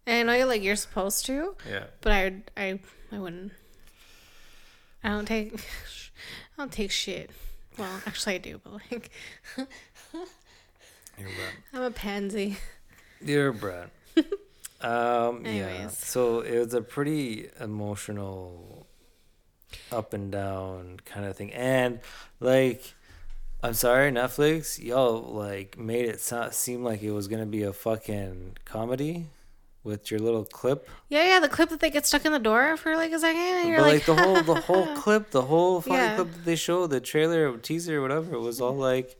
And 0.07 0.29
I 0.29 0.33
know 0.33 0.37
you're 0.37 0.47
like 0.47 0.63
you're 0.63 0.75
supposed 0.75 1.25
to, 1.25 1.55
yeah. 1.69 1.85
but 2.01 2.11
I 2.11 2.33
I 2.55 2.79
I 3.11 3.19
wouldn't. 3.19 3.51
I 5.03 5.09
don't 5.09 5.25
take 5.27 5.53
I 5.55 6.61
don't 6.61 6.71
take 6.71 6.91
shit. 6.91 7.31
Well, 7.77 8.01
actually 8.05 8.35
I 8.35 8.37
do, 8.37 8.61
but 8.63 8.73
like 8.91 9.11
You're 11.17 11.27
right. 11.27 11.55
I'm 11.73 11.81
a 11.81 11.91
pansy. 11.91 12.57
Dear 13.23 13.53
Brad. 13.53 13.89
um, 14.81 15.45
yeah. 15.45 15.51
Anyways. 15.51 15.97
So 15.97 16.41
it 16.41 16.59
was 16.59 16.73
a 16.73 16.81
pretty 16.81 17.49
emotional, 17.59 18.85
up 19.91 20.13
and 20.13 20.31
down 20.31 20.99
kind 21.05 21.25
of 21.25 21.35
thing, 21.35 21.53
and 21.53 21.99
like, 22.39 22.93
I'm 23.63 23.73
sorry, 23.73 24.11
Netflix, 24.11 24.81
y'all 24.83 25.21
like 25.21 25.77
made 25.77 26.05
it 26.05 26.19
so- 26.19 26.49
seem 26.51 26.83
like 26.83 27.01
it 27.01 27.11
was 27.11 27.27
gonna 27.27 27.45
be 27.45 27.63
a 27.63 27.73
fucking 27.73 28.57
comedy 28.65 29.27
with 29.85 30.09
your 30.11 30.19
little 30.19 30.43
clip, 30.43 30.89
Yeah, 31.09 31.23
yeah, 31.25 31.39
the 31.39 31.47
clip 31.47 31.69
that 31.69 31.79
they 31.79 31.89
get 31.91 32.05
stuck 32.05 32.25
in 32.25 32.31
the 32.33 32.39
door 32.39 32.75
for 32.75 32.95
like 32.97 33.11
a 33.13 33.19
second 33.19 33.39
and 33.41 33.69
you're 33.69 33.77
but 33.77 33.83
like, 33.83 33.93
like, 33.93 34.05
the 34.07 34.15
whole 34.15 34.41
the 34.41 34.61
whole 34.67 34.87
clip, 34.95 35.29
the 35.31 35.43
whole 35.43 35.79
fucking 35.79 35.93
Yeah. 35.95 36.15
clip 36.15 36.31
that 36.33 36.43
they 36.43 36.55
show, 36.55 36.87
the 36.87 36.99
trailer, 36.99 37.49
or 37.51 37.57
teaser, 37.57 37.99
or 37.99 38.01
whatever, 38.01 38.33
it 38.35 38.39
was 38.41 38.59
all 38.59 38.75
like. 38.75 39.17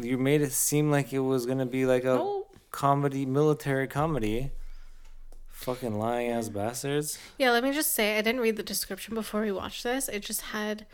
You 0.00 0.16
made 0.16 0.40
it 0.40 0.52
seem 0.52 0.90
like 0.90 1.12
it 1.12 1.18
was 1.18 1.44
gonna 1.44 1.66
be 1.66 1.84
like 1.84 2.04
a 2.04 2.14
No. 2.14 2.46
comedy, 2.70 3.26
military 3.26 3.86
comedy. 3.86 4.52
Fucking 5.48 5.98
lying 5.98 6.30
ass 6.30 6.48
bastards. 6.48 7.18
Yeah, 7.38 7.50
let 7.50 7.62
me 7.62 7.72
just 7.72 7.92
say 7.92 8.18
I 8.18 8.22
didn't 8.22 8.40
read 8.40 8.56
the 8.56 8.62
description 8.62 9.14
before 9.14 9.42
we 9.42 9.52
watched 9.52 9.82
this. 9.84 10.08
It 10.08 10.20
just 10.20 10.40
had 10.40 10.86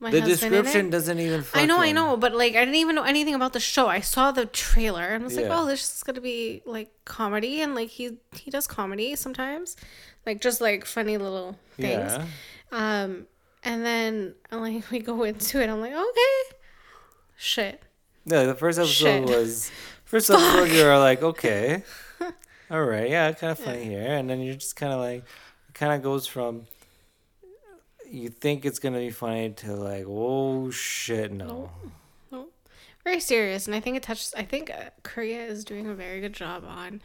my 0.00 0.10
the 0.10 0.20
husband 0.20 0.54
in 0.54 0.60
it. 0.60 0.62
description 0.62 0.90
doesn't 0.90 1.18
even. 1.20 1.42
Fucking, 1.42 1.62
I 1.62 1.66
know, 1.66 1.78
I 1.78 1.92
know, 1.92 2.16
but 2.16 2.34
like 2.34 2.54
I 2.56 2.60
didn't 2.60 2.76
even 2.76 2.94
know 2.96 3.02
anything 3.04 3.34
about 3.34 3.52
the 3.52 3.60
show. 3.60 3.86
I 3.86 4.00
saw 4.00 4.30
the 4.32 4.46
trailer 4.46 5.04
and 5.04 5.22
was 5.24 5.36
like, 5.36 5.44
Yeah. 5.46 5.60
"Oh, 5.60 5.66
this 5.66 5.94
is 5.96 6.02
gonna 6.02 6.20
be 6.20 6.62
like 6.64 6.90
comedy," 7.04 7.60
and 7.60 7.74
like 7.74 7.90
he 7.90 8.16
he 8.34 8.50
does 8.50 8.66
comedy 8.66 9.14
sometimes, 9.16 9.76
like 10.26 10.40
just 10.40 10.60
like 10.60 10.84
funny 10.86 11.16
little 11.18 11.58
things. 11.76 12.12
Yeah. 12.12 12.24
Um, 12.72 13.26
and 13.62 13.84
then 13.84 14.34
like 14.50 14.90
we 14.90 15.00
go 15.00 15.22
into 15.24 15.60
it, 15.62 15.68
I'm 15.68 15.80
like, 15.80 15.92
okay, 15.92 16.56
shit, 17.36 17.82
Yeah. 18.24 18.44
The 18.44 18.54
first 18.54 18.78
episode 18.78 19.28
Shit. 19.28 19.36
was. 19.36 19.70
First 20.10 20.28
episode, 20.28 20.72
you're 20.72 20.98
like, 20.98 21.22
okay, 21.22 21.84
all 22.70 22.82
right, 22.82 23.08
yeah, 23.08 23.30
kind 23.30 23.52
of 23.52 23.60
funny 23.60 23.84
here, 23.84 24.12
and 24.16 24.28
then 24.28 24.40
you're 24.40 24.56
just 24.56 24.74
kind 24.74 24.92
of 24.92 24.98
like, 24.98 25.18
it 25.68 25.74
kind 25.74 25.92
of 25.92 26.02
goes 26.02 26.26
from. 26.26 26.66
You 28.10 28.28
think 28.28 28.64
it's 28.64 28.80
gonna 28.80 28.98
be 28.98 29.10
funny 29.10 29.50
to 29.50 29.72
like, 29.74 30.04
oh 30.08 30.70
shit, 30.70 31.30
no. 31.32 31.70
No. 32.32 32.48
Very 33.04 33.20
serious. 33.20 33.66
And 33.66 33.74
I 33.74 33.80
think 33.80 33.96
it 33.96 34.02
touches. 34.02 34.34
I 34.36 34.42
think 34.42 34.68
uh, 34.70 34.90
Korea 35.04 35.44
is 35.46 35.64
doing 35.64 35.86
a 35.86 35.94
very 35.94 36.20
good 36.20 36.32
job 36.32 36.64
on 36.66 37.00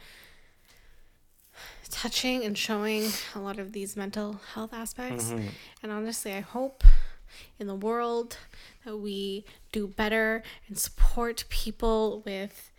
touching 1.88 2.44
and 2.44 2.58
showing 2.58 3.08
a 3.34 3.38
lot 3.38 3.58
of 3.58 3.72
these 3.72 3.96
mental 3.96 4.40
health 4.54 4.74
aspects. 4.74 5.26
Mhm. 5.30 5.48
And 5.82 5.92
honestly, 5.92 6.32
I 6.32 6.40
hope 6.40 6.82
in 7.58 7.66
the 7.68 7.74
world 7.74 8.36
that 8.84 8.96
we 8.96 9.44
do 9.72 9.86
better 9.86 10.42
and 10.68 10.76
support 10.78 11.44
people 11.48 12.22
with 12.26 12.72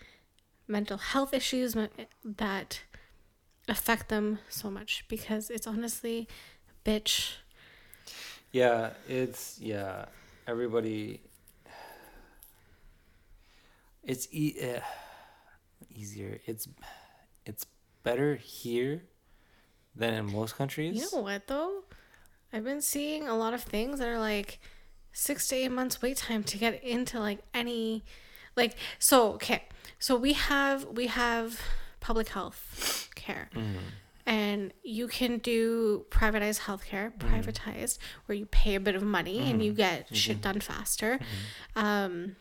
mental 0.68 0.98
health 0.98 1.34
issues 1.34 1.76
that 2.26 2.82
affect 3.70 4.10
them 4.10 4.40
so 4.49 4.70
much 4.70 5.06
because 5.08 5.49
it's 5.49 5.66
honestly 5.66 6.28
bitch. 6.86 7.36
Yeah, 8.58 8.90
it's 9.08 9.60
yeah. 9.62 10.06
Everybody. 10.48 11.22
It's 14.04 14.28
e- 14.32 14.58
uh, 14.64 14.80
easier. 15.94 16.40
It's 16.48 16.68
it's 17.46 17.68
better 18.02 18.36
here 18.36 19.04
than 19.96 20.16
in 20.16 20.32
most 20.34 20.56
countries. 20.56 20.96
You 20.96 21.08
know 21.14 21.22
what 21.22 21.46
though? 21.46 21.84
I've 22.52 22.64
been 22.64 22.82
seeing 22.82 23.28
a 23.28 23.38
lot 23.38 23.54
of 23.54 23.62
things 23.62 24.00
that 24.00 24.08
are 24.08 24.18
like 24.18 24.60
six 25.12 25.48
to 25.50 25.56
eight 25.56 25.72
months 25.72 26.02
wait 26.02 26.18
time 26.18 26.44
to 26.46 26.58
get 26.58 26.84
into 26.84 27.20
like 27.20 27.40
any 27.54 28.04
like 28.56 28.76
so 28.98 29.34
okay. 29.34 29.66
So 30.00 30.16
we 30.16 30.34
have 30.34 30.86
we 30.86 31.06
have 31.06 31.62
public 32.00 32.30
health 32.30 33.10
care. 33.14 33.50
And 34.28 34.72
you 34.84 35.08
can 35.08 35.40
do 35.40 36.06
privatized 36.12 36.60
healthcare, 36.62 37.12
mm-hmm. 37.14 37.34
privatized, 37.34 37.98
where 38.28 38.38
you 38.38 38.45
pay 38.45 38.76
a 38.76 38.80
bit 38.80 38.94
of 38.94 39.02
money 39.02 39.49
and 39.49 39.64
you 39.64 39.72
mm-hmm. 39.72 39.78
get 39.78 40.06
mm-hmm. 40.06 40.16
shit 40.16 40.41
done 40.41 40.60
faster. 40.60 41.18
Um, 41.76 42.36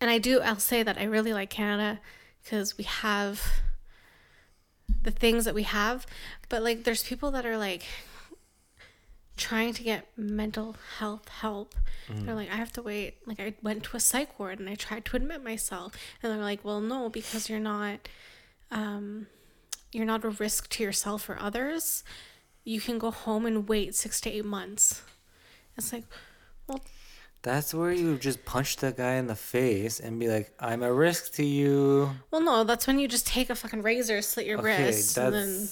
and 0.00 0.08
I 0.08 0.18
do, 0.18 0.40
I'll 0.40 0.60
say 0.60 0.82
that 0.84 0.96
I 0.96 1.04
really 1.04 1.32
like 1.32 1.50
Canada 1.50 1.98
because 2.42 2.78
we 2.78 2.84
have 2.84 3.44
the 5.02 5.10
things 5.10 5.44
that 5.44 5.54
we 5.54 5.64
have 5.64 6.06
but 6.48 6.62
like 6.62 6.84
there's 6.84 7.02
people 7.02 7.30
that 7.32 7.44
are 7.44 7.58
like 7.58 7.84
trying 9.36 9.72
to 9.72 9.82
get 9.82 10.08
mental 10.16 10.76
health 10.98 11.28
help. 11.28 11.74
They're 12.08 12.34
mm. 12.34 12.36
like 12.36 12.50
i 12.50 12.56
have 12.56 12.72
to 12.72 12.82
wait. 12.82 13.18
Like 13.26 13.38
i 13.38 13.54
went 13.62 13.84
to 13.84 13.96
a 13.96 14.00
psych 14.00 14.38
ward 14.38 14.58
and 14.58 14.68
i 14.68 14.74
tried 14.74 15.04
to 15.06 15.16
admit 15.16 15.44
myself 15.44 15.94
and 16.22 16.32
they're 16.32 16.40
like 16.40 16.64
well 16.64 16.80
no 16.80 17.08
because 17.08 17.48
you're 17.48 17.60
not 17.60 18.08
um 18.70 19.26
you're 19.92 20.06
not 20.06 20.24
a 20.24 20.30
risk 20.30 20.68
to 20.70 20.82
yourself 20.82 21.28
or 21.28 21.38
others 21.40 22.04
you 22.64 22.80
can 22.80 22.98
go 22.98 23.10
home 23.10 23.46
and 23.46 23.68
wait 23.68 23.94
six 23.94 24.20
to 24.20 24.30
eight 24.30 24.44
months 24.44 25.02
it's 25.76 25.92
like 25.92 26.04
well 26.66 26.80
That's 27.42 27.72
where 27.72 27.92
you 27.92 28.18
just 28.18 28.44
punch 28.44 28.76
the 28.76 28.90
guy 28.92 29.14
in 29.14 29.26
the 29.28 29.36
face 29.38 30.00
and 30.00 30.18
be 30.18 30.26
like, 30.28 30.50
"I'm 30.58 30.82
a 30.82 30.92
risk 30.92 31.32
to 31.38 31.44
you." 31.44 32.10
well 32.30 32.42
no 32.42 32.64
that's 32.64 32.86
when 32.86 32.98
you 32.98 33.06
just 33.08 33.26
take 33.26 33.48
a 33.48 33.54
fucking 33.54 33.82
razor 33.82 34.20
slit 34.22 34.44
your 34.46 34.58
Okay, 34.58 34.84
wrists 34.86 35.16
and 35.16 35.32
then. 35.34 35.68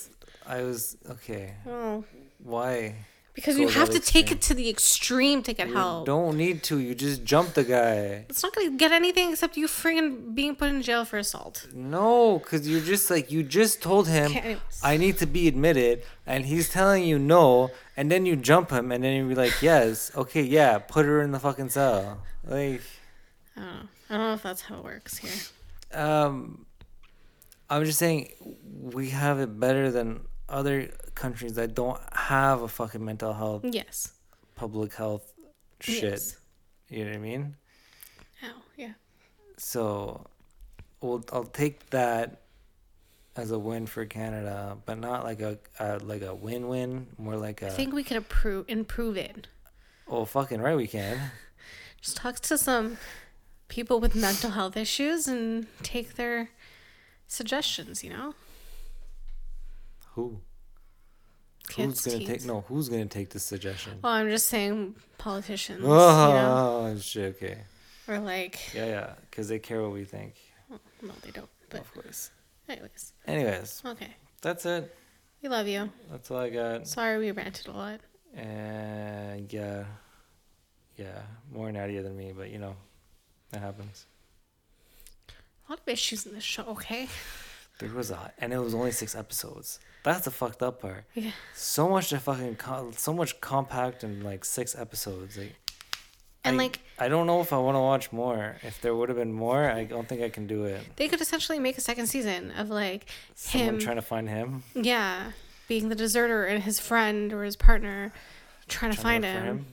I 0.47 0.63
was 0.63 0.97
okay. 1.11 1.55
well 1.67 2.05
Why? 2.39 2.95
Because 3.37 3.57
you 3.57 3.69
have 3.69 3.91
to 3.91 4.01
take 4.01 4.33
it 4.33 4.41
to 4.49 4.55
the 4.55 4.69
extreme 4.69 5.43
to 5.45 5.53
get 5.53 5.69
You 5.69 5.75
help 5.75 6.07
don't 6.07 6.37
need 6.37 6.65
to. 6.65 6.81
You 6.81 6.95
just 6.97 7.23
jump 7.23 7.55
the 7.55 7.63
guy. 7.63 8.25
It's 8.29 8.43
not 8.43 8.53
gonna 8.55 8.71
get 8.77 8.91
anything 8.91 9.31
except 9.31 9.57
you 9.57 9.69
friggin' 9.69 10.35
being 10.35 10.57
put 10.57 10.69
in 10.71 10.83
jail 10.83 11.05
for 11.05 11.19
assault. 11.19 11.69
No, 11.73 12.41
because 12.41 12.69
you're 12.69 12.81
just 12.81 13.09
like 13.11 13.31
you 13.31 13.45
just 13.45 13.81
told 13.81 14.09
him 14.09 14.33
Okay. 14.33 14.57
I 14.83 14.97
need 14.97 15.19
to 15.19 15.27
be 15.27 15.47
admitted, 15.47 16.03
and 16.27 16.47
he's 16.47 16.69
telling 16.69 17.05
you 17.05 17.19
no, 17.21 17.71
and 17.97 18.11
then 18.11 18.27
you 18.27 18.35
jump 18.35 18.71
him, 18.71 18.91
and 18.91 19.05
then 19.05 19.13
you 19.17 19.29
be 19.29 19.35
like, 19.37 19.63
yes, 19.63 20.11
okay, 20.17 20.43
yeah, 20.43 20.79
put 20.79 21.07
her 21.07 21.21
in 21.23 21.31
the 21.31 21.39
fucking 21.39 21.69
cell. 21.69 22.23
Like, 22.45 22.83
I 23.57 23.61
don't 23.61 23.67
know. 23.75 23.89
I 24.09 24.13
don't 24.17 24.27
know 24.29 24.35
if 24.35 24.43
that's 24.43 24.63
how 24.63 24.77
it 24.79 24.85
works 24.85 25.19
here. 25.19 25.33
um, 26.03 26.65
I'm 27.69 27.85
just 27.85 27.99
saying 27.99 28.33
we 28.81 29.11
have 29.11 29.41
it 29.41 29.59
better 29.59 29.91
than 29.91 30.21
other 30.48 30.89
countries 31.14 31.55
that 31.55 31.74
don't 31.74 32.01
have 32.12 32.62
a 32.62 32.68
fucking 32.68 33.05
mental 33.05 33.32
health, 33.32 33.64
Yes. 33.64 34.12
public 34.55 34.94
health 34.94 35.32
shit. 35.81 36.02
Yes. 36.02 36.36
You 36.89 37.05
know 37.05 37.10
what 37.10 37.16
I 37.16 37.20
mean? 37.20 37.56
Oh, 38.44 38.62
yeah. 38.77 38.93
So, 39.59 40.27
we'll, 41.01 41.24
I'll 41.32 41.44
take 41.44 41.90
that 41.90 42.43
as 43.35 43.51
a 43.51 43.59
win 43.59 43.86
for 43.86 44.05
Canada, 44.06 44.77
but 44.86 44.98
not 44.98 45.24
like 45.24 45.40
a, 45.40 45.59
a 45.78 45.98
like 45.98 46.23
a 46.23 46.35
win-win, 46.35 47.06
more 47.18 47.36
like 47.36 47.60
a 47.62 47.66
I 47.66 47.70
think 47.70 47.93
we 47.93 48.02
could 48.02 48.16
improve 48.16 48.64
improve 48.68 49.16
it. 49.18 49.48
oh 50.09 50.24
fucking 50.24 50.60
right 50.62 50.77
we 50.77 50.86
can. 50.86 51.18
Just 52.01 52.16
talk 52.16 52.39
to 52.40 52.56
some 52.56 52.97
people 53.68 53.98
with 54.01 54.14
mental 54.14 54.52
health 54.52 54.77
issues 54.77 55.27
and 55.28 55.66
take 55.82 56.14
their 56.14 56.51
suggestions, 57.27 58.02
you 58.05 58.10
know? 58.10 58.35
Who? 60.17 60.41
Who's 61.77 62.01
gonna 62.01 62.25
take 62.25 62.45
no? 62.47 62.63
Who's 62.63 62.89
gonna 62.89 63.05
take 63.05 63.29
this 63.29 63.45
suggestion? 63.45 63.99
Well, 64.03 64.15
I'm 64.15 64.31
just 64.31 64.49
saying 64.49 64.95
politicians, 65.19 65.83
you 65.83 65.87
oh, 65.87 65.91
know? 65.91 66.91
Oh 66.95 66.99
shit! 67.01 67.37
Okay, 67.37 67.59
Or 68.09 68.19
like, 68.21 68.59
yeah, 68.75 68.87
yeah, 68.87 69.13
because 69.29 69.49
they 69.49 69.59
care 69.59 69.83
what 69.83 69.93
we 69.93 70.05
think, 70.05 70.37
no, 71.03 71.13
they 71.21 71.33
don't. 71.33 71.51
But 71.69 71.81
of 71.81 71.93
course. 71.93 72.31
anyways, 72.67 73.13
Anyways, 73.27 73.83
okay. 73.85 74.09
that's 74.41 74.65
it. 74.65 74.97
We 75.43 75.51
love 75.51 75.69
you. 75.69 75.91
That's 76.11 76.31
all 76.31 76.39
I 76.39 76.49
got. 76.49 76.89
Sorry 76.89 77.19
we 77.19 77.31
ranted 77.33 77.67
a 77.67 77.73
lot. 77.73 78.01
And 78.35 79.53
yeah, 79.53 79.85
yeah, 80.97 81.21
more 81.53 81.71
Nadia 81.71 82.03
than 82.03 82.17
me, 82.17 82.33
but 82.35 82.49
you 82.49 82.59
know, 82.59 82.75
that 83.51 83.61
happens. 83.61 84.07
A 85.69 85.73
lot 85.73 85.81
of 85.81 85.89
issues 85.89 86.25
in 86.25 86.33
this 86.33 86.45
show, 86.45 86.63
okay? 86.69 87.07
There 87.79 87.91
was 87.91 88.11
a, 88.11 88.33
and 88.39 88.55
it 88.55 88.59
was 88.59 88.75
only 88.75 88.93
six 88.93 89.15
episodes. 89.15 89.79
That's 90.07 90.24
the 90.24 90.31
fucked 90.31 90.62
up 90.62 90.81
part. 90.81 91.05
Yeah. 91.15 91.33
So 91.55 91.89
much 91.89 92.09
to 92.11 92.19
fucking, 92.19 92.57
co- 92.57 92.93
so 92.97 93.12
much 93.12 93.41
compact 93.41 94.05
in 94.05 94.23
like 94.23 94.45
six 94.45 94.74
episodes. 94.74 95.37
Like, 95.37 95.55
And 96.45 96.55
I, 96.55 96.59
like 96.65 96.78
I 96.99 97.09
don't 97.09 97.27
know 97.27 97.41
if 97.41 97.53
I 97.53 97.59
want 97.59 97.74
to 97.74 97.81
watch 97.81 98.12
more. 98.12 98.57
If 98.62 98.81
there 98.81 98.95
would 98.95 99.09
have 99.09 99.19
been 99.19 99.33
more, 99.33 99.69
I 99.69 99.83
don't 99.85 100.09
think 100.09 100.23
I 100.23 100.28
can 100.28 100.47
do 100.47 100.65
it. 100.65 100.81
they 100.97 101.09
could 101.09 101.20
essentially 101.20 101.59
make 101.59 101.77
a 101.77 101.81
second 101.81 102.07
season 102.07 102.53
of 102.53 102.70
like 102.70 103.07
Someone 103.35 103.69
him 103.74 103.78
trying 103.81 103.97
to 103.97 104.03
find 104.03 104.28
him, 104.28 104.62
yeah, 104.74 105.33
being 105.66 105.89
the 105.89 105.97
deserter 105.97 106.45
and 106.47 106.62
his 106.62 106.78
friend 106.78 107.33
or 107.33 107.43
his 107.43 107.57
partner 107.57 108.12
trying 108.69 108.93
to 108.93 108.99
find 109.01 109.24
to 109.24 109.33
for 109.33 109.41
him. 109.41 109.66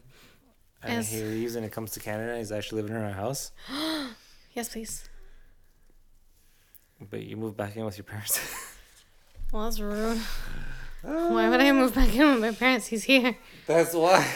And 0.82 0.98
As- 1.00 1.12
he 1.12 1.22
leaves 1.22 1.56
and 1.56 1.64
it 1.64 1.72
comes 1.72 1.92
to 1.92 2.00
Canada. 2.00 2.38
He's 2.40 2.52
actually 2.52 2.82
living 2.82 2.98
in 2.98 3.04
our 3.04 3.12
house, 3.12 3.52
Yes, 4.56 4.70
please. 4.70 5.08
but 7.10 7.22
you 7.22 7.38
move 7.38 7.56
back 7.56 7.76
in 7.76 7.86
with 7.86 7.98
your 7.98 8.06
parents. 8.06 8.40
Well, 9.54 9.66
that's 9.66 9.80
rude. 9.80 10.18
Why 11.04 11.48
would 11.48 11.62
I 11.62 11.72
move 11.72 11.94
back 11.94 12.14
in 12.14 12.28
with 12.28 12.42
my 12.42 12.52
parents? 12.52 12.88
He's 12.88 13.04
here. 13.04 13.38
That's 13.68 13.94
why. 13.94 14.28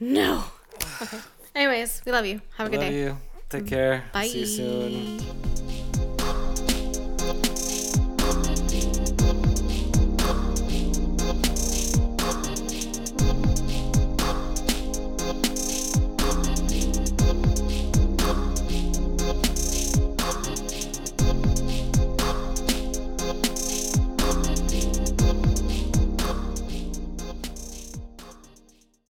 No. 0.00 0.42
Okay. 1.00 1.18
Anyways, 1.54 2.02
we 2.04 2.10
love 2.10 2.26
you. 2.26 2.40
Have 2.56 2.66
a 2.66 2.70
good 2.70 2.80
Love 2.80 2.88
day. 2.88 2.98
you. 3.04 3.18
Take 3.48 3.68
care. 3.68 4.02
Bye. 4.12 4.26
See 4.26 4.40
you 4.40 4.46
soon. 4.46 5.51